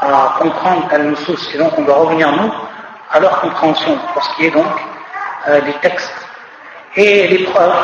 à 0.00 0.36
comprendre 0.38 0.88
al-nusus, 0.92 1.54
et 1.54 1.58
donc 1.58 1.72
on 1.78 1.82
doit 1.82 1.96
revenir 1.96 2.30
nous 2.32 2.52
à 3.10 3.20
leur 3.20 3.40
compréhension 3.40 3.98
pour 4.12 4.22
ce 4.22 4.36
qui 4.36 4.46
est 4.46 4.50
donc 4.50 4.66
euh, 5.48 5.60
des 5.62 5.72
textes 5.74 6.26
et 6.96 7.28
les 7.28 7.44
preuves 7.44 7.74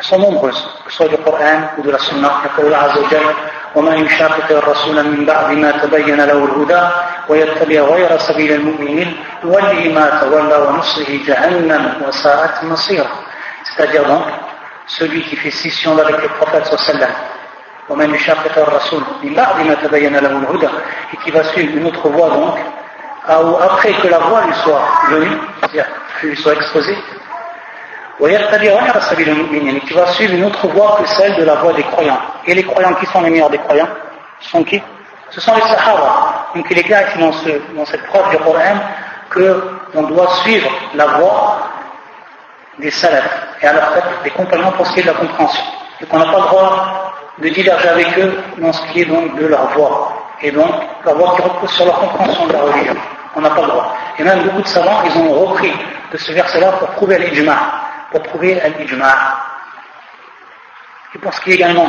sont 0.00 0.18
nombreuses, 0.18 0.68
que 0.84 0.90
ce 0.90 0.96
soit 0.96 1.08
du 1.08 1.16
Coran 1.18 1.70
ou 1.78 1.82
de 1.82 1.90
la 1.90 1.98
Sunna. 1.98 2.42
يقول 2.44 2.66
الله 2.66 2.76
عز 2.76 2.98
وجل 2.98 3.34
ومن 3.74 4.04
يشاقق 4.04 4.50
الرسول 4.50 5.02
من 5.02 5.24
بعد 5.24 5.52
ما 5.52 5.70
تبين 5.70 6.16
له 6.16 6.44
الهدى 6.44 6.88
ويتبع 7.28 7.80
غير 7.80 8.18
سبيل 8.18 8.52
المؤمنين 8.52 9.16
يولي 9.44 9.88
ما 9.88 10.20
تولى 10.20 10.56
ونصره 10.56 11.20
جهنم 11.26 12.02
وساءت 12.06 12.64
مصيره 12.64 13.10
c'est-à-dire 13.76 14.04
donc 14.04 14.24
celui 14.86 15.22
qui 15.22 15.36
fait 15.36 15.50
scission 15.50 15.98
avec 15.98 16.20
le 16.22 16.28
prophète 16.28 16.66
sallam 16.66 17.10
ومن 17.88 18.14
يشاقق 18.14 18.58
الرسول 18.58 19.02
من 19.22 19.34
بعد 19.34 19.60
ما 19.66 19.74
تبين 19.74 20.16
له 20.16 20.30
الهدى 20.30 20.68
et 21.12 21.16
qui 21.16 21.30
va 21.30 21.44
suivre 21.44 21.76
une 21.76 21.86
autre 21.86 22.08
voie 22.08 22.30
donc 22.30 22.54
après 23.60 23.92
que 23.94 24.08
la 24.08 24.18
voie 24.18 24.42
lui 24.46 24.54
soit 24.54 24.82
venue 25.10 25.36
c'est-à-dire 25.60 25.86
lui 26.22 26.36
soit 26.36 26.54
exposé, 26.54 26.96
et 28.20 29.80
qui 29.80 29.94
va 29.94 30.06
suivre 30.08 30.34
une 30.34 30.44
autre 30.44 30.68
voie 30.68 30.98
que 31.00 31.08
celle 31.08 31.34
de 31.36 31.44
la 31.44 31.54
voie 31.56 31.72
des 31.72 31.82
croyants. 31.82 32.20
Et 32.46 32.54
les 32.54 32.62
croyants 32.62 32.94
qui 32.94 33.06
sont 33.06 33.20
les 33.22 33.30
meilleurs 33.30 33.50
des 33.50 33.58
croyants 33.58 33.88
sont 34.40 34.62
qui 34.62 34.80
Ce 35.30 35.40
sont 35.40 35.54
les 35.54 35.62
Sahaba. 35.62 36.46
Donc 36.54 36.66
il 36.70 36.78
est 36.78 36.82
clair 36.84 37.08
ici 37.08 37.18
dans, 37.18 37.32
ce, 37.32 37.48
dans 37.74 37.86
cette 37.86 38.06
preuve 38.06 38.30
du 38.30 38.36
Coran 38.38 38.76
qu'on 39.32 40.02
doit 40.02 40.28
suivre 40.42 40.70
la 40.94 41.06
voie 41.06 41.58
des 42.79 42.91
salafs 42.91 43.47
et 43.61 43.67
à 43.67 43.73
leur 43.73 43.93
tête 43.93 44.03
des 44.23 44.29
compagnons 44.31 44.71
pour 44.71 44.85
ce 44.87 44.93
qui 44.93 44.99
est 44.99 45.03
de 45.03 45.07
la 45.07 45.13
compréhension. 45.13 45.63
Et 45.99 46.05
qu'on 46.05 46.19
n'a 46.19 46.25
pas 46.25 46.39
le 46.39 46.45
droit 46.45 47.13
de 47.39 47.49
diverger 47.49 47.89
avec 47.89 48.17
eux 48.17 48.37
dans 48.57 48.73
ce 48.73 48.81
qui 48.91 49.01
est 49.01 49.05
donc 49.05 49.35
de 49.39 49.47
leur 49.47 49.67
voie. 49.71 50.13
et 50.41 50.51
donc 50.51 50.71
la 51.03 51.13
voix 51.13 51.35
qui 51.35 51.41
repose 51.41 51.71
sur 51.71 51.85
la 51.85 51.93
compréhension 51.93 52.47
de 52.47 52.53
la 52.53 52.61
religion. 52.61 52.95
On 53.35 53.41
n'a 53.41 53.49
pas 53.49 53.61
le 53.61 53.67
droit. 53.67 53.95
Et 54.17 54.23
même 54.23 54.43
beaucoup 54.43 54.61
de 54.61 54.67
savants, 54.67 55.03
ils 55.05 55.17
ont 55.19 55.33
repris 55.45 55.73
de 56.11 56.17
ce 56.17 56.31
verset-là 56.31 56.73
pour 56.73 56.89
prouver 56.89 57.17
l'ijma, 57.19 57.57
pour 58.11 58.21
prouver 58.23 58.61
l'ijma. 58.77 59.13
Et 61.13 61.19
pour 61.19 61.33
ce 61.33 61.41
qui 61.41 61.51
est 61.51 61.55
également 61.55 61.87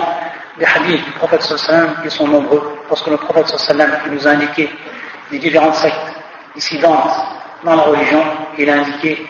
des 0.58 0.64
hadiths 0.64 1.04
du 1.04 1.12
prophète 1.12 1.42
sallam, 1.42 1.96
ils 2.04 2.10
sont 2.10 2.26
nombreux, 2.26 2.78
parce 2.88 3.02
que 3.02 3.10
le 3.10 3.16
prophète 3.16 3.48
sallam, 3.48 3.90
nous 4.10 4.26
a 4.26 4.30
indiqué 4.30 4.70
les 5.30 5.38
différentes 5.38 5.74
sectes 5.74 5.96
dissidentes 6.54 7.12
dans 7.64 7.76
la 7.76 7.82
religion, 7.82 8.22
il 8.56 8.68
a 8.70 8.74
indiqué 8.74 9.26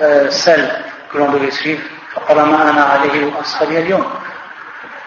euh, 0.00 0.30
celles 0.30 0.70
que 1.10 1.18
l'on 1.18 1.30
devait 1.32 1.50
suivre. 1.50 1.82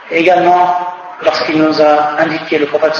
Et 0.10 0.20
également, 0.20 0.96
lorsqu'il 1.24 1.62
nous 1.62 1.82
a 1.82 2.20
indiqué, 2.20 2.58
le 2.58 2.66
prophète 2.66 2.94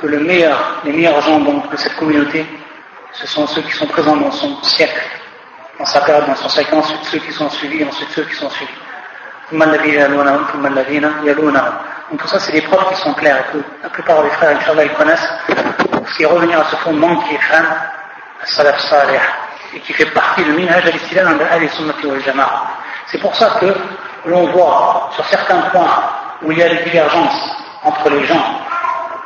que 0.00 0.06
le 0.06 0.20
meilleur, 0.20 0.80
les 0.84 0.92
meilleurs 0.92 1.20
gens 1.20 1.40
de 1.40 1.76
cette 1.76 1.96
communauté, 1.96 2.46
ce 3.12 3.26
sont 3.26 3.46
ceux 3.46 3.62
qui 3.62 3.72
sont 3.72 3.86
présents 3.86 4.16
dans 4.16 4.30
son 4.30 4.62
siècle, 4.62 5.00
dans 5.78 5.86
sa 5.86 6.00
période, 6.02 6.26
dans 6.26 6.36
son 6.36 6.48
siècle, 6.48 6.74
ensuite 6.74 7.04
ceux 7.04 7.18
qui 7.18 7.32
sont 7.32 7.50
suivis, 7.50 7.84
ensuite 7.84 8.10
ceux 8.10 8.24
qui 8.24 8.34
sont 8.34 8.50
suivis. 8.50 8.72
Donc 12.10 12.20
tout 12.20 12.28
ça, 12.28 12.38
c'est 12.38 12.52
des 12.52 12.60
preuves 12.62 12.88
qui 12.90 12.96
sont 13.00 13.14
claires 13.14 13.38
et 13.38 13.52
que 13.52 13.62
la 13.82 13.88
plupart 13.88 14.22
des 14.22 14.30
frères, 14.30 14.56
Inch'Allah, 14.56 14.84
ils 14.84 14.92
connaissent. 14.92 15.28
C'est 16.16 16.26
revenir 16.26 16.60
à 16.60 16.64
ce 16.64 16.76
fondement 16.76 17.16
qui 17.16 17.34
est 17.34 17.42
fan, 17.42 17.64
salaf 18.44 18.80
salih, 18.80 19.20
et 19.74 19.80
qui 19.80 19.92
fait 19.92 20.10
partie 20.12 20.42
du 20.44 20.52
minhaj 20.52 20.86
al-istilal 20.86 21.38
de 21.38 21.44
al-sunnati 21.44 22.06
wal 22.06 22.22
jama'a. 22.22 22.62
C'est 23.06 23.18
pour 23.18 23.34
ça 23.34 23.58
que 23.60 23.74
l'on 24.26 24.46
voit 24.52 25.10
sur 25.14 25.24
certains 25.26 25.60
points 25.72 26.02
où 26.42 26.52
il 26.52 26.58
y 26.58 26.62
a 26.62 26.68
des 26.68 26.84
divergences 26.84 27.56
entre 27.84 28.10
les 28.10 28.24
gens, 28.26 28.58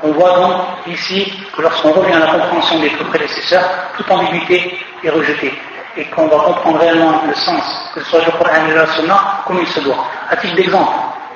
on 0.04 0.10
voit 0.12 0.34
donc 0.34 0.52
ici 0.88 1.32
que 1.56 1.62
lorsqu'on 1.62 1.92
revient 1.92 2.14
à 2.14 2.18
la 2.18 2.26
compréhension 2.26 2.80
des 2.80 2.90
prédécesseurs, 2.90 3.64
toute 3.96 4.10
ambiguïté 4.10 4.78
est 5.04 5.10
rejetée 5.10 5.56
et 5.96 6.04
qu'on 6.06 6.26
va 6.26 6.38
comprendre 6.38 6.80
réellement 6.80 7.22
le 7.26 7.34
sens, 7.34 7.90
que 7.94 8.00
ce 8.00 8.10
soit 8.10 8.24
le 8.24 8.32
Coran 8.32 8.66
et 8.68 8.74
la 8.74 8.86
Sunna, 8.86 9.42
comme 9.46 9.60
il 9.60 9.66
se 9.68 9.78
doit. 9.80 10.04
À 10.28 10.36
titre 10.36 10.56
d'exemple, 10.56 10.92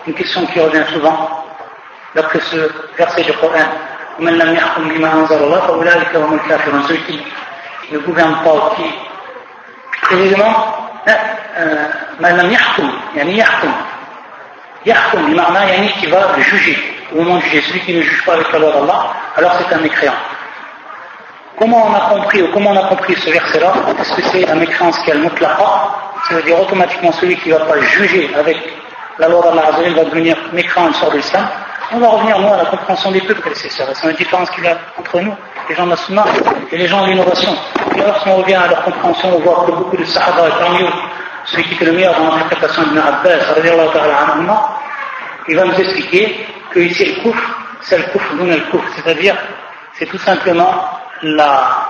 une 0.07 0.15
question 0.15 0.45
qui 0.47 0.59
revient 0.59 0.83
souvent, 0.93 1.45
d'après 2.15 2.41
ce 2.41 2.69
verset 2.97 3.23
du 3.23 3.33
Coran, 3.35 3.53
ceux 6.89 6.97
qui 7.07 7.23
ne 7.92 7.98
gouvernent 8.00 8.44
pas, 8.44 8.76
qui, 8.76 8.84
précisément, 10.02 10.82
من 12.20 12.30
لم 12.30 12.52
يحكم 12.52 12.92
يعني 13.16 13.38
يحكم 13.38 13.72
يحكم 14.86 15.34
بمعنى 15.34 15.70
يعني 15.70 15.90
qui 15.90 16.08
va 16.08 16.40
juger 16.40 16.78
au 17.12 17.22
moment 17.22 17.38
de 17.38 17.42
juger 17.42 17.62
celui 17.62 17.80
qui 17.82 17.94
ne 17.94 18.02
juge 18.02 18.24
pas 18.26 18.34
avec 18.34 18.52
la 18.52 18.60
loi 18.60 18.72
d'Allah 18.72 19.14
alors 19.38 19.54
c'est 19.58 19.74
un 19.76 19.80
mécréant 19.80 20.14
comment 21.58 21.88
on 21.88 21.94
a 21.94 22.02
compris 22.14 22.42
ou 22.44 22.48
comment 22.54 22.72
on 22.72 22.78
a 22.78 22.88
compris 22.88 23.16
ce 23.16 23.30
verset 23.30 23.60
là 23.60 23.74
est-ce 24.00 24.14
que 24.14 24.22
c'est 24.32 24.50
un 24.50 24.56
mécréant 24.56 24.92
qui 24.92 25.12
a 25.12 25.16
le 25.16 25.22
mutlaqa 25.22 25.70
ça 26.28 26.36
veut 26.36 26.44
dire 26.44 26.60
automatiquement 26.60 27.12
celui 27.12 27.36
qui 27.38 27.50
ne 27.50 27.56
va 27.56 27.66
pas 27.66 27.80
juger 27.80 28.32
avec 28.38 28.58
la 29.18 29.28
loi 29.28 29.42
d'Allah 29.42 29.72
va 29.72 30.04
devenir 30.04 30.38
mécréant, 30.54 30.88
une 30.88 30.94
sorte 30.94 31.14
de 31.14 31.18
l'islam 31.18 31.48
on 31.94 32.00
va 32.00 32.08
revenir, 32.08 32.40
nous, 32.40 32.54
à 32.54 32.58
la 32.58 32.66
compréhension 32.66 33.12
des 33.12 33.20
peuples 33.20 33.42
prédécesseurs. 33.42 33.90
C'est 33.94 34.10
une 34.10 34.16
différence 34.16 34.50
qu'il 34.52 34.64
y 34.64 34.68
a 34.68 34.78
entre 34.98 35.20
nous, 35.20 35.36
Les 35.69 35.75
gens 35.75 35.87
de 35.87 35.91
la 35.91 36.25
et 36.71 36.77
les 36.77 36.87
gens 36.87 37.03
de 37.03 37.11
l'innovation. 37.11 37.57
Et 37.97 38.01
lorsqu'on 38.01 38.37
revient 38.37 38.55
à 38.55 38.67
leur 38.69 38.85
compréhension, 38.85 39.37
on 39.37 39.41
voit 39.41 39.65
que 39.67 39.73
beaucoup 39.73 39.97
de 39.97 40.05
Sahaba, 40.05 40.49
parmi 40.59 40.83
eux, 40.83 40.89
celui 41.45 41.65
qui 41.65 41.75
fait 41.77 41.85
le 41.85 41.93
meilleur 41.93 42.15
dans 42.19 42.37
l'interprétation 42.37 42.83
de 42.83 42.99
Abbas, 42.99 43.31
il 45.49 45.57
va 45.57 45.65
nous 45.65 45.75
expliquer 45.75 46.47
que 46.73 46.81
ici, 46.81 47.05
le 47.05 47.23
kouf, 47.23 47.41
c'est 47.81 47.99
le 47.99 48.05
kouf, 48.05 48.33
nous, 48.33 48.47
le 48.47 48.61
kouf. 48.71 48.83
C'est-à-dire, 48.97 49.37
c'est 49.95 50.07
tout 50.07 50.19
simplement 50.19 50.91
la, 51.23 51.89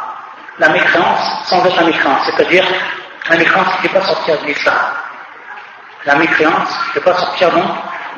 la 0.59 0.69
mécréance 0.69 1.47
sans 1.47 1.65
être 1.65 1.77
la 1.77 1.85
mécréance. 1.85 2.21
C'est-à-dire, 2.27 2.65
la 3.31 3.37
mécréance 3.37 3.67
qui 3.67 3.77
ne 3.77 3.89
fait 3.89 3.99
pas 3.99 4.05
sortir 4.05 4.41
de 4.41 4.47
l'islam. 4.47 4.75
La 6.05 6.17
mécréance 6.17 6.69
qui 6.69 6.89
ne 6.89 6.93
fait 6.95 7.11
pas 7.11 7.17
sortir 7.19 7.51
donc 7.51 7.65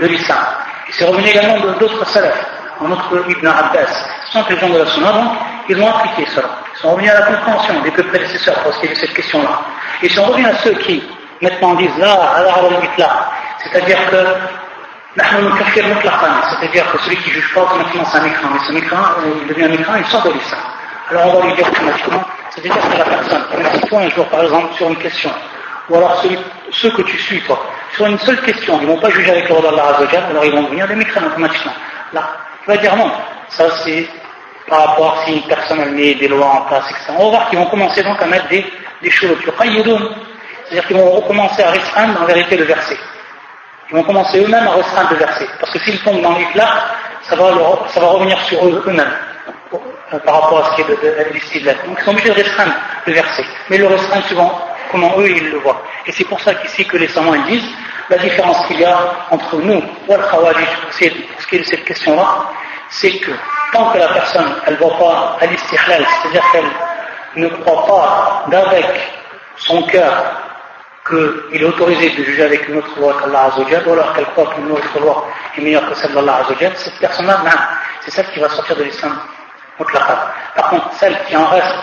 de 0.00 0.06
l'islam. 0.06 0.44
Et 0.88 0.92
c'est 0.92 1.04
revenu 1.04 1.28
également 1.28 1.59
d'autres 1.78 2.06
salafs, 2.06 2.57
en 2.81 2.91
autre 2.91 3.24
Ibn 3.29 3.47
Abbas. 3.47 4.09
Ce 4.26 4.33
sont 4.33 4.45
les 4.49 4.59
gens 4.59 4.68
de 4.68 4.79
la 4.79 4.87
Sunna, 4.87 5.12
donc, 5.12 5.33
ils 5.68 5.81
ont 5.81 5.89
appliqué 5.89 6.31
cela. 6.35 6.49
Ils 6.74 6.79
sont 6.81 6.91
revenus 6.93 7.11
à 7.11 7.20
la 7.20 7.26
compréhension 7.26 7.81
des 7.83 7.91
peuples 7.91 8.09
prédécesseurs 8.09 8.62
parce 8.62 8.79
qu'il 8.79 8.89
y 8.89 8.93
avait 8.93 9.01
cette 9.01 9.14
question-là. 9.14 9.61
Et 10.03 10.09
si 10.09 10.18
on 10.18 10.24
revient 10.24 10.47
à 10.47 10.57
ceux 10.59 10.74
qui, 10.74 11.03
maintenant, 11.43 11.74
disent 11.74 11.97
là, 11.99 12.43
là, 12.97 13.11
c'est-à-dire 13.62 13.99
que 14.11 14.16
c'est-à-dire 15.16 16.93
que 16.93 16.99
celui 16.99 17.16
qui 17.16 17.31
ne 17.31 17.35
juge 17.35 17.55
pas 17.55 17.62
automatiquement 17.62 18.05
c'est 18.05 18.18
un 18.18 18.24
écran, 18.26 18.49
mais 18.53 18.59
ce 18.61 18.72
écran, 18.72 19.03
il 19.43 19.49
devient 19.49 19.64
un 19.64 19.72
écran, 19.72 19.95
il 19.97 20.07
sort 20.07 20.22
de. 20.22 20.31
Alors 21.11 21.35
on 21.35 21.41
va 21.41 21.47
lui 21.47 21.55
dire 21.55 21.66
automatiquement, 21.66 22.22
c'est-à-dire 22.51 22.74
que 22.74 22.99
la 22.99 23.05
personne, 23.05 23.43
si 23.74 23.81
toi 23.89 24.01
un 24.01 24.09
jour 24.11 24.26
par 24.26 24.43
exemple 24.45 24.74
sur 24.74 24.89
une 24.89 24.97
question, 24.97 25.31
ou 25.89 25.97
alors 25.97 26.22
ceux 26.70 26.91
que 26.91 27.03
tu 27.03 27.18
suis 27.18 27.41
toi, 27.41 27.61
sur 27.95 28.07
une 28.07 28.18
seule 28.18 28.41
question, 28.43 28.79
ils 28.81 28.87
ne 28.87 28.93
vont 28.93 29.01
pas 29.01 29.11
juger 29.11 29.31
avec 29.31 29.49
l'ordre 29.49 29.70
d'Allah 29.70 29.89
Azzawajal, 29.95 30.24
alors 30.31 30.45
ils 30.45 30.53
vont 30.53 30.62
devenir 30.62 30.87
des 30.87 30.95
mécréants 30.95 31.26
automatiquement. 31.26 31.72
Là, 32.12 32.37
tu 32.68 32.74
vas 32.74 32.80
dire 32.82 32.96
non, 32.96 33.10
ça 33.48 33.64
c'est 33.82 34.06
par 34.68 34.88
rapport 34.88 35.22
si 35.24 35.36
une 35.36 35.42
personne 35.42 35.80
a 35.80 35.86
mis 35.86 36.14
des 36.16 36.28
lois 36.28 36.46
en 36.46 36.60
place, 36.62 36.84
etc. 36.90 37.14
On 37.16 37.24
va 37.24 37.30
voir 37.30 37.48
qu'ils 37.48 37.58
vont 37.58 37.66
commencer 37.66 38.02
donc 38.02 38.20
à 38.20 38.26
mettre 38.26 38.46
des, 38.48 38.66
des 39.00 39.10
choses. 39.10 39.38
C'est-à-dire 39.42 40.86
qu'ils 40.86 40.96
vont 40.98 41.10
recommencer 41.12 41.62
à 41.62 41.70
restreindre 41.70 42.20
en 42.20 42.26
vérité 42.26 42.58
le 42.58 42.64
verset. 42.64 42.98
Ils 43.90 43.96
vont 43.96 44.02
commencer 44.02 44.44
eux-mêmes 44.44 44.66
à 44.66 44.72
restreindre 44.72 45.12
le 45.12 45.16
verset. 45.16 45.46
Parce 45.58 45.72
que 45.72 45.78
s'ils 45.78 45.98
tombent 46.02 46.20
dans 46.20 46.36
l'éclat, 46.36 46.68
ça 47.22 47.36
va, 47.36 47.54
ça 47.88 48.00
va 48.00 48.06
revenir 48.08 48.38
sur 48.42 48.62
eux-mêmes 48.66 49.14
euh, 50.12 50.18
par 50.18 50.42
rapport 50.42 50.66
à 50.66 50.70
ce 50.70 50.74
qui 50.76 50.82
est 50.82 50.84
de, 50.84 50.94
de, 50.94 51.64
de 51.64 51.86
Donc 51.86 51.98
ils 51.98 52.04
sont 52.04 52.10
obligés 52.10 52.28
de 52.28 52.34
restreindre 52.34 52.74
le 53.06 53.12
verset. 53.14 53.44
Mais 53.70 53.78
le 53.78 53.86
restreignent 53.86 54.24
souvent 54.24 54.60
comment 54.90 55.14
eux 55.18 55.30
ils 55.30 55.50
le 55.50 55.58
voient. 55.60 55.82
Et 56.06 56.12
c'est 56.12 56.24
pour 56.24 56.40
ça 56.40 56.52
qu'ici 56.56 56.86
que 56.86 56.98
les 56.98 57.08
savants 57.08 57.34
disent 57.46 57.70
la 58.11 58.18
différence 58.18 58.66
qu'il 58.66 58.80
y 58.80 58.84
a 58.84 58.98
entre 59.30 59.56
nous 59.56 59.82
et 60.09 60.12
le 60.12 60.30
khawarij 60.30 60.68
pour 60.82 60.92
ce 60.92 61.46
qui 61.46 61.56
est 61.56 61.59
de 61.59 61.64
cette 61.64 61.84
question-là, 61.84 62.46
c'est 62.88 63.18
que 63.18 63.30
tant 63.72 63.90
que 63.90 63.98
la 63.98 64.09
personne 64.09 64.54
ne 64.68 64.76
voit 64.76 64.98
pas 64.98 65.36
à 65.40 65.46
l'istihlal, 65.46 66.06
c'est-à-dire 66.22 66.44
qu'elle 66.52 67.42
ne 67.42 67.48
croit 67.48 67.86
pas 67.86 68.44
d'avec 68.48 68.86
son 69.56 69.82
cœur 69.82 70.12
qu'il 71.06 71.62
est 71.62 71.64
autorisé 71.64 72.11
de 72.11 72.24
juger 72.24 72.44
avec 72.44 72.68
une 72.68 72.78
autre 72.78 72.98
loi 72.98 73.16
qu'Allah 73.20 73.44
Azzawajal, 73.52 73.86
ou 73.86 73.92
alors 73.92 74.12
qu'elle 74.14 74.26
croit 74.26 74.46
qu'une 74.54 74.70
autre 74.70 75.00
loi 75.00 75.26
est 75.56 75.61
meilleure 75.61 75.88
que 75.88 75.94
celle 75.94 76.12
d'Allah 76.12 76.40
Azzawajal, 76.42 76.76
cette 76.76 76.98
personne-là, 76.98 77.38
c'est 78.00 78.11
celle 78.11 78.30
qui 78.32 78.40
va 78.40 78.48
sortir 78.48 78.76
de 78.76 78.84
l'islam 78.84 79.18
Par 79.76 80.70
contre, 80.70 80.92
celle 80.94 81.18
qui 81.26 81.36
en 81.36 81.46
reste 81.46 81.76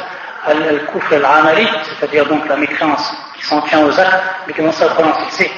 al-kufr 0.47 1.13
al-amali, 1.13 1.67
c'est-à-dire 1.83 2.25
donc 2.25 2.47
la 2.47 2.55
mécréance 2.55 3.13
qui 3.35 3.43
s'en 3.45 3.61
tient 3.61 3.83
aux 3.85 3.99
actes, 3.99 4.23
mais 4.47 4.53
qui 4.53 4.59
commence 4.59 4.81
à 4.81 4.89
fixer 5.25 5.51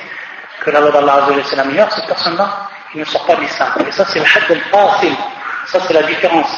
que 0.68 0.72
la 0.74 0.82
loi 0.82 0.92
d'Allah 0.92 1.30
c'est 1.46 1.56
la 1.56 1.64
meilleure, 1.64 1.90
cette 1.94 2.08
personne-là, 2.08 2.68
il 2.94 3.00
ne 3.00 3.06
sort 3.06 3.26
pas 3.26 3.36
de 3.38 3.42
l'islam. 3.42 3.70
Et 3.88 3.92
ça, 3.92 4.04
c'est 4.06 4.20
le 4.20 4.26
had 4.26 4.52
al-fasil. 4.52 5.14
Ça, 5.68 5.80
c'est 5.80 5.94
la 5.94 6.04
différence 6.04 6.52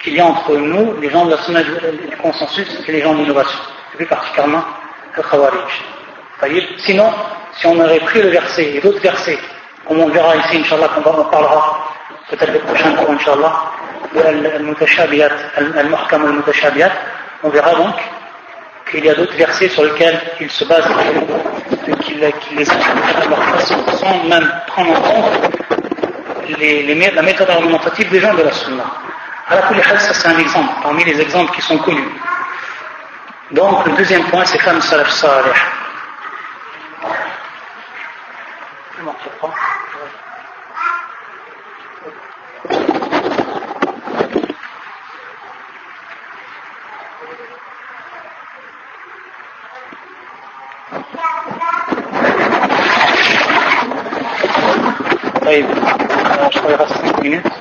qu'il 0.00 0.14
y 0.14 0.20
a 0.20 0.26
entre 0.26 0.56
nous, 0.56 0.96
les 1.00 1.08
gens 1.08 1.24
de 1.26 1.30
la 1.30 1.38
sunna 1.38 1.62
du 1.62 2.16
consensus, 2.20 2.68
et 2.86 2.92
les 2.92 3.00
gens 3.00 3.14
de 3.14 3.18
l'innovation. 3.18 3.60
Et 3.94 3.96
plus 3.98 4.06
particulièrement, 4.06 4.64
le 5.16 5.22
khawarij. 5.22 5.84
Sinon, 6.78 7.12
si 7.52 7.66
on 7.66 7.78
aurait 7.78 8.00
pris 8.00 8.22
le 8.22 8.30
verset 8.30 8.74
et 8.74 8.80
d'autres 8.80 9.00
versets, 9.00 9.38
comme 9.86 10.00
on 10.00 10.08
verra 10.08 10.34
ici, 10.36 10.58
Inch'Allah, 10.58 10.88
quand 10.94 11.10
on 11.16 11.24
parlera, 11.24 11.94
peut-être 12.28 12.52
le 12.52 12.58
prochain 12.60 12.92
cours, 12.94 13.10
Inch'Allah, 13.10 13.52
on 17.44 17.48
verra 17.50 17.74
donc 17.74 17.94
qu'il 18.90 19.04
y 19.04 19.10
a 19.10 19.14
d'autres 19.14 19.36
versets 19.36 19.68
sur 19.68 19.84
lesquels 19.84 20.20
il 20.40 20.50
se 20.50 20.64
base 20.64 20.84
qu'il 22.02 22.18
les 22.18 22.70
à 22.70 23.26
leur 23.28 23.42
façon, 23.44 23.76
sans 23.96 24.24
même 24.24 24.50
prendre 24.66 24.92
en 24.92 25.00
compte 25.00 25.58
la 27.14 27.22
méthode 27.22 27.50
argumentative 27.50 28.10
des 28.10 28.20
gens 28.20 28.34
de 28.34 28.42
la 28.42 28.52
Sunna. 28.52 28.84
Alors, 29.48 29.64
ça 30.00 30.14
c'est 30.14 30.28
un 30.28 30.38
exemple, 30.38 30.72
parmi 30.82 31.04
les 31.04 31.20
exemples 31.20 31.54
qui 31.54 31.62
sont 31.62 31.78
connus. 31.78 32.12
Donc, 33.50 33.86
le 33.86 33.92
deuxième 33.92 34.24
point, 34.24 34.44
c'est 34.44 34.58
comme 34.58 34.80
Salaf 34.80 35.10
Salih. 35.10 35.52
طيب 55.47 55.65
شوي 56.49 56.75
reste 56.75 56.93
5 56.93 57.23
minutes. 57.23 57.51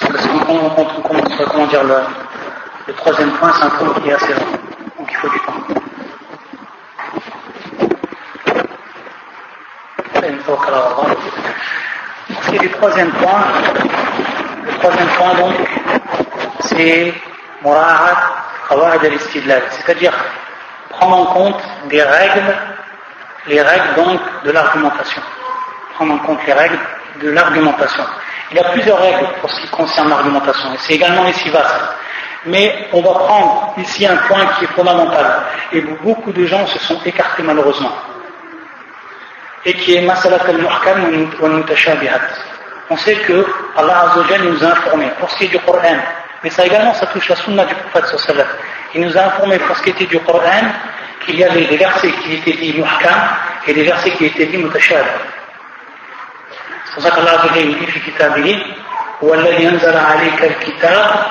Parce 0.00 0.26
qu'on 0.26 0.54
on, 0.76 1.02
commence, 1.02 1.42
comment 1.50 1.66
dire, 1.66 1.84
le, 1.84 2.00
le 2.86 2.92
troisième 2.94 3.30
point, 3.32 3.52
c'est 3.52 3.64
un 3.64 3.70
point 3.70 4.00
qui 4.00 4.08
est 4.08 4.14
assez 4.14 4.32
long. 4.34 4.50
Donc 4.98 5.08
il 5.10 5.16
faut 5.16 5.28
du 5.28 5.40
temps. 5.40 5.78
نتوكل 10.48 10.74
على 10.74 10.86
الله 10.86 11.16
qui 12.48 12.56
est 12.56 12.58
du 12.58 12.70
troisième 12.70 13.10
point, 13.12 13.44
le 14.66 14.72
troisième 14.78 15.08
point 15.18 15.34
donc, 15.34 15.54
c'est 16.60 17.12
Mura'at 17.62 18.20
Qawa'id 18.68 19.04
al-Istidlal, 19.04 19.62
c'est-à-dire 19.70 20.14
prendre 20.90 21.16
en 21.20 21.26
compte 21.26 21.60
des 21.90 22.02
règles, 22.02 22.54
les 23.47 23.61
règles 23.61 23.95
donc 23.95 24.19
de 24.43 24.51
l'argumentation. 24.51 25.21
Prendre 25.95 26.13
en 26.13 26.17
compte 26.19 26.39
les 26.47 26.53
règles 26.53 26.79
de 27.21 27.29
l'argumentation. 27.29 28.03
Il 28.51 28.57
y 28.57 28.59
a 28.59 28.69
plusieurs 28.69 28.99
règles 28.99 29.27
pour 29.41 29.49
ce 29.49 29.61
qui 29.61 29.67
concerne 29.69 30.09
l'argumentation, 30.09 30.73
et 30.73 30.77
c'est 30.79 30.93
également 30.93 31.25
ici 31.27 31.49
vaste. 31.49 31.81
Mais 32.45 32.89
on 32.91 33.01
va 33.01 33.11
prendre 33.11 33.73
ici 33.77 34.05
un 34.05 34.17
point 34.17 34.45
qui 34.57 34.65
est 34.65 34.73
fondamental, 34.75 35.43
et 35.71 35.81
beaucoup 35.81 36.31
de 36.31 36.45
gens 36.45 36.65
se 36.67 36.79
sont 36.79 36.99
écartés 37.05 37.43
malheureusement, 37.43 37.91
et 39.65 39.73
qui 39.73 39.95
est 39.95 40.01
Masalat 40.01 40.43
al-Muhkam 40.47 41.29
wa 41.39 41.49
mutashabihat. 41.49 42.21
On 42.89 42.97
sait 42.97 43.15
que 43.15 43.45
Allah 43.77 44.11
Azzawajal 44.11 44.43
nous 44.43 44.63
a 44.63 44.67
informé, 44.67 45.09
pour 45.19 45.31
ce 45.31 45.37
qui 45.37 45.45
est 45.45 45.47
du 45.47 45.59
Coran, 45.59 45.97
mais 46.43 46.49
ça 46.49 46.65
également, 46.65 46.93
ça 46.93 47.05
touche 47.07 47.29
la 47.29 47.35
sunna 47.37 47.65
du 47.65 47.73
prophète 47.75 48.19
sallallahu 48.19 48.47
Il 48.93 49.01
nous 49.01 49.17
a 49.17 49.21
informé 49.21 49.57
pour 49.59 49.77
ce 49.77 49.83
qui 49.83 49.89
était 49.91 50.05
du 50.05 50.19
Coran, 50.19 50.67
qu'il 51.25 51.39
y 51.39 51.43
avait 51.43 51.65
des 51.65 51.77
versets 51.77 52.11
qui 52.23 52.35
étaient 52.35 52.53
dits 52.53 52.73
muhkam 52.73 53.19
et 53.67 53.73
des 53.73 53.83
versets 53.83 54.11
qui 54.11 54.25
étaient 54.25 54.45
dits 54.45 54.57
mutashabih. 54.57 55.09
C'est 56.85 56.93
pour 56.95 57.03
ça 57.03 57.11
qu'Allah 57.11 57.43
dit 57.53 57.85
في 57.85 57.99
كتابه 58.11 58.65
هو 59.23 59.33
الذي 59.33 59.69
أنزل 59.69 59.97
عليك 59.97 60.43
الكتاب 60.43 61.25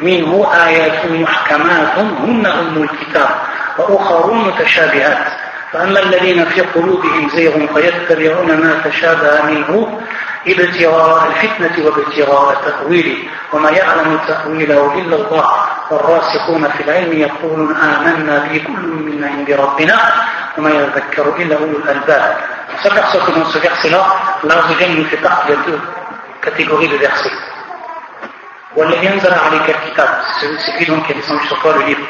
منه 0.00 0.50
آيات 0.66 1.06
محكمات 1.06 1.98
هن 1.98 2.46
أم 2.46 2.82
الكتاب 2.82 3.30
وأخر 3.78 4.32
متشابهات 4.32 5.26
فأما 5.72 6.00
الذين 6.00 6.44
في 6.44 6.60
قلوبهم 6.60 7.28
زيغ 7.28 7.66
فيتبعون 7.74 8.46
ما 8.46 8.82
تشابه 8.84 9.42
منه 9.42 10.00
ابتغاء 10.46 11.26
الفتنة 11.26 11.86
وابتغاء 11.86 12.54
تأويله 12.64 13.18
وما 13.52 13.70
يعلم 13.70 14.18
تأويله 14.28 14.94
إلا 14.94 15.16
الله. 15.16 15.48
والراسخون 15.90 16.68
في 16.68 16.82
العلم 16.82 17.12
يقولون 17.18 17.76
آمنا 17.76 18.38
به 18.38 18.58
كل 18.66 18.86
من 19.08 19.24
عند 19.24 19.50
ربنا 19.50 19.98
وما 20.58 20.70
يذكر 20.70 21.36
إلا 21.36 21.56
أولو 21.56 21.76
الألباب. 21.76 22.36
On 22.74 22.82
s'aperçoit 22.82 23.20
que 23.26 23.32
dans 23.32 23.46
ce 23.46 23.58
verset-là, 23.58 24.04
Allah 24.44 24.62
nous 24.88 25.04
fait 25.06 25.16
partie 25.16 25.52
de. 25.52 25.80
والذي 28.76 29.08
أنزل 29.08 29.34
عليك 29.34 29.70
الكتاب. 29.70 30.08
C'est 30.40 30.78
lui 30.78 30.86
donc 30.86 31.06
qui 31.06 31.12
a 31.12 31.16
descendu 31.16 31.46
sur 31.46 31.58
toi 31.60 31.72
le 31.78 31.84
livre. 31.84 32.06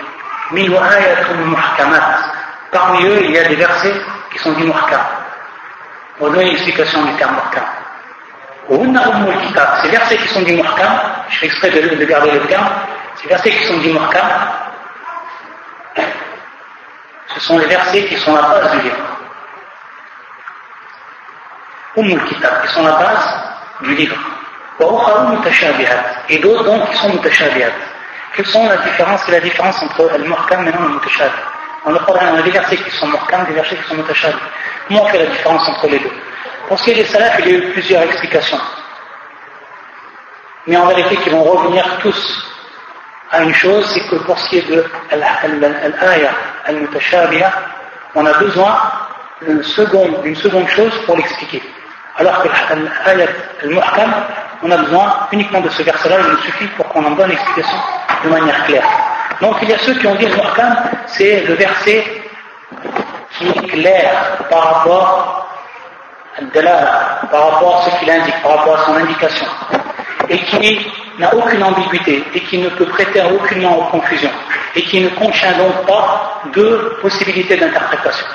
منه 0.50 0.94
آية 0.94 1.32
محكمات. 1.32 2.37
Parmi 2.70 3.04
eux 3.06 3.24
il 3.24 3.30
y 3.32 3.38
a 3.38 3.44
des 3.44 3.56
versets 3.56 3.94
qui 4.32 4.38
sont 4.38 4.52
dits 4.52 4.64
muhkam 4.64 5.00
on 6.20 6.24
va 6.26 6.30
donner 6.30 6.46
une 6.48 6.52
explication 6.52 7.02
du 7.04 7.12
terme 7.14 7.36
muhkam 7.36 7.64
Ces 8.68 9.88
versets 9.88 10.16
qui 10.18 10.28
sont 10.28 10.42
dits 10.42 10.52
muhkam, 10.54 11.00
je 11.30 11.38
fais 11.38 11.46
exprès 11.46 11.70
de, 11.70 11.94
de 11.94 12.04
garder 12.04 12.32
le 12.32 12.40
terme, 12.40 12.68
ces 13.16 13.28
versets 13.28 13.50
qui 13.50 13.64
sont 13.64 13.78
dits 13.78 13.92
muhkam, 13.92 14.28
ce 17.34 17.40
sont 17.40 17.58
les 17.58 17.66
versets 17.66 18.04
qui 18.04 18.16
sont 18.16 18.34
la 18.34 18.42
base 18.42 18.70
du 18.72 18.80
livre. 18.82 18.96
Ummul 21.96 22.24
qui 22.24 22.34
sont 22.68 22.84
la 22.84 22.92
base 22.92 23.40
du 23.80 23.94
livre. 23.94 24.16
Et 26.28 26.38
d'autres 26.38 26.64
donc 26.64 26.90
qui 26.90 26.96
sont 26.96 27.10
mutashabihat. 27.10 27.70
Quelles 28.34 28.46
sont 28.46 28.68
la 28.68 28.76
différence 28.78 29.26
la 29.28 29.40
différence 29.40 29.82
entre 29.82 30.10
le 30.18 30.24
muhkam 30.24 30.68
et 30.68 30.72
le 30.72 30.88
mutashabih? 30.88 31.47
Dans 31.84 31.92
le 31.92 31.98
Coran, 32.00 32.20
on 32.32 32.38
a 32.38 32.42
des 32.42 32.50
versets 32.50 32.76
qui 32.76 32.90
sont 32.90 33.06
muhkam, 33.06 33.44
des 33.46 33.54
versets 33.54 33.76
qui 33.76 33.88
sont 33.88 33.94
mutashabih. 33.94 34.36
Comment 34.88 35.04
on 35.04 35.06
fait 35.06 35.18
la 35.18 35.26
différence 35.26 35.68
entre 35.68 35.86
les 35.88 35.98
deux? 35.98 36.10
Pour 36.66 36.78
ce 36.78 36.84
qui 36.84 36.90
est 36.90 36.94
des 36.94 37.04
salafs, 37.04 37.38
il 37.40 37.48
y 37.48 37.54
a 37.54 37.58
eu 37.58 37.72
plusieurs 37.72 38.02
explications. 38.02 38.60
Mais 40.66 40.76
en 40.76 40.86
vérité, 40.86 41.16
qui 41.16 41.30
vont 41.30 41.42
revenir 41.42 41.84
tous 42.00 42.44
à 43.30 43.42
une 43.42 43.54
chose, 43.54 43.86
c'est 43.92 44.06
que 44.08 44.16
pour 44.16 44.38
ce 44.38 44.48
qui 44.50 44.58
est 44.58 44.68
de 44.68 44.84
l'aya 45.12 46.30
al-mutashabiha, 46.66 47.52
on 48.14 48.26
a 48.26 48.32
besoin 48.34 48.76
d'une 49.42 49.62
seconde, 49.62 50.34
seconde 50.36 50.68
chose 50.68 50.92
pour 51.06 51.16
l'expliquer. 51.16 51.62
Alors 52.16 52.42
que 52.42 52.48
l'ayat 52.48 53.28
al-muhkam, 53.62 54.14
on 54.62 54.70
a 54.70 54.76
besoin 54.76 55.28
uniquement 55.32 55.60
de 55.60 55.68
ce 55.68 55.82
verset-là, 55.82 56.16
il 56.20 56.32
nous 56.32 56.38
suffit 56.38 56.66
pour 56.68 56.88
qu'on 56.88 57.04
en 57.04 57.12
donne 57.12 57.30
l'explication 57.30 57.78
de 58.24 58.28
manière 58.28 58.64
claire. 58.66 58.84
Donc 59.40 59.56
il 59.62 59.68
y 59.68 59.72
a 59.72 59.78
ceux 59.78 59.94
qui 59.94 60.06
ont 60.06 60.14
dit 60.16 60.26
muhkam, 60.26 60.76
c'est 61.06 61.44
le 61.46 61.54
verset 61.54 62.04
qui 63.38 63.48
est 63.48 63.68
clair 63.68 64.38
par 64.50 64.74
rapport 64.74 65.38
par 67.30 67.50
rapport 67.50 67.76
à 67.78 67.90
ce 67.90 67.98
qu'il 67.98 68.10
indique, 68.10 68.40
par 68.42 68.58
rapport 68.58 68.80
à 68.80 68.86
son 68.86 68.94
indication, 68.94 69.46
et 70.28 70.38
qui 70.38 70.86
n'a 71.18 71.34
aucune 71.34 71.62
ambiguïté, 71.62 72.22
et 72.34 72.40
qui 72.40 72.58
ne 72.58 72.68
peut 72.68 72.86
prêter 72.86 73.20
aucunement 73.22 73.78
aux 73.78 73.84
confusions, 73.90 74.30
et 74.76 74.82
qui 74.82 75.00
ne 75.00 75.08
contient 75.10 75.56
donc 75.58 75.86
pas 75.86 76.42
de 76.54 76.96
possibilités 77.00 77.56
d'interprétation. 77.56 78.26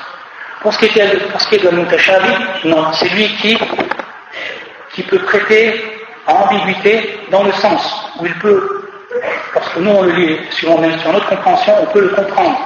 Pour 0.60 0.72
ce 0.74 0.78
qui 0.78 0.98
est, 0.98 1.30
pour 1.30 1.40
ce 1.40 1.48
qui 1.48 1.54
est 1.56 1.64
de 1.64 1.70
Mutashabi, 1.70 2.32
non, 2.64 2.92
c'est 2.92 3.08
lui 3.08 3.28
qui, 3.36 3.58
qui 4.92 5.02
peut 5.02 5.20
prêter 5.20 6.06
à 6.26 6.32
ambiguïté 6.34 7.20
dans 7.30 7.42
le 7.42 7.52
sens 7.52 8.10
où 8.18 8.26
il 8.26 8.34
peut, 8.38 8.83
parce 9.52 9.68
que 9.70 9.80
nous 9.80 9.90
on 9.90 10.02
le 10.02 10.12
lit 10.12 10.40
sur 10.50 10.78
notre 10.80 11.28
compréhension, 11.28 11.74
on 11.82 11.86
peut 11.86 12.00
le 12.00 12.08
comprendre 12.08 12.58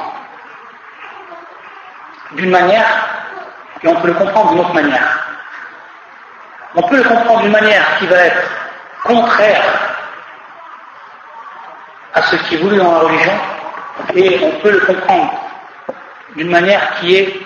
d'une 2.33 2.51
manière 2.51 3.09
et 3.83 3.89
on 3.89 3.95
peut 3.97 4.09
le 4.09 4.15
comprendre 4.15 4.51
d'une 4.51 4.61
autre 4.61 4.75
manière. 4.75 5.19
On 6.75 6.83
peut 6.83 6.97
le 6.97 7.05
comprendre 7.05 7.43
d'une 7.43 7.53
manière 7.53 7.99
qui 7.99 8.07
va 8.07 8.17
être 8.17 8.43
contraire 9.05 9.65
à 12.15 12.23
ce 12.23 12.37
qui 12.37 12.55
est 12.55 12.59
voulu 12.59 12.77
dans 12.77 12.93
la 12.93 12.99
religion, 12.99 13.33
et 14.15 14.41
on 14.43 14.61
peut 14.61 14.71
le 14.71 14.81
comprendre 14.81 15.33
d'une 16.35 16.51
manière 16.51 16.95
qui 17.01 17.17
est 17.17 17.41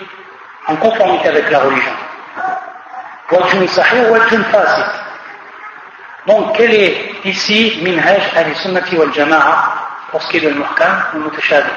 en 0.67 0.75
conformité 0.77 1.29
avec 1.29 1.49
la 1.51 1.59
religion. 1.59 1.91
Donc, 6.27 6.55
quel 6.55 6.73
est 6.73 7.25
ici 7.25 7.79
minhaj 7.83 8.21
al-sunnati 8.35 8.95
wal 8.95 9.13
jama'a 9.13 9.73
pour 10.09 10.21
ce 10.21 10.29
qui 10.29 10.37
est 10.37 10.41
de 10.41 10.49
muhkam 10.49 11.03
ou 11.15 11.19
mutashabih 11.19 11.71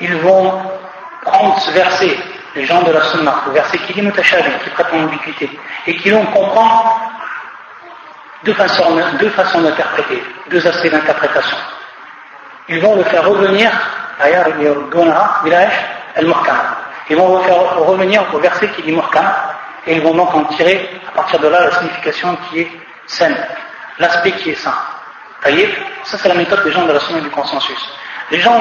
Ils 0.00 0.16
vont 0.16 0.62
prendre 1.22 1.58
ce 1.60 1.70
verset 1.72 2.16
les 2.54 2.66
gens 2.66 2.82
de 2.82 2.92
la 2.92 3.02
Sunna, 3.02 3.42
le 3.46 3.52
verset 3.52 3.78
qui 3.78 3.92
dit 3.92 4.02
mutashabih, 4.02 4.50
qui 4.64 4.70
prête 4.70 4.86
en 4.92 5.04
ambiguïté, 5.04 5.50
et 5.86 5.96
qui 5.96 6.10
l'on 6.10 6.26
comprend 6.26 7.00
deux 8.44 8.54
façons, 8.54 8.96
deux 9.18 9.30
façons 9.30 9.60
d'interpréter, 9.60 10.22
deux 10.48 10.66
aspects 10.66 10.90
d'interprétation. 10.90 11.56
Ils 12.68 12.80
vont 12.80 12.96
le 12.96 13.04
faire 13.04 13.28
revenir, 13.28 13.70
ils 17.08 17.16
vont 17.16 17.36
le 17.36 17.42
faire 17.42 17.78
revenir 17.78 18.34
au 18.34 18.38
verset 18.38 18.68
qui 18.68 18.82
dit 18.82 18.92
muhkam, 18.92 19.24
et 19.86 19.96
ils 19.96 20.02
vont 20.02 20.14
donc 20.14 20.34
en 20.34 20.44
tirer 20.44 20.90
à 21.08 21.12
partir 21.12 21.38
de 21.40 21.48
là 21.48 21.66
la 21.66 21.72
signification 21.78 22.36
qui 22.48 22.60
est 22.60 22.70
saine, 23.06 23.36
l'aspect 23.98 24.32
qui 24.32 24.50
est 24.50 24.54
sain. 24.54 24.74
Ça 26.04 26.18
c'est 26.18 26.28
la 26.28 26.34
méthode 26.34 26.62
des 26.64 26.72
gens 26.72 26.86
de 26.86 26.92
la 26.92 27.00
Sunna 27.00 27.20
du 27.20 27.30
consensus. 27.30 27.78
Les 28.30 28.38
gens 28.38 28.60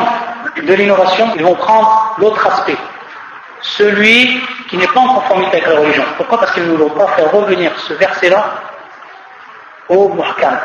de 0.56 0.74
l'innovation, 0.74 1.32
ils 1.36 1.44
vont 1.44 1.56
prendre 1.56 2.16
l'autre 2.18 2.46
aspect, 2.48 2.78
celui 3.62 4.42
qui 4.70 4.78
n'est 4.78 4.88
pas 4.88 5.00
en 5.00 5.16
conformité 5.16 5.58
avec 5.58 5.68
la 5.68 5.80
religion. 5.80 6.04
Pourquoi? 6.18 6.40
Parce 6.40 6.52
qu'ils 6.54 6.72
ne 6.72 6.78
vont 6.78 6.90
pas 6.90 7.08
faire 7.10 7.32
revenir 7.32 7.72
ce 7.80 7.94
verset-là 7.94 8.46
au 9.90 10.10
muhkam. 10.10 10.58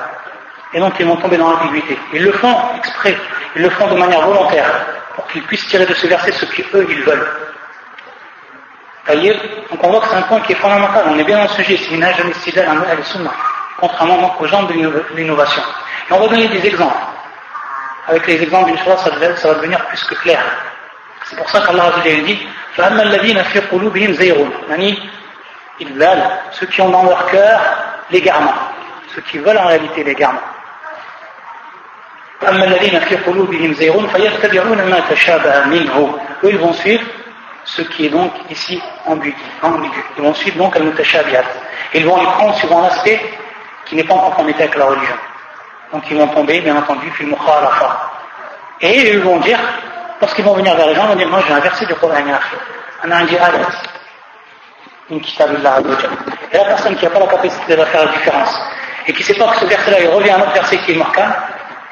Et 0.73 0.81
donc 0.81 0.95
ils 0.99 1.07
vont 1.07 1.17
tomber 1.17 1.37
dans 1.37 1.51
l'ambiguïté. 1.51 1.99
Ils 2.13 2.23
le 2.23 2.33
font 2.33 2.57
exprès, 2.77 3.17
ils 3.57 3.63
le 3.63 3.71
font 3.71 3.89
de 3.89 3.97
manière 3.97 4.23
volontaire, 4.23 4.71
pour 5.15 5.27
qu'ils 5.29 5.43
puissent 5.43 5.67
tirer 5.69 5.87
de 5.87 5.95
ce 5.95 6.07
verset 6.07 6.33
ce 6.33 6.47
qu'eux 6.47 6.87
ils 6.89 7.03
veulent. 7.03 7.29
Donc 9.08 9.84
on 9.84 9.90
voit 9.90 10.02
que 10.02 10.08
c'est 10.08 10.16
un 10.16 10.22
point 10.24 10.40
qui 10.42 10.52
est 10.54 10.56
fondamental. 10.56 11.06
On 11.10 11.18
est 11.18 11.24
bien 11.24 11.38
dans 11.38 11.44
le 11.44 11.50
sujet, 11.50 11.78
c'est 11.78 11.96
une 11.96 12.04
âge 12.04 12.18
de 12.18 13.04
sunna, 13.04 13.32
contrairement 13.80 14.36
aux 14.40 14.48
gens 14.48 14.64
de 14.64 14.74
l'innovation. 15.16 15.64
Et 16.10 16.14
on 16.14 16.20
va 16.20 16.28
donner 16.28 16.48
des 16.48 16.66
exemples. 16.66 16.98
Avec 18.08 18.28
les 18.28 18.42
exemples, 18.42 18.72
d'une 18.72 18.78
ça, 18.78 18.98
ça 18.98 19.48
va 19.48 19.54
devenir 19.56 19.84
plus 19.86 20.04
que 20.04 20.16
clair. 20.16 20.42
C'est 21.26 21.36
pour 21.38 21.50
ça 21.50 21.62
qu'Allah 21.62 21.92
a 21.96 22.02
dit 22.02 22.40
فأما 22.80 23.04
الذين 23.04 23.44
في 23.44 23.60
قلوبهم 23.60 24.14
زيغ 24.14 24.48
يعني 24.70 25.10
إذلال 25.82 26.32
ceux 26.52 26.68
qui 26.68 26.82
ont 26.82 26.90
dans 26.90 27.04
leur 27.04 27.26
cœur 27.26 27.60
l'égarement 28.12 28.54
ceux 29.16 29.22
qui 29.22 29.38
veulent 29.38 29.58
en 29.58 29.68
réalité 29.68 30.04
l'égarement 30.04 30.48
فأما 32.42 32.64
الذين 32.66 33.00
في 33.00 33.16
قلوبهم 33.16 33.74
زيغ 33.74 34.08
فيتبعون 34.08 34.78
ما 34.78 35.00
تشابه 35.10 35.66
منه 35.66 36.20
eux 36.44 36.50
ils 36.50 36.58
vont 36.58 36.74
suivre 36.74 37.04
ce 37.65 37.83
qui 37.83 38.07
est 38.07 38.11
donc 38.11 38.33
ici 38.51 38.81
ambigu, 39.07 39.35
ils 40.17 40.23
vont 40.23 40.35
suivre 40.35 40.59
donc 40.59 40.77
al-mutashabihat 40.77 41.45
ils 41.95 42.05
vont 42.05 42.17
les 42.17 42.27
prendre 42.27 42.55
suivant 42.57 42.83
l'aspect 42.83 43.21
qui 43.87 43.95
n'est 43.95 44.05
pas 44.05 44.15
en 44.15 44.31
conformité 44.31 44.65
avec 44.65 44.75
la 44.77 44.87
religion. 44.87 45.15
Donc 45.93 46.03
ils 46.11 46.17
vont 46.17 46.27
tomber 46.29 46.61
bien 46.61 46.77
entendu 46.77 47.09
fil 47.13 47.29
mukhalafa. 47.29 48.11
Et 48.81 49.13
ils 49.13 49.21
vont 49.21 49.39
dire 49.39 49.59
Lorsqu'ils 50.21 50.45
vont 50.45 50.55
venir 50.55 50.75
vers 50.75 50.87
les 50.87 50.95
gens, 50.95 51.05
ils 51.05 51.09
vont 51.09 51.17
dire 51.17 51.29
Moi 51.29 51.41
j'ai 51.47 51.53
un 51.53 51.61
verset 51.61 51.87
du 51.87 51.95
Coran, 51.95 52.15
un 52.15 53.11
un 53.11 53.27
ayat. 53.27 53.51
une 55.11 55.21
kitabillah 55.21 55.81
Et 56.53 56.57
la 56.57 56.65
personne 56.65 56.97
qui 56.97 57.05
n'a 57.05 57.11
pas 57.11 57.21
la 57.21 57.27
capacité 57.27 57.77
de 57.77 57.85
faire 57.85 58.07
la 58.07 58.13
différence, 58.13 58.61
et 59.07 59.13
qui 59.13 59.21
ne 59.21 59.27
sait 59.27 59.35
pas 59.35 59.53
que 59.53 59.59
ce 59.59 59.67
verset-là, 59.67 60.01
il 60.01 60.09
revient 60.09 60.31
à 60.31 60.37
un 60.37 60.41
autre 60.41 60.53
verset 60.53 60.79
qui 60.79 60.93
est 60.93 60.97
marquant, 60.97 61.29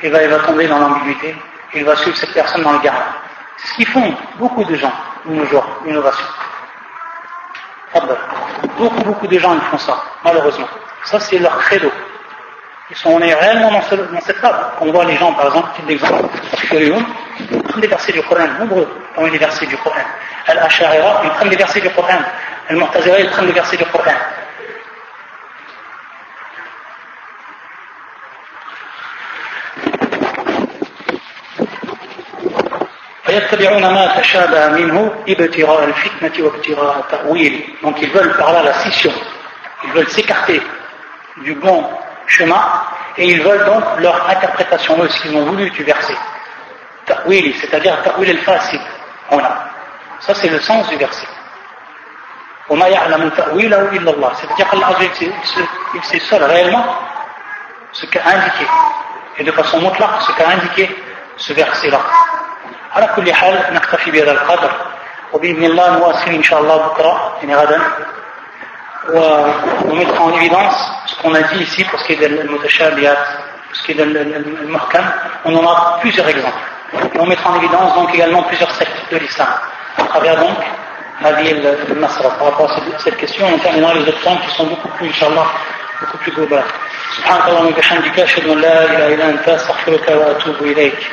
il 0.03 0.11
va, 0.11 0.23
il 0.23 0.31
va 0.31 0.39
tomber 0.39 0.66
dans 0.66 0.79
l'ambiguïté, 0.79 1.37
il 1.75 1.85
va 1.85 1.95
suivre 1.97 2.16
cette 2.16 2.33
personne 2.33 2.62
dans 2.62 2.73
le 2.73 2.81
garde. 2.81 3.03
Ce 3.64 3.74
qu'ils 3.74 3.86
font 3.86 4.14
beaucoup 4.38 4.64
de 4.64 4.74
gens, 4.74 4.92
de 5.24 5.34
nos 5.34 5.46
jours, 5.46 5.64
l'innovation. 5.84 6.26
Beaucoup, 8.78 9.02
beaucoup 9.04 9.26
de 9.26 9.38
gens 9.38 9.54
ils 9.54 9.60
font 9.60 9.78
ça, 9.78 10.02
malheureusement. 10.24 10.66
Ça, 11.04 11.20
c'est 11.20 11.38
leur 11.38 11.56
credo. 11.58 11.90
Ils 12.90 12.96
sont, 12.96 13.10
on 13.10 13.20
est 13.20 13.34
réellement 13.34 13.70
dans, 13.70 13.82
cette 14.20 14.40
table. 14.40 14.58
On 14.80 14.90
voit 14.92 15.04
les 15.04 15.16
gens, 15.16 15.32
par 15.32 15.46
exemple, 15.46 15.68
petit 15.76 15.92
exemple, 15.92 16.28
ils 16.72 17.62
prennent 17.62 17.80
des 17.80 17.86
versets 17.86 18.12
du 18.12 18.22
Coran, 18.22 18.46
nombreux 18.58 18.88
parmi 19.14 19.30
les 19.30 19.38
versets 19.38 19.66
du 19.66 19.76
Coran. 19.76 19.96
Al-Ash'arira, 20.46 21.22
ils 21.24 21.30
prennent 21.30 21.48
des 21.48 21.56
versets 21.56 21.80
du 21.80 21.90
Coran. 21.90 22.18
Al-Mu'tazira, 22.68 23.20
ils 23.20 23.30
prennent 23.30 23.46
des 23.46 23.52
versets 23.52 23.76
du 23.76 23.84
Coran. 23.86 24.10
Donc 37.83 38.03
ils 38.03 38.11
veulent 38.11 38.37
par 38.37 38.53
là 38.53 38.62
la 38.62 38.72
scission. 38.74 39.12
Ils 39.85 39.93
veulent 39.93 40.09
s'écarter 40.09 40.62
du 41.39 41.55
bon 41.55 41.89
chemin 42.26 42.62
et 43.16 43.26
ils 43.26 43.43
veulent 43.43 43.64
donc 43.64 43.83
leur 43.99 44.28
interprétation 44.28 45.03
eux 45.03 45.09
ce 45.09 45.22
qu'ils 45.22 45.37
ont 45.37 45.45
voulu 45.45 45.70
du 45.70 45.83
verset. 45.83 46.16
Ta'wil 47.07 47.55
c'est-à-dire 47.57 48.03
ta'wil 48.03 48.30
al-fasid 48.30 48.80
ça 50.20 50.35
c'est 50.35 50.49
le 50.49 50.61
sens 50.61 50.89
du 50.89 50.97
verset. 50.97 51.26
C'est-à-dire 52.68 53.11
qu'Allah 54.70 54.89
il 55.95 56.05
sait 56.05 56.18
seul 56.20 56.43
réellement 56.43 56.85
ce 57.93 58.07
qu'a 58.07 58.20
indiqué. 58.26 58.66
Et 59.39 59.45
de 59.45 59.53
façon 59.53 59.80
mutlaq 59.80 60.11
ce 60.20 60.33
qu'a 60.33 60.49
indiqué 60.51 60.95
ce 61.37 61.53
verset 61.55 61.91
là 61.91 62.01
على 62.93 63.09
كل 63.16 63.35
حال 63.35 63.75
نكتفي 63.75 64.11
بهذا 64.11 64.33
القدر 64.33 64.70
وبإذن 65.33 65.64
الله 65.64 65.91
نواصل 65.91 66.31
إن 66.31 66.43
شاء 66.43 66.61
الله 66.61 66.77
بكرة 66.77 67.37
يعني 67.43 67.55
غدا. 67.57 67.81
و 69.09 69.47
نمتر 69.85 70.25
ان 70.25 70.33
ايفيدونس 70.33 70.75
سكون 71.07 71.37
ادي 71.37 71.61
ايسي 71.61 71.83
بور 71.85 72.01
سكي 72.01 72.14
ديال 72.14 72.41
المتشابهات 72.41 73.18
بور 73.18 73.75
سكي 73.83 73.93
ديال 73.93 74.37
المحكم 74.62 75.05
اون 75.47 75.55
اون 75.55 75.66
اكزومبل 76.29 76.53
نمتر 77.14 77.51
ان 77.51 77.55
ايفيدونس 77.55 77.93
دونك 77.93 78.14
ايغالمون 78.14 78.45
بليزيور 78.45 78.70
سيكت 78.70 78.91
دو 79.11 79.16
الاسلام 79.16 79.49
اترافيغ 79.99 80.35
دونك 80.35 80.64
هذه 81.20 81.51
النصره 81.89 82.29
بار 82.41 82.51
رابور 82.51 82.68
سيت 82.99 83.14
كيستيون 83.14 83.51
اون 83.51 83.61
تيرمينا 83.61 83.87
لي 83.87 84.05
زوت 84.05 84.25
بوان 84.25 84.39
كي 84.39 84.51
سون 84.57 84.68
بوكو 84.68 84.89
بلو 84.99 85.09
ان 85.09 85.12
شاء 85.12 85.29
الله 85.29 85.47
بوكو 86.01 86.18
بلو 86.27 86.37
غلوبال 86.37 86.64
سبحانك 87.16 87.49
اللهم 87.49 87.66
وبحمدك 87.66 88.20
اشهد 88.20 88.49
ان 88.49 88.59
لا 88.59 88.85
اله 88.85 89.14
الا 89.14 89.29
انت 89.29 89.49
استغفرك 89.49 90.09
واتوب 90.09 90.57
اليك 90.62 91.11